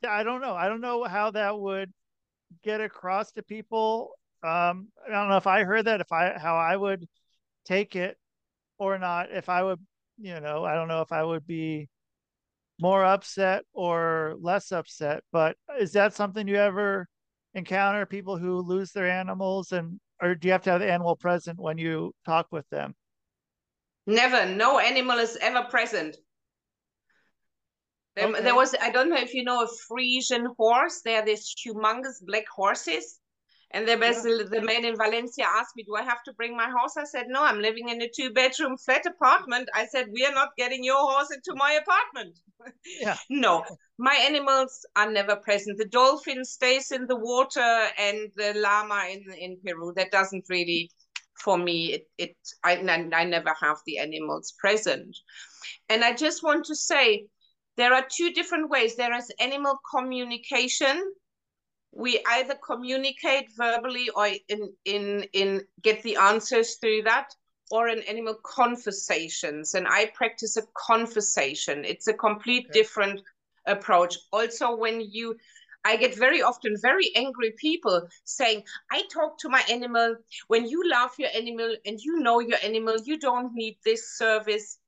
i 0.06 0.22
don't 0.22 0.40
know. 0.40 0.54
I 0.54 0.68
don't 0.68 0.80
know 0.80 1.04
how 1.04 1.30
that 1.32 1.58
would 1.58 1.92
get 2.62 2.80
across 2.80 3.32
to 3.32 3.42
people. 3.42 4.12
Um, 4.42 4.88
I 5.06 5.10
don't 5.10 5.28
know 5.28 5.36
if 5.36 5.46
I 5.46 5.64
heard 5.64 5.86
that, 5.86 6.00
if 6.00 6.12
I 6.12 6.38
how 6.38 6.56
I 6.56 6.76
would 6.76 7.06
take 7.64 7.96
it 7.96 8.16
or 8.78 8.98
not. 8.98 9.30
If 9.30 9.48
I 9.48 9.62
would, 9.62 9.80
you 10.18 10.40
know, 10.40 10.64
I 10.64 10.74
don't 10.74 10.88
know 10.88 11.00
if 11.00 11.12
I 11.12 11.24
would 11.24 11.46
be 11.46 11.88
more 12.80 13.04
upset 13.04 13.64
or 13.72 14.34
less 14.40 14.72
upset. 14.72 15.22
But 15.32 15.56
is 15.78 15.92
that 15.92 16.14
something 16.14 16.48
you 16.48 16.56
ever 16.56 17.08
encounter? 17.54 18.06
People 18.06 18.36
who 18.36 18.60
lose 18.60 18.92
their 18.92 19.08
animals, 19.08 19.72
and 19.72 20.00
or 20.20 20.34
do 20.34 20.48
you 20.48 20.52
have 20.52 20.62
to 20.62 20.70
have 20.70 20.80
the 20.80 20.90
animal 20.90 21.16
present 21.16 21.58
when 21.58 21.78
you 21.78 22.12
talk 22.24 22.48
with 22.50 22.68
them? 22.70 22.94
Never. 24.06 24.46
No 24.46 24.78
animal 24.78 25.18
is 25.18 25.36
ever 25.36 25.62
present. 25.68 26.16
There, 28.16 28.28
Okay. 28.28 28.42
there 28.42 28.54
was, 28.54 28.74
I 28.80 28.90
don't 28.90 29.08
know 29.08 29.16
if 29.16 29.34
you 29.34 29.42
know 29.42 29.64
a 29.64 29.68
Frisian 29.88 30.46
horse. 30.56 31.00
They're 31.04 31.24
these 31.24 31.52
humongous 31.64 32.24
black 32.24 32.46
horses. 32.48 33.18
And 33.72 33.88
the, 33.88 33.96
best, 33.96 34.22
the 34.22 34.60
man 34.62 34.84
in 34.84 34.96
Valencia 34.96 35.44
asked 35.44 35.74
me, 35.76 35.84
Do 35.84 35.96
I 35.96 36.02
have 36.02 36.22
to 36.24 36.32
bring 36.34 36.56
my 36.56 36.70
horse? 36.70 36.96
I 36.96 37.04
said, 37.04 37.26
No, 37.28 37.42
I'm 37.42 37.60
living 37.60 37.88
in 37.88 38.00
a 38.02 38.08
two 38.08 38.30
bedroom 38.32 38.76
flat 38.76 39.04
apartment. 39.06 39.68
I 39.74 39.86
said, 39.86 40.08
We 40.12 40.24
are 40.24 40.32
not 40.32 40.50
getting 40.56 40.84
your 40.84 40.98
horse 40.98 41.30
into 41.32 41.54
my 41.56 41.72
apartment. 41.82 42.38
Yeah. 42.98 43.16
no, 43.28 43.62
my 43.98 44.14
animals 44.14 44.86
are 44.96 45.10
never 45.10 45.36
present. 45.36 45.76
The 45.76 45.84
dolphin 45.86 46.44
stays 46.46 46.92
in 46.92 47.06
the 47.06 47.16
water 47.16 47.88
and 47.98 48.30
the 48.36 48.54
llama 48.56 49.04
in, 49.10 49.24
in 49.38 49.58
Peru. 49.64 49.92
That 49.96 50.10
doesn't 50.10 50.46
really, 50.48 50.90
for 51.42 51.58
me, 51.58 51.92
it, 51.92 52.06
it 52.16 52.36
I, 52.62 52.76
I 52.78 53.24
never 53.24 53.54
have 53.60 53.78
the 53.84 53.98
animals 53.98 54.54
present. 54.58 55.14
And 55.90 56.04
I 56.04 56.14
just 56.14 56.42
want 56.42 56.64
to 56.66 56.74
say, 56.74 57.26
there 57.76 57.92
are 57.92 58.06
two 58.10 58.30
different 58.30 58.70
ways. 58.70 58.96
There 58.96 59.14
is 59.14 59.30
animal 59.40 59.78
communication. 59.94 61.02
We 61.94 62.20
either 62.26 62.54
communicate 62.56 63.50
verbally 63.56 64.08
or 64.10 64.28
in 64.48 64.72
in 64.84 65.24
in 65.32 65.62
get 65.82 66.02
the 66.02 66.16
answers 66.16 66.76
through 66.76 67.02
that, 67.04 67.34
or 67.70 67.88
in 67.88 68.02
animal 68.02 68.36
conversations. 68.44 69.74
And 69.74 69.86
I 69.88 70.06
practice 70.14 70.56
a 70.56 70.62
conversation. 70.74 71.84
It's 71.84 72.08
a 72.08 72.14
complete 72.14 72.70
Okay. 72.70 72.72
different 72.72 73.20
approach. 73.66 74.18
Also, 74.32 74.76
when 74.76 75.00
you 75.00 75.36
I 75.84 75.96
get 75.96 76.14
very 76.16 76.42
often 76.42 76.76
very 76.80 77.10
angry 77.14 77.52
people 77.58 78.08
saying, 78.24 78.64
I 78.90 79.04
talk 79.12 79.38
to 79.40 79.48
my 79.48 79.62
animal. 79.70 80.16
When 80.48 80.66
you 80.66 80.82
love 80.90 81.10
your 81.18 81.30
animal 81.34 81.76
and 81.86 82.00
you 82.00 82.18
know 82.20 82.40
your 82.40 82.58
animal, 82.64 82.96
you 83.04 83.18
don't 83.18 83.54
need 83.54 83.78
this 83.84 84.16
service. 84.16 84.78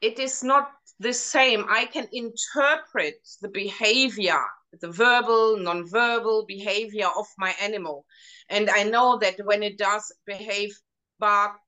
It 0.00 0.18
is 0.18 0.42
not 0.42 0.70
the 0.98 1.12
same. 1.12 1.66
I 1.68 1.86
can 1.86 2.08
interpret 2.12 3.28
the 3.40 3.48
behavior, 3.48 4.42
the 4.80 4.90
verbal, 4.90 5.56
non-verbal 5.58 6.44
behavior 6.46 7.08
of 7.16 7.26
my 7.38 7.54
animal. 7.60 8.06
And 8.48 8.70
I 8.70 8.84
know 8.84 9.18
that 9.18 9.36
when 9.44 9.62
it 9.62 9.78
does 9.78 10.12
behave, 10.26 10.76
bark, 11.18 11.58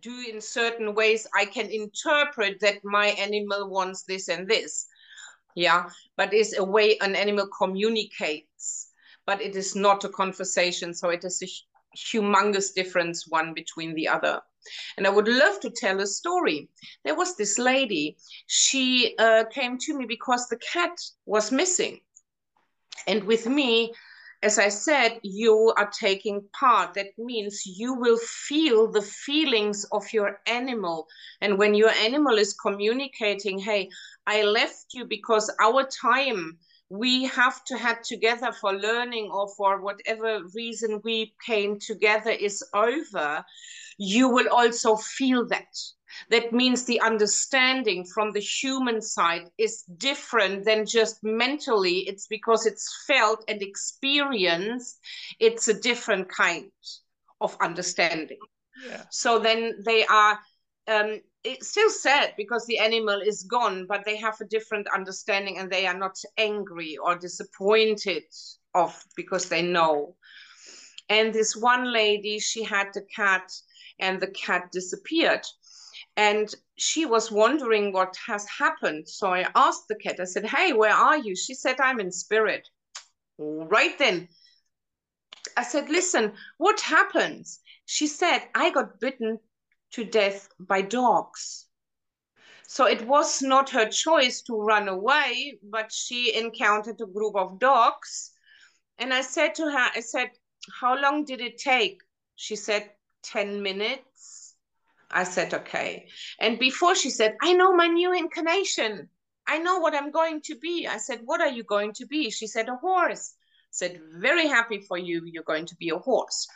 do 0.00 0.24
in 0.28 0.40
certain 0.40 0.94
ways, 0.94 1.26
I 1.36 1.44
can 1.44 1.70
interpret 1.70 2.60
that 2.60 2.78
my 2.84 3.06
animal 3.06 3.70
wants 3.70 4.02
this 4.02 4.28
and 4.28 4.48
this. 4.48 4.86
Yeah 5.54 5.88
but 6.16 6.32
it's 6.32 6.56
a 6.56 6.64
way 6.64 6.98
an 7.00 7.16
animal 7.16 7.48
communicates 7.58 8.88
but 9.26 9.40
it 9.40 9.56
is 9.56 9.74
not 9.74 10.04
a 10.04 10.08
conversation 10.08 10.94
so 10.94 11.08
it 11.08 11.24
is 11.24 11.42
a 11.42 11.48
humongous 11.96 12.72
difference 12.74 13.26
one 13.28 13.52
between 13.54 13.94
the 13.94 14.08
other. 14.08 14.40
And 14.96 15.06
i 15.06 15.10
would 15.10 15.28
love 15.28 15.60
to 15.60 15.70
tell 15.70 16.00
a 16.00 16.06
story. 16.06 16.68
There 17.04 17.16
was 17.16 17.36
this 17.36 17.58
lady. 17.58 18.16
She 18.46 19.14
uh, 19.18 19.44
came 19.52 19.76
to 19.78 19.98
me 19.98 20.06
because 20.06 20.48
the 20.48 20.60
cat 20.72 20.96
was 21.26 21.52
missing 21.52 22.00
and 23.06 23.24
with 23.24 23.46
me 23.46 23.92
as 24.42 24.58
I 24.58 24.70
said, 24.70 25.20
you 25.22 25.72
are 25.76 25.88
taking 25.88 26.42
part. 26.52 26.94
That 26.94 27.16
means 27.16 27.62
you 27.64 27.94
will 27.94 28.18
feel 28.18 28.90
the 28.90 29.02
feelings 29.02 29.86
of 29.92 30.12
your 30.12 30.40
animal. 30.46 31.06
And 31.40 31.58
when 31.58 31.74
your 31.74 31.90
animal 31.90 32.38
is 32.38 32.52
communicating, 32.52 33.60
hey, 33.60 33.88
I 34.26 34.42
left 34.42 34.94
you 34.94 35.04
because 35.04 35.48
our 35.60 35.86
time 35.86 36.58
we 36.88 37.24
have 37.24 37.64
to 37.64 37.78
have 37.78 38.02
together 38.02 38.52
for 38.52 38.74
learning 38.74 39.30
or 39.32 39.48
for 39.56 39.80
whatever 39.80 40.40
reason 40.54 41.00
we 41.04 41.34
came 41.46 41.78
together 41.78 42.30
is 42.30 42.64
over, 42.74 43.44
you 43.96 44.28
will 44.28 44.48
also 44.48 44.96
feel 44.96 45.46
that. 45.48 45.72
That 46.30 46.52
means 46.52 46.84
the 46.84 47.00
understanding 47.00 48.04
from 48.14 48.32
the 48.32 48.40
human 48.40 49.00
side 49.00 49.48
is 49.58 49.82
different 49.96 50.64
than 50.64 50.86
just 50.86 51.22
mentally. 51.22 52.00
It's 52.08 52.26
because 52.26 52.66
it's 52.66 53.04
felt 53.06 53.44
and 53.48 53.62
experienced. 53.62 54.98
It's 55.38 55.68
a 55.68 55.80
different 55.80 56.28
kind 56.28 56.70
of 57.40 57.56
understanding. 57.60 58.38
Yeah. 58.86 59.02
So 59.10 59.38
then 59.38 59.82
they 59.84 60.06
are, 60.06 60.38
um, 60.88 61.20
it's 61.44 61.68
still 61.68 61.90
sad 61.90 62.34
because 62.36 62.66
the 62.66 62.78
animal 62.78 63.20
is 63.20 63.44
gone, 63.44 63.86
but 63.88 64.04
they 64.04 64.16
have 64.16 64.40
a 64.40 64.46
different 64.46 64.86
understanding 64.94 65.58
and 65.58 65.70
they 65.70 65.86
are 65.86 65.98
not 65.98 66.16
angry 66.38 66.96
or 66.96 67.16
disappointed 67.16 68.24
of 68.74 69.04
because 69.16 69.48
they 69.48 69.62
know. 69.62 70.16
And 71.08 71.32
this 71.32 71.56
one 71.56 71.92
lady, 71.92 72.38
she 72.38 72.62
had 72.62 72.88
the 72.94 73.02
cat 73.14 73.52
and 73.98 74.20
the 74.20 74.28
cat 74.28 74.70
disappeared 74.72 75.44
and 76.16 76.54
she 76.76 77.06
was 77.06 77.32
wondering 77.32 77.92
what 77.92 78.16
has 78.26 78.46
happened. 78.48 79.08
So 79.08 79.32
I 79.32 79.48
asked 79.54 79.88
the 79.88 79.96
cat, 79.96 80.20
I 80.20 80.24
said, 80.24 80.46
Hey, 80.46 80.72
where 80.72 80.92
are 80.92 81.16
you? 81.16 81.34
She 81.34 81.54
said, 81.54 81.80
I'm 81.80 82.00
in 82.00 82.12
spirit. 82.12 82.68
Right 83.38 83.98
then, 83.98 84.28
I 85.56 85.62
said, 85.62 85.88
Listen, 85.88 86.32
what 86.58 86.80
happens? 86.80 87.60
She 87.86 88.06
said, 88.06 88.42
I 88.54 88.70
got 88.70 89.00
bitten 89.00 89.38
to 89.92 90.04
death 90.04 90.48
by 90.58 90.82
dogs. 90.82 91.66
So 92.66 92.86
it 92.86 93.06
was 93.06 93.42
not 93.42 93.70
her 93.70 93.88
choice 93.88 94.40
to 94.42 94.54
run 94.54 94.88
away, 94.88 95.58
but 95.62 95.92
she 95.92 96.34
encountered 96.34 97.00
a 97.00 97.06
group 97.06 97.36
of 97.36 97.58
dogs. 97.58 98.32
And 98.98 99.12
I 99.12 99.20
said 99.20 99.54
to 99.56 99.64
her, 99.64 99.90
I 99.94 100.00
said, 100.00 100.30
How 100.80 100.98
long 101.00 101.24
did 101.24 101.40
it 101.40 101.58
take? 101.58 102.00
She 102.36 102.56
said, 102.56 102.90
10 103.24 103.62
minutes. 103.62 104.41
I 105.12 105.24
said, 105.24 105.54
okay. 105.54 106.08
And 106.40 106.58
before 106.58 106.94
she 106.94 107.10
said, 107.10 107.36
I 107.42 107.52
know 107.52 107.74
my 107.74 107.86
new 107.86 108.12
incarnation. 108.12 109.08
I 109.46 109.58
know 109.58 109.78
what 109.78 109.94
I'm 109.94 110.10
going 110.10 110.40
to 110.42 110.56
be. 110.56 110.86
I 110.86 110.98
said, 110.98 111.20
what 111.24 111.40
are 111.40 111.48
you 111.48 111.64
going 111.64 111.92
to 111.94 112.06
be? 112.06 112.30
She 112.30 112.46
said, 112.46 112.68
a 112.68 112.76
horse. 112.76 113.34
I 113.36 113.70
said, 113.70 114.00
very 114.16 114.46
happy 114.46 114.80
for 114.80 114.96
you. 114.96 115.22
You're 115.24 115.42
going 115.42 115.66
to 115.66 115.76
be 115.76 115.90
a 115.90 115.98
horse. 115.98 116.46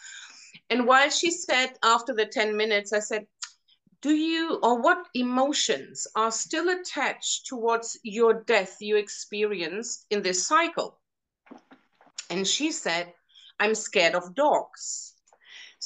And 0.71 0.87
while 0.87 1.11
she 1.11 1.31
said, 1.31 1.79
after 1.83 2.15
the 2.15 2.27
10 2.27 2.57
minutes, 2.57 2.93
I 2.93 3.01
said, 3.01 3.27
do 4.03 4.15
you, 4.15 4.61
or 4.63 4.81
what 4.81 5.07
emotions 5.15 6.07
are 6.15 6.31
still 6.31 6.69
attached 6.69 7.47
towards 7.47 7.99
your 8.05 8.45
death 8.45 8.77
you 8.81 8.97
experienced 8.97 10.07
in 10.11 10.23
this 10.23 10.47
cycle? 10.47 10.99
And 12.31 12.47
she 12.47 12.71
said, 12.71 13.13
I'm 13.59 13.75
scared 13.75 14.15
of 14.15 14.35
dogs. 14.35 15.16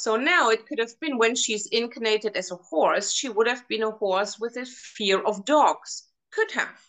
So 0.01 0.17
now 0.17 0.49
it 0.49 0.67
could 0.67 0.79
have 0.79 0.99
been 0.99 1.19
when 1.19 1.35
she's 1.35 1.67
incarnated 1.67 2.35
as 2.35 2.51
a 2.51 2.57
horse, 2.57 3.13
she 3.13 3.29
would 3.29 3.47
have 3.47 3.69
been 3.69 3.83
a 3.83 3.91
horse 3.91 4.39
with 4.39 4.57
a 4.57 4.65
fear 4.65 5.21
of 5.21 5.45
dogs. 5.45 6.09
Could 6.33 6.51
have. 6.53 6.81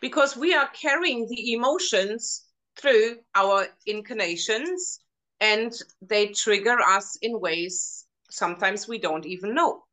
Because 0.00 0.36
we 0.36 0.54
are 0.54 0.68
carrying 0.68 1.28
the 1.28 1.52
emotions 1.52 2.46
through 2.76 3.18
our 3.34 3.66
incarnations 3.86 5.00
and 5.40 5.72
they 6.00 6.28
trigger 6.28 6.78
us 6.80 7.18
in 7.20 7.38
ways 7.38 8.06
sometimes 8.30 8.88
we 8.88 8.98
don't 8.98 9.26
even 9.26 9.54
know. 9.54 9.84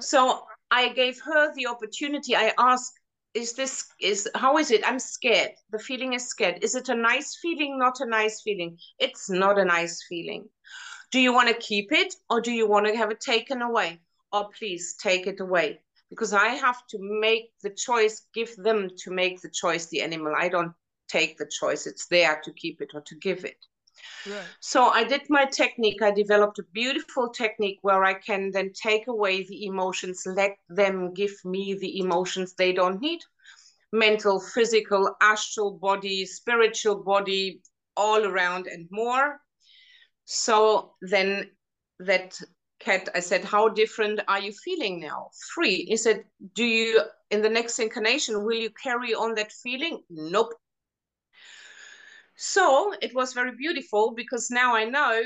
So 0.00 0.42
I 0.70 0.88
gave 0.88 1.20
her 1.20 1.54
the 1.54 1.68
opportunity. 1.68 2.34
I 2.34 2.52
asked, 2.58 2.92
is 3.34 3.52
this 3.52 3.84
is 4.00 4.28
how 4.34 4.58
is 4.58 4.70
it? 4.70 4.82
I'm 4.84 4.98
scared. 4.98 5.52
The 5.70 5.78
feeling 5.78 6.14
is 6.14 6.26
scared. 6.26 6.58
Is 6.62 6.74
it 6.74 6.88
a 6.88 6.94
nice 6.94 7.38
feeling? 7.40 7.78
Not 7.78 8.00
a 8.00 8.06
nice 8.06 8.42
feeling. 8.42 8.78
It's 8.98 9.30
not 9.30 9.58
a 9.58 9.64
nice 9.64 10.04
feeling. 10.08 10.48
Do 11.10 11.20
you 11.20 11.32
want 11.32 11.48
to 11.48 11.54
keep 11.54 11.92
it 11.92 12.14
or 12.28 12.40
do 12.40 12.52
you 12.52 12.68
want 12.68 12.86
to 12.86 12.96
have 12.96 13.10
it 13.10 13.20
taken 13.20 13.62
away? 13.62 14.00
Or 14.32 14.48
please 14.58 14.96
take 15.00 15.26
it 15.26 15.40
away. 15.40 15.80
Because 16.10 16.32
I 16.32 16.48
have 16.48 16.86
to 16.88 16.98
make 17.00 17.52
the 17.62 17.70
choice, 17.70 18.26
give 18.34 18.54
them 18.56 18.90
to 18.98 19.10
make 19.10 19.40
the 19.40 19.50
choice, 19.50 19.86
the 19.86 20.02
animal. 20.02 20.34
I 20.36 20.48
don't 20.48 20.72
take 21.08 21.36
the 21.36 21.50
choice. 21.60 21.86
It's 21.86 22.06
there 22.06 22.40
to 22.44 22.52
keep 22.52 22.80
it 22.80 22.90
or 22.94 23.00
to 23.02 23.14
give 23.16 23.44
it. 23.44 23.64
Right. 24.28 24.44
So 24.60 24.86
I 24.88 25.04
did 25.04 25.22
my 25.28 25.46
technique. 25.46 26.02
I 26.02 26.10
developed 26.10 26.58
a 26.58 26.64
beautiful 26.72 27.30
technique 27.30 27.78
where 27.82 28.04
I 28.04 28.14
can 28.14 28.50
then 28.52 28.72
take 28.72 29.06
away 29.08 29.44
the 29.44 29.66
emotions, 29.66 30.24
let 30.26 30.56
them 30.68 31.14
give 31.14 31.34
me 31.44 31.74
the 31.74 31.98
emotions 31.98 32.54
they 32.54 32.72
don't 32.72 33.00
need 33.00 33.20
mental, 33.92 34.40
physical, 34.40 35.16
astral 35.20 35.72
body, 35.72 36.26
spiritual 36.26 36.96
body, 36.96 37.62
all 37.96 38.24
around 38.24 38.66
and 38.66 38.86
more. 38.90 39.40
So 40.26 40.94
then 41.00 41.50
that 42.00 42.38
cat, 42.80 43.08
I 43.14 43.20
said, 43.20 43.44
How 43.44 43.68
different 43.68 44.20
are 44.28 44.40
you 44.40 44.52
feeling 44.52 45.00
now? 45.00 45.30
Free. 45.54 45.86
He 45.86 45.96
said, 45.96 46.24
Do 46.54 46.64
you, 46.64 47.00
in 47.30 47.42
the 47.42 47.48
next 47.48 47.78
incarnation, 47.78 48.44
will 48.44 48.56
you 48.56 48.70
carry 48.82 49.14
on 49.14 49.34
that 49.36 49.52
feeling? 49.52 50.02
Nope. 50.10 50.52
So 52.36 52.92
it 53.00 53.14
was 53.14 53.32
very 53.32 53.56
beautiful 53.56 54.12
because 54.14 54.50
now 54.50 54.76
I 54.76 54.84
know 54.84 55.22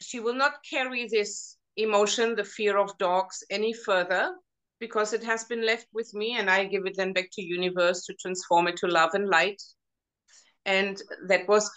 she 0.00 0.20
will 0.20 0.34
not 0.34 0.64
carry 0.68 1.08
this 1.08 1.56
emotion, 1.76 2.36
the 2.36 2.44
fear 2.44 2.78
of 2.78 2.96
dogs, 2.98 3.42
any 3.50 3.72
further 3.72 4.32
because 4.78 5.12
it 5.12 5.24
has 5.24 5.44
been 5.44 5.64
left 5.64 5.86
with 5.92 6.12
me 6.14 6.36
and 6.36 6.50
I 6.50 6.64
give 6.64 6.86
it 6.86 6.96
then 6.96 7.12
back 7.12 7.30
to 7.32 7.42
universe 7.42 8.04
to 8.04 8.14
transform 8.14 8.68
it 8.68 8.76
to 8.78 8.86
love 8.86 9.14
and 9.14 9.28
light. 9.28 9.62
And 10.66 11.00
that 11.28 11.48
was 11.48 11.70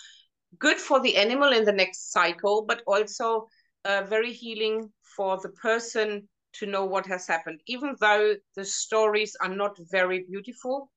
good 0.58 0.78
for 0.78 1.00
the 1.00 1.18
animal 1.18 1.52
in 1.52 1.66
the 1.66 1.72
next 1.72 2.12
cycle, 2.12 2.66
but 2.68 2.82
also 2.88 3.48
uh, 3.86 4.04
very 4.04 4.34
healing 4.34 4.92
for 5.16 5.40
the 5.42 5.50
person 5.50 6.28
to 6.54 6.66
know 6.66 6.86
what 6.86 7.06
has 7.06 7.28
happened, 7.28 7.62
even 7.68 7.96
though 8.00 8.36
the 8.56 8.66
stories 8.66 9.36
are 9.42 9.54
not 9.54 9.78
very 9.92 10.26
beautiful 10.30 10.90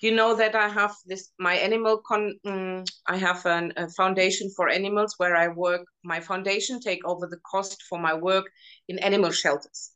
you 0.00 0.12
know 0.12 0.34
that 0.34 0.54
I 0.54 0.68
have 0.68 0.94
this 1.06 1.30
my 1.38 1.54
animal 1.54 1.98
con 2.06 2.34
um, 2.44 2.84
I 3.06 3.16
have 3.16 3.44
an, 3.46 3.72
a 3.76 3.88
foundation 3.88 4.50
for 4.56 4.68
animals 4.68 5.14
where 5.18 5.36
I 5.36 5.48
work. 5.48 5.82
My 6.04 6.20
foundation 6.20 6.80
take 6.80 7.04
over 7.04 7.26
the 7.26 7.40
cost 7.50 7.82
for 7.88 7.98
my 7.98 8.14
work 8.14 8.46
in 8.88 8.98
animal 8.98 9.30
shelters, 9.30 9.92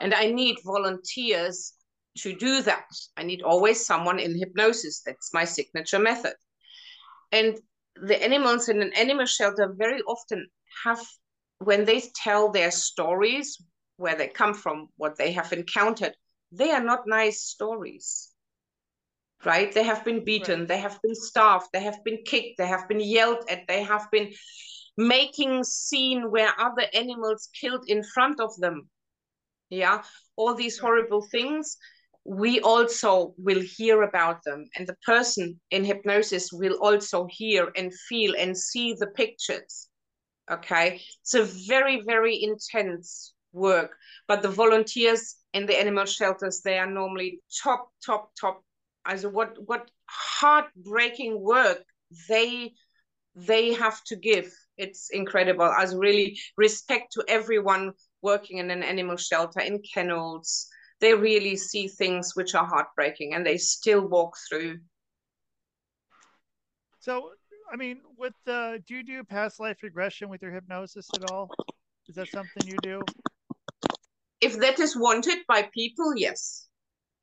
and 0.00 0.14
I 0.14 0.30
need 0.30 0.56
volunteers 0.64 1.72
to 2.18 2.34
do 2.36 2.62
that. 2.62 2.86
I 3.16 3.22
need 3.22 3.42
always 3.42 3.84
someone 3.84 4.18
in 4.18 4.38
hypnosis. 4.38 5.02
That's 5.04 5.32
my 5.32 5.44
signature 5.44 5.98
method. 5.98 6.34
And 7.32 7.58
the 7.96 8.22
animals 8.22 8.68
in 8.68 8.82
an 8.82 8.92
animal 8.94 9.26
shelter 9.26 9.72
very 9.76 10.00
often 10.02 10.48
have, 10.84 11.00
when 11.58 11.84
they 11.84 12.02
tell 12.14 12.50
their 12.50 12.70
stories, 12.70 13.60
where 13.96 14.16
they 14.16 14.28
come 14.28 14.54
from, 14.54 14.88
what 14.96 15.16
they 15.16 15.32
have 15.32 15.52
encountered, 15.52 16.14
they 16.52 16.70
are 16.70 16.82
not 16.82 17.06
nice 17.06 17.42
stories. 17.42 18.32
Right? 19.44 19.72
They 19.72 19.84
have 19.84 20.04
been 20.04 20.24
beaten, 20.24 20.60
right. 20.60 20.68
they 20.68 20.78
have 20.78 21.00
been 21.02 21.14
starved, 21.14 21.66
they 21.72 21.82
have 21.82 22.02
been 22.04 22.18
kicked, 22.24 22.58
they 22.58 22.66
have 22.66 22.88
been 22.88 23.00
yelled 23.00 23.44
at, 23.48 23.66
they 23.68 23.82
have 23.82 24.10
been 24.10 24.32
making 24.96 25.64
scene 25.64 26.30
where 26.30 26.52
other 26.58 26.86
animals 26.92 27.48
killed 27.58 27.84
in 27.86 28.02
front 28.02 28.40
of 28.40 28.54
them. 28.56 28.88
Yeah, 29.70 30.02
all 30.36 30.54
these 30.54 30.78
horrible 30.78 31.26
things 31.30 31.76
we 32.24 32.60
also 32.60 33.34
will 33.38 33.60
hear 33.60 34.02
about 34.02 34.42
them 34.44 34.64
and 34.76 34.86
the 34.86 34.96
person 35.06 35.58
in 35.70 35.84
hypnosis 35.84 36.52
will 36.52 36.74
also 36.82 37.26
hear 37.30 37.72
and 37.76 37.92
feel 38.08 38.34
and 38.38 38.56
see 38.56 38.94
the 38.98 39.06
pictures 39.08 39.88
okay? 40.50 41.00
It's 41.22 41.34
a 41.34 41.44
very 41.68 42.02
very 42.06 42.42
intense 42.42 43.34
work 43.52 43.96
but 44.28 44.42
the 44.42 44.48
volunteers 44.48 45.36
in 45.54 45.66
the 45.66 45.78
animal 45.78 46.04
shelters 46.04 46.60
they 46.64 46.78
are 46.78 46.90
normally 46.90 47.40
top 47.62 47.90
top 48.04 48.30
top 48.40 48.62
as 49.06 49.26
what 49.26 49.56
what 49.66 49.90
heartbreaking 50.06 51.40
work 51.40 51.82
they 52.28 52.72
they 53.34 53.72
have 53.72 54.02
to 54.04 54.16
give. 54.16 54.52
It's 54.76 55.10
incredible. 55.10 55.64
As 55.64 55.94
really 55.94 56.38
respect 56.56 57.12
to 57.12 57.24
everyone 57.28 57.92
working 58.22 58.58
in 58.58 58.70
an 58.70 58.82
animal 58.82 59.16
shelter 59.16 59.60
in 59.60 59.80
kennels 59.94 60.66
they 61.00 61.14
really 61.14 61.56
see 61.56 61.88
things 61.88 62.32
which 62.34 62.54
are 62.54 62.66
heartbreaking 62.66 63.34
and 63.34 63.44
they 63.44 63.56
still 63.56 64.06
walk 64.06 64.36
through. 64.48 64.78
So, 67.00 67.30
I 67.72 67.76
mean, 67.76 68.00
with 68.18 68.34
the, 68.44 68.82
do 68.86 68.94
you 68.94 69.02
do 69.02 69.24
past 69.24 69.60
life 69.60 69.78
regression 69.82 70.28
with 70.28 70.42
your 70.42 70.52
hypnosis 70.52 71.08
at 71.14 71.30
all? 71.30 71.50
Is 72.08 72.16
that 72.16 72.28
something 72.28 72.66
you 72.66 72.76
do? 72.82 73.00
If 74.40 74.58
that 74.58 74.78
is 74.78 74.96
wanted 74.96 75.38
by 75.48 75.68
people, 75.72 76.14
yes. 76.16 76.68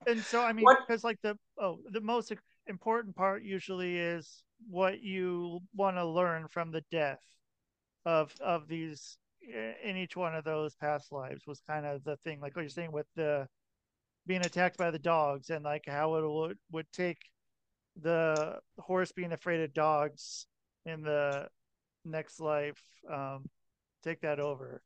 And 0.07 0.23
so, 0.23 0.41
I 0.41 0.53
mean, 0.53 0.65
because 0.87 1.03
like 1.03 1.19
the, 1.21 1.37
oh, 1.59 1.79
the 1.91 2.01
most 2.01 2.31
important 2.67 3.15
part 3.15 3.43
usually 3.43 3.97
is 3.97 4.43
what 4.69 5.01
you 5.01 5.59
want 5.75 5.97
to 5.97 6.05
learn 6.05 6.47
from 6.47 6.71
the 6.71 6.83
death 6.91 7.21
of 8.05 8.31
of 8.41 8.67
these 8.67 9.17
eh, 9.53 9.73
in 9.83 9.97
each 9.97 10.15
one 10.15 10.33
of 10.35 10.43
those 10.43 10.75
past 10.75 11.11
lives 11.11 11.45
was 11.45 11.61
kind 11.67 11.85
of 11.85 12.03
the 12.03 12.15
thing 12.17 12.39
like 12.39 12.55
what 12.55 12.61
you're 12.61 12.69
saying 12.69 12.91
with 12.91 13.07
the 13.15 13.47
being 14.27 14.41
attacked 14.41 14.77
by 14.77 14.91
the 14.91 14.99
dogs 14.99 15.49
and 15.49 15.63
like 15.63 15.85
how 15.87 16.15
it 16.15 16.29
would 16.29 16.57
would 16.71 16.91
take 16.91 17.17
the 18.01 18.59
horse 18.77 19.11
being 19.11 19.31
afraid 19.31 19.61
of 19.61 19.73
dogs 19.73 20.45
in 20.85 21.01
the 21.01 21.47
next 22.05 22.39
life 22.39 22.81
um 23.11 23.45
take 24.03 24.21
that 24.21 24.39
over. 24.39 24.81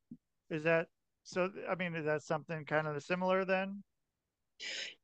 Is 0.50 0.64
that 0.64 0.88
so 1.24 1.50
i 1.70 1.76
mean 1.76 1.96
is 1.96 2.06
that 2.06 2.24
something 2.24 2.66
kind 2.66 2.88
of 2.88 3.04
similar 3.04 3.44
then? 3.46 3.84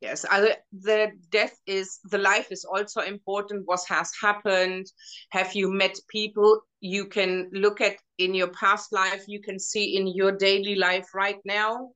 Yes 0.01 0.25
I, 0.29 0.55
the 0.71 1.11
death 1.31 1.57
is 1.65 1.99
the 2.11 2.19
life 2.19 2.51
is 2.51 2.63
also 2.63 3.01
important. 3.01 3.63
What 3.65 3.81
has 3.89 4.11
happened? 4.21 4.85
Have 5.31 5.55
you 5.55 5.71
met 5.71 5.97
people? 6.09 6.61
You 6.79 7.07
can 7.07 7.49
look 7.51 7.81
at 7.81 7.97
in 8.19 8.35
your 8.35 8.49
past 8.49 8.93
life. 8.93 9.23
You 9.27 9.41
can 9.41 9.59
see 9.59 9.97
in 9.97 10.07
your 10.07 10.31
daily 10.31 10.75
life 10.75 11.15
right 11.15 11.39
now 11.43 11.89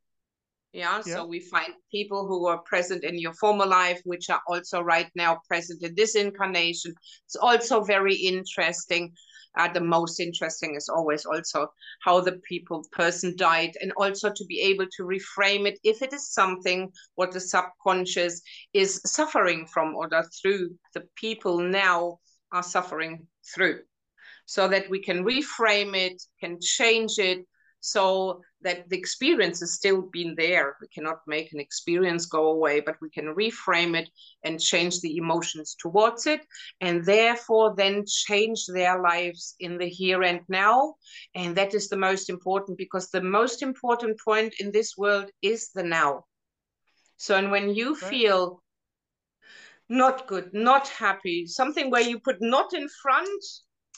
yeah? 0.73 1.01
yeah, 1.05 1.15
so 1.15 1.25
we 1.25 1.39
find 1.39 1.73
people 1.91 2.27
who 2.27 2.47
are 2.47 2.59
present 2.59 3.03
in 3.03 3.19
your 3.19 3.33
former 3.33 3.65
life, 3.65 3.99
which 4.05 4.29
are 4.29 4.41
also 4.47 4.81
right 4.81 5.09
now 5.15 5.39
present 5.47 5.83
in 5.83 5.93
this 5.95 6.15
incarnation. 6.15 6.93
It's 7.25 7.35
also 7.35 7.83
very 7.83 8.15
interesting. 8.15 9.13
Uh, 9.57 9.67
the 9.73 9.81
most 9.81 10.21
interesting 10.21 10.75
is 10.75 10.87
always 10.87 11.25
also 11.25 11.67
how 12.01 12.21
the 12.21 12.39
people 12.47 12.85
person 12.93 13.35
died, 13.35 13.71
and 13.81 13.91
also 13.97 14.31
to 14.33 14.45
be 14.45 14.61
able 14.61 14.85
to 14.95 15.03
reframe 15.03 15.67
it 15.67 15.77
if 15.83 16.01
it 16.01 16.13
is 16.13 16.31
something 16.31 16.89
what 17.15 17.33
the 17.33 17.39
subconscious 17.39 18.41
is 18.73 19.01
suffering 19.05 19.67
from 19.67 19.93
or 19.93 20.07
that 20.07 20.25
through 20.41 20.69
the 20.93 21.03
people 21.17 21.57
now 21.59 22.17
are 22.53 22.63
suffering 22.63 23.27
through, 23.53 23.79
so 24.45 24.69
that 24.69 24.89
we 24.89 25.01
can 25.01 25.25
reframe 25.25 25.97
it, 25.97 26.21
can 26.39 26.57
change 26.61 27.19
it, 27.19 27.45
so 27.81 28.41
that 28.61 28.87
the 28.89 28.97
experience 28.97 29.59
has 29.59 29.73
still 29.73 30.03
been 30.03 30.35
there. 30.37 30.77
We 30.79 30.87
cannot 30.87 31.19
make 31.27 31.51
an 31.51 31.59
experience 31.59 32.27
go 32.27 32.51
away, 32.51 32.79
but 32.79 32.95
we 33.01 33.09
can 33.09 33.35
reframe 33.35 33.99
it 33.99 34.07
and 34.43 34.61
change 34.61 35.01
the 35.01 35.17
emotions 35.17 35.75
towards 35.77 36.27
it, 36.27 36.45
and 36.79 37.03
therefore 37.03 37.73
then 37.75 38.05
change 38.07 38.65
their 38.67 39.01
lives 39.01 39.55
in 39.59 39.77
the 39.77 39.89
here 39.89 40.23
and 40.23 40.41
now. 40.47 40.95
And 41.35 41.57
that 41.57 41.73
is 41.73 41.89
the 41.89 41.97
most 41.97 42.29
important 42.29 42.77
because 42.77 43.09
the 43.09 43.21
most 43.21 43.63
important 43.63 44.19
point 44.23 44.53
in 44.59 44.71
this 44.71 44.95
world 44.95 45.31
is 45.41 45.71
the 45.73 45.83
now. 45.83 46.25
So, 47.17 47.35
and 47.35 47.51
when 47.51 47.73
you 47.73 47.95
right. 47.95 48.03
feel 48.03 48.63
not 49.89 50.27
good, 50.27 50.53
not 50.53 50.87
happy, 50.87 51.47
something 51.47 51.89
where 51.89 52.01
you 52.01 52.19
put 52.19 52.37
not 52.41 52.73
in 52.73 52.87
front, 53.01 53.43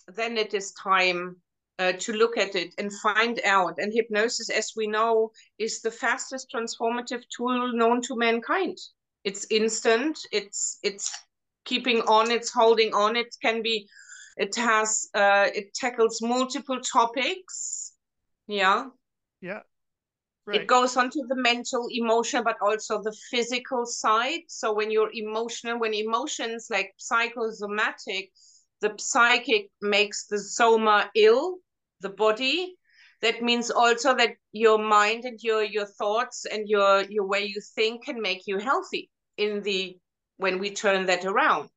then 0.08 0.38
it 0.38 0.54
is 0.54 0.72
time 0.74 1.38
uh, 1.80 1.94
to 1.94 2.14
look 2.14 2.38
at 2.38 2.56
it 2.56 2.74
and 2.78 2.92
find 3.00 3.40
out. 3.46 3.76
And 3.78 3.94
hypnosis, 3.94 4.50
as 4.50 4.74
we 4.76 4.88
know, 4.88 5.32
is 5.58 5.82
the 5.82 5.92
fastest 5.92 6.52
transformative 6.54 7.24
tool 7.36 7.74
known 7.74 8.02
to 8.04 8.16
mankind. 8.16 8.78
It's 9.24 9.48
instant. 9.50 10.20
It's 10.32 10.80
it's 10.84 11.12
keeping 11.66 12.02
on. 12.02 12.32
It's 12.32 12.52
holding 12.52 12.94
on. 12.94 13.16
It 13.16 13.36
can 13.42 13.62
be. 13.62 13.88
It 14.38 14.56
has. 14.56 15.10
Uh, 15.14 15.48
it 15.54 15.74
tackles 15.74 16.22
multiple 16.22 16.80
topics. 16.82 17.94
Yeah. 18.48 18.86
Yeah. 19.42 19.62
Right. 20.46 20.62
It 20.62 20.68
goes 20.68 20.98
onto 20.98 21.26
the 21.28 21.38
mental, 21.38 21.88
emotional, 21.90 22.44
but 22.44 22.58
also 22.62 23.02
the 23.02 23.16
physical 23.32 23.86
side. 23.86 24.42
So 24.48 24.74
when 24.74 24.92
you're 24.92 25.12
emotional, 25.14 25.80
when 25.80 25.94
emotions 25.94 26.68
like 26.70 26.94
psychosomatic, 26.98 28.30
the 28.84 28.94
psychic 29.00 29.70
makes 29.82 30.26
the 30.28 30.38
soma 30.38 31.10
ill, 31.16 31.58
the 32.02 32.10
body. 32.10 32.76
That 33.22 33.42
means 33.42 33.72
also 33.72 34.14
that 34.18 34.36
your 34.52 34.78
mind 34.78 35.24
and 35.24 35.40
your 35.42 35.64
your 35.64 35.86
thoughts 35.86 36.46
and 36.46 36.68
your 36.68 37.04
your 37.10 37.26
way 37.26 37.46
you 37.46 37.62
think 37.76 38.04
can 38.04 38.22
make 38.22 38.42
you 38.46 38.58
healthy 38.58 39.10
in 39.38 39.64
the 39.64 39.98
when 40.38 40.60
we 40.60 40.70
turn 40.72 41.06
that 41.06 41.24
around. 41.24 41.70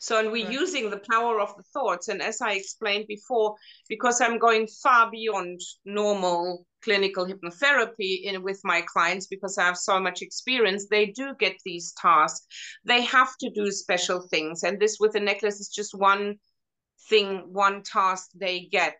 So, 0.00 0.18
and 0.18 0.32
we're 0.32 0.46
right. 0.46 0.60
using 0.60 0.90
the 0.90 1.02
power 1.10 1.40
of 1.40 1.54
the 1.56 1.62
thoughts. 1.74 2.08
And 2.08 2.20
as 2.22 2.40
I 2.40 2.52
explained 2.54 3.06
before, 3.06 3.54
because 3.88 4.20
I'm 4.20 4.38
going 4.38 4.66
far 4.82 5.10
beyond 5.10 5.60
normal 5.84 6.66
clinical 6.82 7.26
hypnotherapy 7.26 8.22
in 8.22 8.42
with 8.42 8.60
my 8.64 8.82
clients 8.82 9.26
because 9.26 9.58
I 9.58 9.64
have 9.64 9.76
so 9.76 10.00
much 10.00 10.22
experience, 10.22 10.86
they 10.88 11.06
do 11.06 11.34
get 11.38 11.56
these 11.64 11.92
tasks. 11.92 12.46
They 12.84 13.02
have 13.02 13.36
to 13.38 13.50
do 13.50 13.70
special 13.70 14.20
things. 14.20 14.62
And 14.62 14.78
this 14.78 14.98
with 15.00 15.12
the 15.12 15.20
necklace 15.20 15.60
is 15.60 15.68
just 15.68 15.94
one 15.94 16.36
thing, 17.08 17.52
one 17.52 17.82
task 17.82 18.30
they 18.34 18.68
get. 18.70 18.98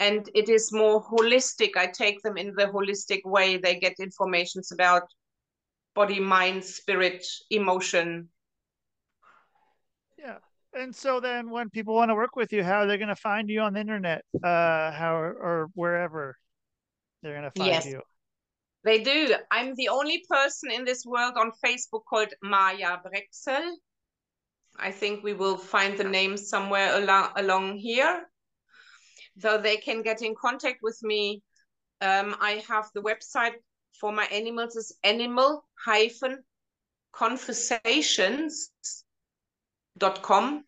And 0.00 0.28
it 0.34 0.48
is 0.48 0.72
more 0.72 1.02
holistic. 1.02 1.76
I 1.76 1.86
take 1.86 2.22
them 2.22 2.36
in 2.36 2.54
the 2.54 2.66
holistic 2.66 3.20
way. 3.24 3.56
They 3.56 3.78
get 3.78 3.94
informations 3.98 4.70
about 4.70 5.02
body, 5.94 6.20
mind, 6.20 6.64
spirit, 6.64 7.26
emotion, 7.50 8.28
yeah. 10.18 10.38
And 10.74 10.94
so 10.94 11.20
then 11.20 11.50
when 11.50 11.70
people 11.70 11.94
want 11.94 12.10
to 12.10 12.14
work 12.14 12.36
with 12.36 12.52
you, 12.52 12.62
how 12.62 12.80
are 12.80 12.86
they 12.86 12.98
going 12.98 13.08
to 13.08 13.16
find 13.16 13.48
you 13.48 13.60
on 13.60 13.72
the 13.72 13.80
internet? 13.80 14.24
Uh, 14.42 14.90
how 14.90 15.14
or 15.14 15.70
wherever 15.74 16.36
they're 17.22 17.32
going 17.32 17.44
to 17.44 17.50
find 17.50 17.70
yes. 17.70 17.86
you? 17.86 18.02
They 18.84 19.02
do. 19.02 19.34
I'm 19.50 19.74
the 19.74 19.88
only 19.88 20.24
person 20.28 20.70
in 20.70 20.84
this 20.84 21.04
world 21.04 21.34
on 21.36 21.52
Facebook 21.64 22.02
called 22.08 22.32
Maja 22.42 23.00
Brexel. 23.04 23.76
I 24.78 24.92
think 24.92 25.24
we 25.24 25.32
will 25.32 25.56
find 25.56 25.98
the 25.98 26.04
name 26.04 26.36
somewhere 26.36 26.96
along, 26.96 27.30
along 27.36 27.78
here. 27.78 28.28
So 29.38 29.58
they 29.58 29.76
can 29.76 30.02
get 30.02 30.22
in 30.22 30.34
contact 30.40 30.78
with 30.82 30.98
me. 31.02 31.42
Um, 32.00 32.36
I 32.40 32.62
have 32.68 32.88
the 32.94 33.02
website 33.02 33.54
for 34.00 34.12
my 34.12 34.24
animals 34.26 34.76
is 34.76 34.96
animal 35.02 35.64
hyphen 35.84 36.38
conversations 37.12 38.70
com. 40.22 40.64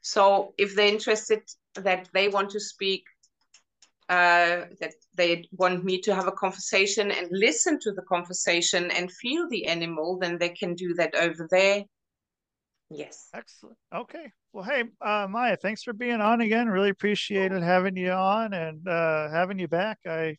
So 0.00 0.54
if 0.58 0.76
they're 0.76 0.86
interested 0.92 1.42
that 1.74 2.08
they 2.14 2.28
want 2.28 2.50
to 2.50 2.60
speak, 2.60 3.04
uh, 4.08 4.64
that 4.80 4.94
they 5.14 5.44
want 5.52 5.84
me 5.84 6.00
to 6.00 6.14
have 6.14 6.26
a 6.26 6.32
conversation 6.32 7.10
and 7.10 7.28
listen 7.30 7.78
to 7.80 7.92
the 7.92 8.02
conversation 8.02 8.90
and 8.90 9.12
feel 9.12 9.48
the 9.48 9.66
animal, 9.66 10.18
then 10.18 10.38
they 10.38 10.48
can 10.48 10.74
do 10.74 10.94
that 10.94 11.14
over 11.14 11.46
there. 11.50 11.84
Yes. 12.90 13.28
Excellent. 13.34 13.76
Okay. 13.94 14.32
Well, 14.52 14.64
hey, 14.64 14.84
uh, 15.04 15.26
Maja, 15.28 15.56
thanks 15.56 15.82
for 15.82 15.92
being 15.92 16.22
on 16.22 16.40
again. 16.40 16.68
Really 16.68 16.88
appreciated 16.88 17.62
having 17.62 17.96
you 17.96 18.12
on 18.12 18.54
and 18.54 18.86
uh, 18.88 19.30
having 19.30 19.58
you 19.58 19.68
back. 19.68 19.98
I 20.06 20.36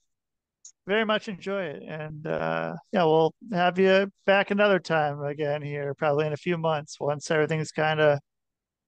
very 0.88 1.06
much 1.06 1.28
enjoy 1.28 1.66
it. 1.66 1.84
And 1.88 2.26
uh, 2.26 2.76
yeah, 2.92 3.04
we'll 3.04 3.34
have 3.54 3.78
you 3.78 4.12
back 4.26 4.50
another 4.50 4.80
time 4.80 5.22
again 5.22 5.62
here, 5.62 5.94
probably 5.94 6.26
in 6.26 6.34
a 6.34 6.38
few 6.38 6.58
months 6.58 7.00
once 7.00 7.30
everything's 7.30 7.72
kind 7.72 8.00
of 8.00 8.20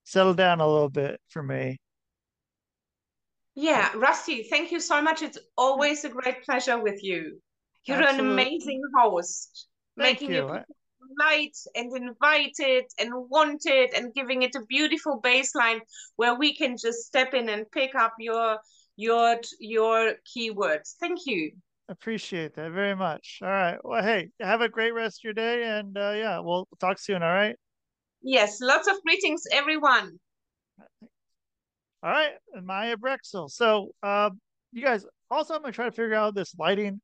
settled 0.04 0.38
down 0.38 0.60
a 0.60 0.68
little 0.68 0.90
bit 0.90 1.20
for 1.30 1.44
me. 1.44 1.78
Yeah, 3.56 3.91
Rusty, 3.95 4.43
thank 4.43 4.72
you 4.72 4.80
so 4.80 5.02
much. 5.02 5.22
It's 5.22 5.38
always 5.58 6.06
a 6.06 6.10
great 6.10 6.43
pleasure 6.43 6.82
with 6.82 7.04
you. 7.04 7.41
You're 7.86 8.02
Absolutely. 8.02 8.26
an 8.26 8.32
amazing 8.32 8.82
host. 8.95 9.68
making 9.97 10.32
you. 10.32 10.47
it 10.47 10.66
light 11.20 11.58
and 11.76 11.95
invited 11.95 12.86
and 12.99 13.12
wanted 13.30 13.93
and 13.93 14.14
giving 14.14 14.43
it 14.43 14.56
a 14.56 14.66
beautiful 14.68 15.22
baseline 15.22 15.80
where 16.16 16.36
we 16.36 16.56
can 16.56 16.78
just 16.78 16.99
step 16.99 17.34
in 17.34 17.49
and 17.49 17.70
pick 17.72 17.95
up 17.95 18.14
your 18.20 18.58
your 18.95 19.38
your 19.60 20.14
keywords. 20.26 20.95
Thank 20.99 21.20
you. 21.26 21.52
Appreciate 21.89 22.54
that 22.56 22.72
very 22.72 22.95
much. 22.95 23.39
All 23.41 23.49
right. 23.49 23.78
Well, 23.84 24.02
hey, 24.02 24.30
have 24.39 24.62
a 24.62 24.70
great 24.70 24.93
rest 24.93 25.20
of 25.20 25.24
your 25.26 25.34
day, 25.34 25.64
and 25.64 25.97
uh, 25.97 26.14
yeah, 26.16 26.39
we'll 26.39 26.68
talk 26.80 26.99
soon. 26.99 27.22
All 27.22 27.34
right. 27.34 27.58
Yes, 28.22 28.60
lots 28.62 28.88
of 28.88 29.02
greetings, 29.04 29.43
everyone. 29.52 30.20
All 32.04 32.10
right, 32.12 32.34
and 32.54 32.66
Maja 32.66 32.95
Brexel. 32.97 33.49
So, 33.49 33.91
uh, 34.02 34.32
you 34.72 34.84
guys, 34.84 35.06
also, 35.30 35.54
I'm 35.56 35.62
gonna 35.62 35.74
try 35.74 35.86
to 35.86 35.91
figure 35.91 36.16
out 36.16 36.34
this 36.36 36.56
lighting. 36.58 37.02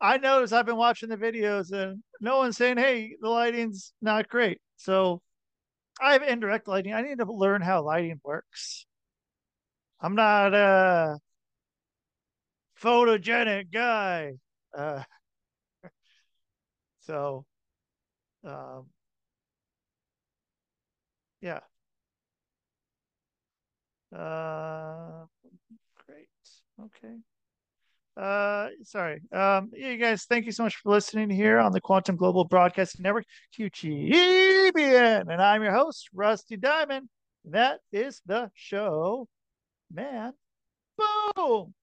I 0.00 0.18
noticed 0.18 0.52
I've 0.52 0.66
been 0.66 0.76
watching 0.76 1.08
the 1.08 1.16
videos, 1.16 1.72
and 1.72 2.02
no 2.20 2.38
one's 2.38 2.56
saying, 2.56 2.78
"Hey, 2.78 3.16
the 3.20 3.28
lighting's 3.28 3.92
not 4.00 4.28
great." 4.28 4.60
So, 4.76 5.22
I 6.00 6.14
have 6.14 6.22
indirect 6.22 6.68
lighting. 6.68 6.94
I 6.94 7.02
need 7.02 7.18
to 7.18 7.26
learn 7.32 7.62
how 7.62 7.82
lighting 7.82 8.20
works. 8.24 8.86
I'm 10.00 10.14
not 10.14 10.54
a 10.54 11.18
photogenic 12.80 13.70
guy, 13.72 14.32
uh, 14.76 15.02
so 17.00 17.44
um, 18.44 18.86
yeah. 21.40 21.60
Uh, 24.14 25.26
great. 26.06 26.28
Okay. 26.80 27.16
Uh, 28.16 28.68
sorry. 28.84 29.20
Um, 29.32 29.70
yeah, 29.74 29.90
you 29.90 29.96
guys, 29.96 30.24
thank 30.24 30.46
you 30.46 30.52
so 30.52 30.62
much 30.62 30.76
for 30.76 30.90
listening 30.90 31.30
here 31.30 31.58
on 31.58 31.72
the 31.72 31.80
Quantum 31.80 32.16
Global 32.16 32.44
Broadcasting 32.44 33.02
Network, 33.02 33.24
QGBN. 33.58 35.22
And 35.28 35.42
I'm 35.42 35.62
your 35.62 35.72
host, 35.74 36.08
Rusty 36.14 36.56
Diamond. 36.56 37.08
That 37.46 37.80
is 37.92 38.22
the 38.24 38.50
show, 38.54 39.28
man. 39.92 40.32
Boom. 40.96 41.74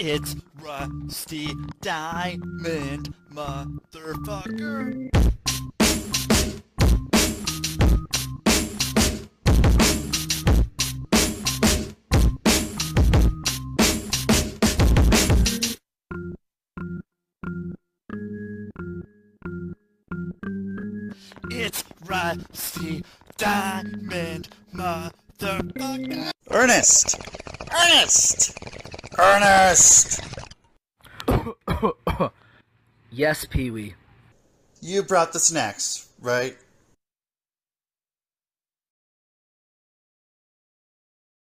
It's 0.00 0.36
Rusty 0.62 1.48
Diamond, 1.80 3.12
motherfucker. 3.32 5.10
It's 21.50 21.82
Rusty 22.06 23.02
Diamond, 23.36 24.48
motherfucker. 24.72 26.30
Ernest! 26.52 27.18
Ernest! 27.72 28.57
Ernest! 29.18 30.20
yes, 33.10 33.44
Pee 33.46 33.70
Wee. 33.70 33.94
You 34.80 35.02
brought 35.02 35.32
the 35.32 35.40
snacks, 35.40 36.08
right? 36.20 36.56